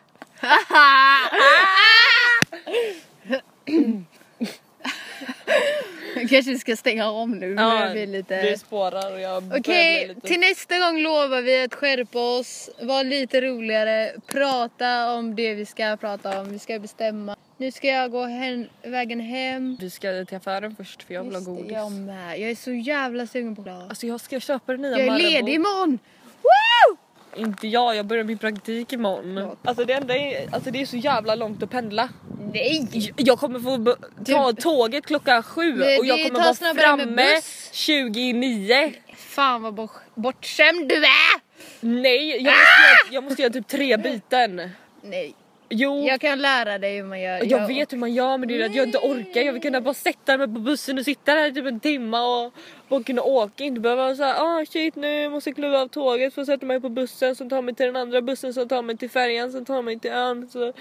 Jag 6.16 6.28
kanske 6.28 6.58
ska 6.58 6.76
stänga 6.76 7.10
om 7.10 7.30
nu. 7.38 7.54
Ja, 7.54 7.88
blir 7.92 8.06
lite... 8.06 8.42
det 8.42 8.58
spårar 8.60 9.12
och 9.12 9.20
jag 9.20 9.52
Okej, 9.58 10.08
lite... 10.08 10.20
till 10.20 10.40
nästa 10.40 10.78
gång 10.78 11.02
lovar 11.02 11.42
vi 11.42 11.62
att 11.62 11.74
skärpa 11.74 12.38
oss, 12.38 12.70
vara 12.80 13.02
lite 13.02 13.40
roligare, 13.40 14.12
prata 14.26 15.12
om 15.14 15.34
det 15.36 15.54
vi 15.54 15.66
ska 15.66 15.96
prata 15.96 16.40
om, 16.40 16.52
vi 16.52 16.58
ska 16.58 16.78
bestämma. 16.78 17.36
Nu 17.56 17.72
ska 17.72 17.86
jag 17.88 18.10
gå 18.10 18.24
hem, 18.24 18.66
vägen 18.82 19.20
hem. 19.20 19.76
Vi 19.80 19.90
ska 19.90 20.24
till 20.24 20.36
affären 20.36 20.76
först 20.76 21.02
för 21.02 21.14
jag 21.14 21.22
vill 21.22 21.32
ha 21.32 21.38
Just 21.38 21.46
det, 21.46 21.52
godis. 21.56 21.72
jag 21.72 21.92
med. 21.92 22.38
Jag 22.40 22.50
är 22.50 22.54
så 22.54 22.72
jävla 22.72 23.26
sugen 23.26 23.56
på 23.56 23.62
glas. 23.62 23.88
Alltså 23.88 24.06
jag 24.06 24.20
ska 24.20 24.40
köpa 24.40 24.72
den 24.72 24.82
nya 24.82 24.90
Jag 24.90 25.00
är 25.00 25.06
Marabou. 25.06 25.30
ledig 25.30 25.54
imorgon! 25.54 25.98
Woo! 26.42 26.96
Inte 27.36 27.68
jag, 27.68 27.96
jag 27.96 28.06
börjar 28.06 28.24
min 28.24 28.38
praktik 28.38 28.92
imorgon. 28.92 29.36
Ja. 29.36 29.56
Alltså 29.64 29.84
det 29.84 29.92
enda 29.92 30.16
är, 30.16 30.54
alltså 30.54 30.70
det 30.70 30.80
är 30.80 30.86
så 30.86 30.96
jävla 30.96 31.34
långt 31.34 31.62
att 31.62 31.70
pendla. 31.70 32.08
Nej! 32.52 33.12
Jag 33.16 33.38
kommer 33.38 33.60
få 33.60 33.96
ta 34.24 34.52
tåget 34.52 35.06
klockan 35.06 35.42
sju 35.42 35.72
Det- 35.72 35.98
och 35.98 36.04
jag 36.06 36.26
kommer 36.28 36.40
vara 36.40 36.74
framme 36.74 37.06
buss. 37.06 37.68
29. 37.72 38.92
Fan 39.16 39.62
vad 39.62 39.74
bort, 39.74 39.90
bortskämd 40.14 40.88
du 40.88 40.94
är! 40.96 41.40
Nej, 41.80 42.28
jag 42.30 42.42
måste, 42.42 42.50
göra, 42.50 43.10
jag 43.10 43.24
måste 43.24 43.42
göra 43.42 43.52
typ 43.52 43.68
tre 43.68 43.96
byten. 43.96 44.70
Nej, 45.02 45.34
Jo, 45.72 45.96
jag, 45.98 46.06
jag 46.14 46.20
kan 46.20 46.38
lära 46.42 46.78
dig 46.78 46.96
hur 46.96 47.04
man 47.04 47.20
gör. 47.20 47.68
vet 47.68 47.92
hur 47.92 47.98
man 47.98 48.12
gör 48.14 48.38
men 48.38 48.48
det 48.48 48.62
är 48.62 48.66
att 48.66 48.74
jag 48.74 48.86
inte 48.88 48.98
orkar. 48.98 49.40
Jag 49.40 49.52
vill 49.52 49.62
kunna 49.62 49.80
bara 49.80 49.94
sätta 49.94 50.38
mig 50.38 50.46
på 50.46 50.52
bussen 50.60 50.98
och 50.98 51.04
sitta 51.04 51.34
där 51.34 51.46
i 51.46 51.54
typ 51.54 51.66
en 51.66 51.80
timme 51.80 52.18
och 52.18 52.54
bara 52.88 53.02
kunna 53.02 53.22
åka. 53.22 53.64
Inte 53.64 53.80
behöva 53.80 54.16
såhär, 54.16 54.34
ah 54.38 54.64
shit 54.66 54.96
nu 54.96 55.30
måste 55.30 55.50
jag 55.50 55.56
kliva 55.56 55.80
av 55.80 55.88
tåget 55.88 56.34
för 56.34 56.40
att 56.42 56.46
sätta 56.48 56.66
mig 56.66 56.80
på 56.80 56.88
bussen 56.88 57.36
som 57.36 57.48
tar 57.48 57.62
mig 57.62 57.74
till 57.74 57.86
den 57.86 57.96
andra 57.96 58.22
bussen 58.22 58.54
som 58.54 58.68
tar 58.68 58.82
mig 58.82 58.96
till 58.96 59.10
färjan 59.10 59.52
som 59.52 59.64
tar 59.64 59.82
mig 59.82 59.98
till 59.98 60.10
ön. 60.10 60.48
Så... 60.52 60.72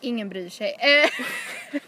Ingen 0.00 0.28
bryr 0.28 0.48
sig. 0.48 0.76
Eh, 0.78 1.10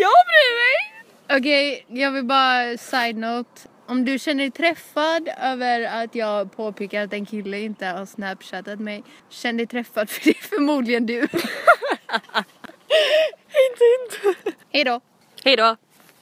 Jag 0.00 0.16
bryr 0.26 0.54
mig! 0.60 0.90
Okej, 1.38 1.84
jag 1.88 2.12
vill 2.12 2.24
bara 2.24 2.78
side 2.78 3.16
note. 3.16 3.60
Om 3.86 4.04
du 4.04 4.18
känner 4.18 4.44
dig 4.44 4.50
träffad 4.50 5.28
över 5.42 5.82
att 5.82 6.14
jag 6.14 6.56
påpekar 6.56 7.04
att 7.04 7.12
en 7.12 7.26
kille 7.26 7.60
inte 7.60 7.86
har 7.86 8.06
snapchattat 8.06 8.80
mig, 8.80 9.02
känn 9.28 9.56
dig 9.56 9.66
träffad 9.66 10.10
för 10.10 10.24
det 10.24 10.30
är 10.30 10.42
förmodligen 10.48 11.06
du. 11.06 11.20
Inte 13.70 13.84
inte. 14.02 14.52
Hejdå! 14.72 15.00
Hejdå! 15.44 15.76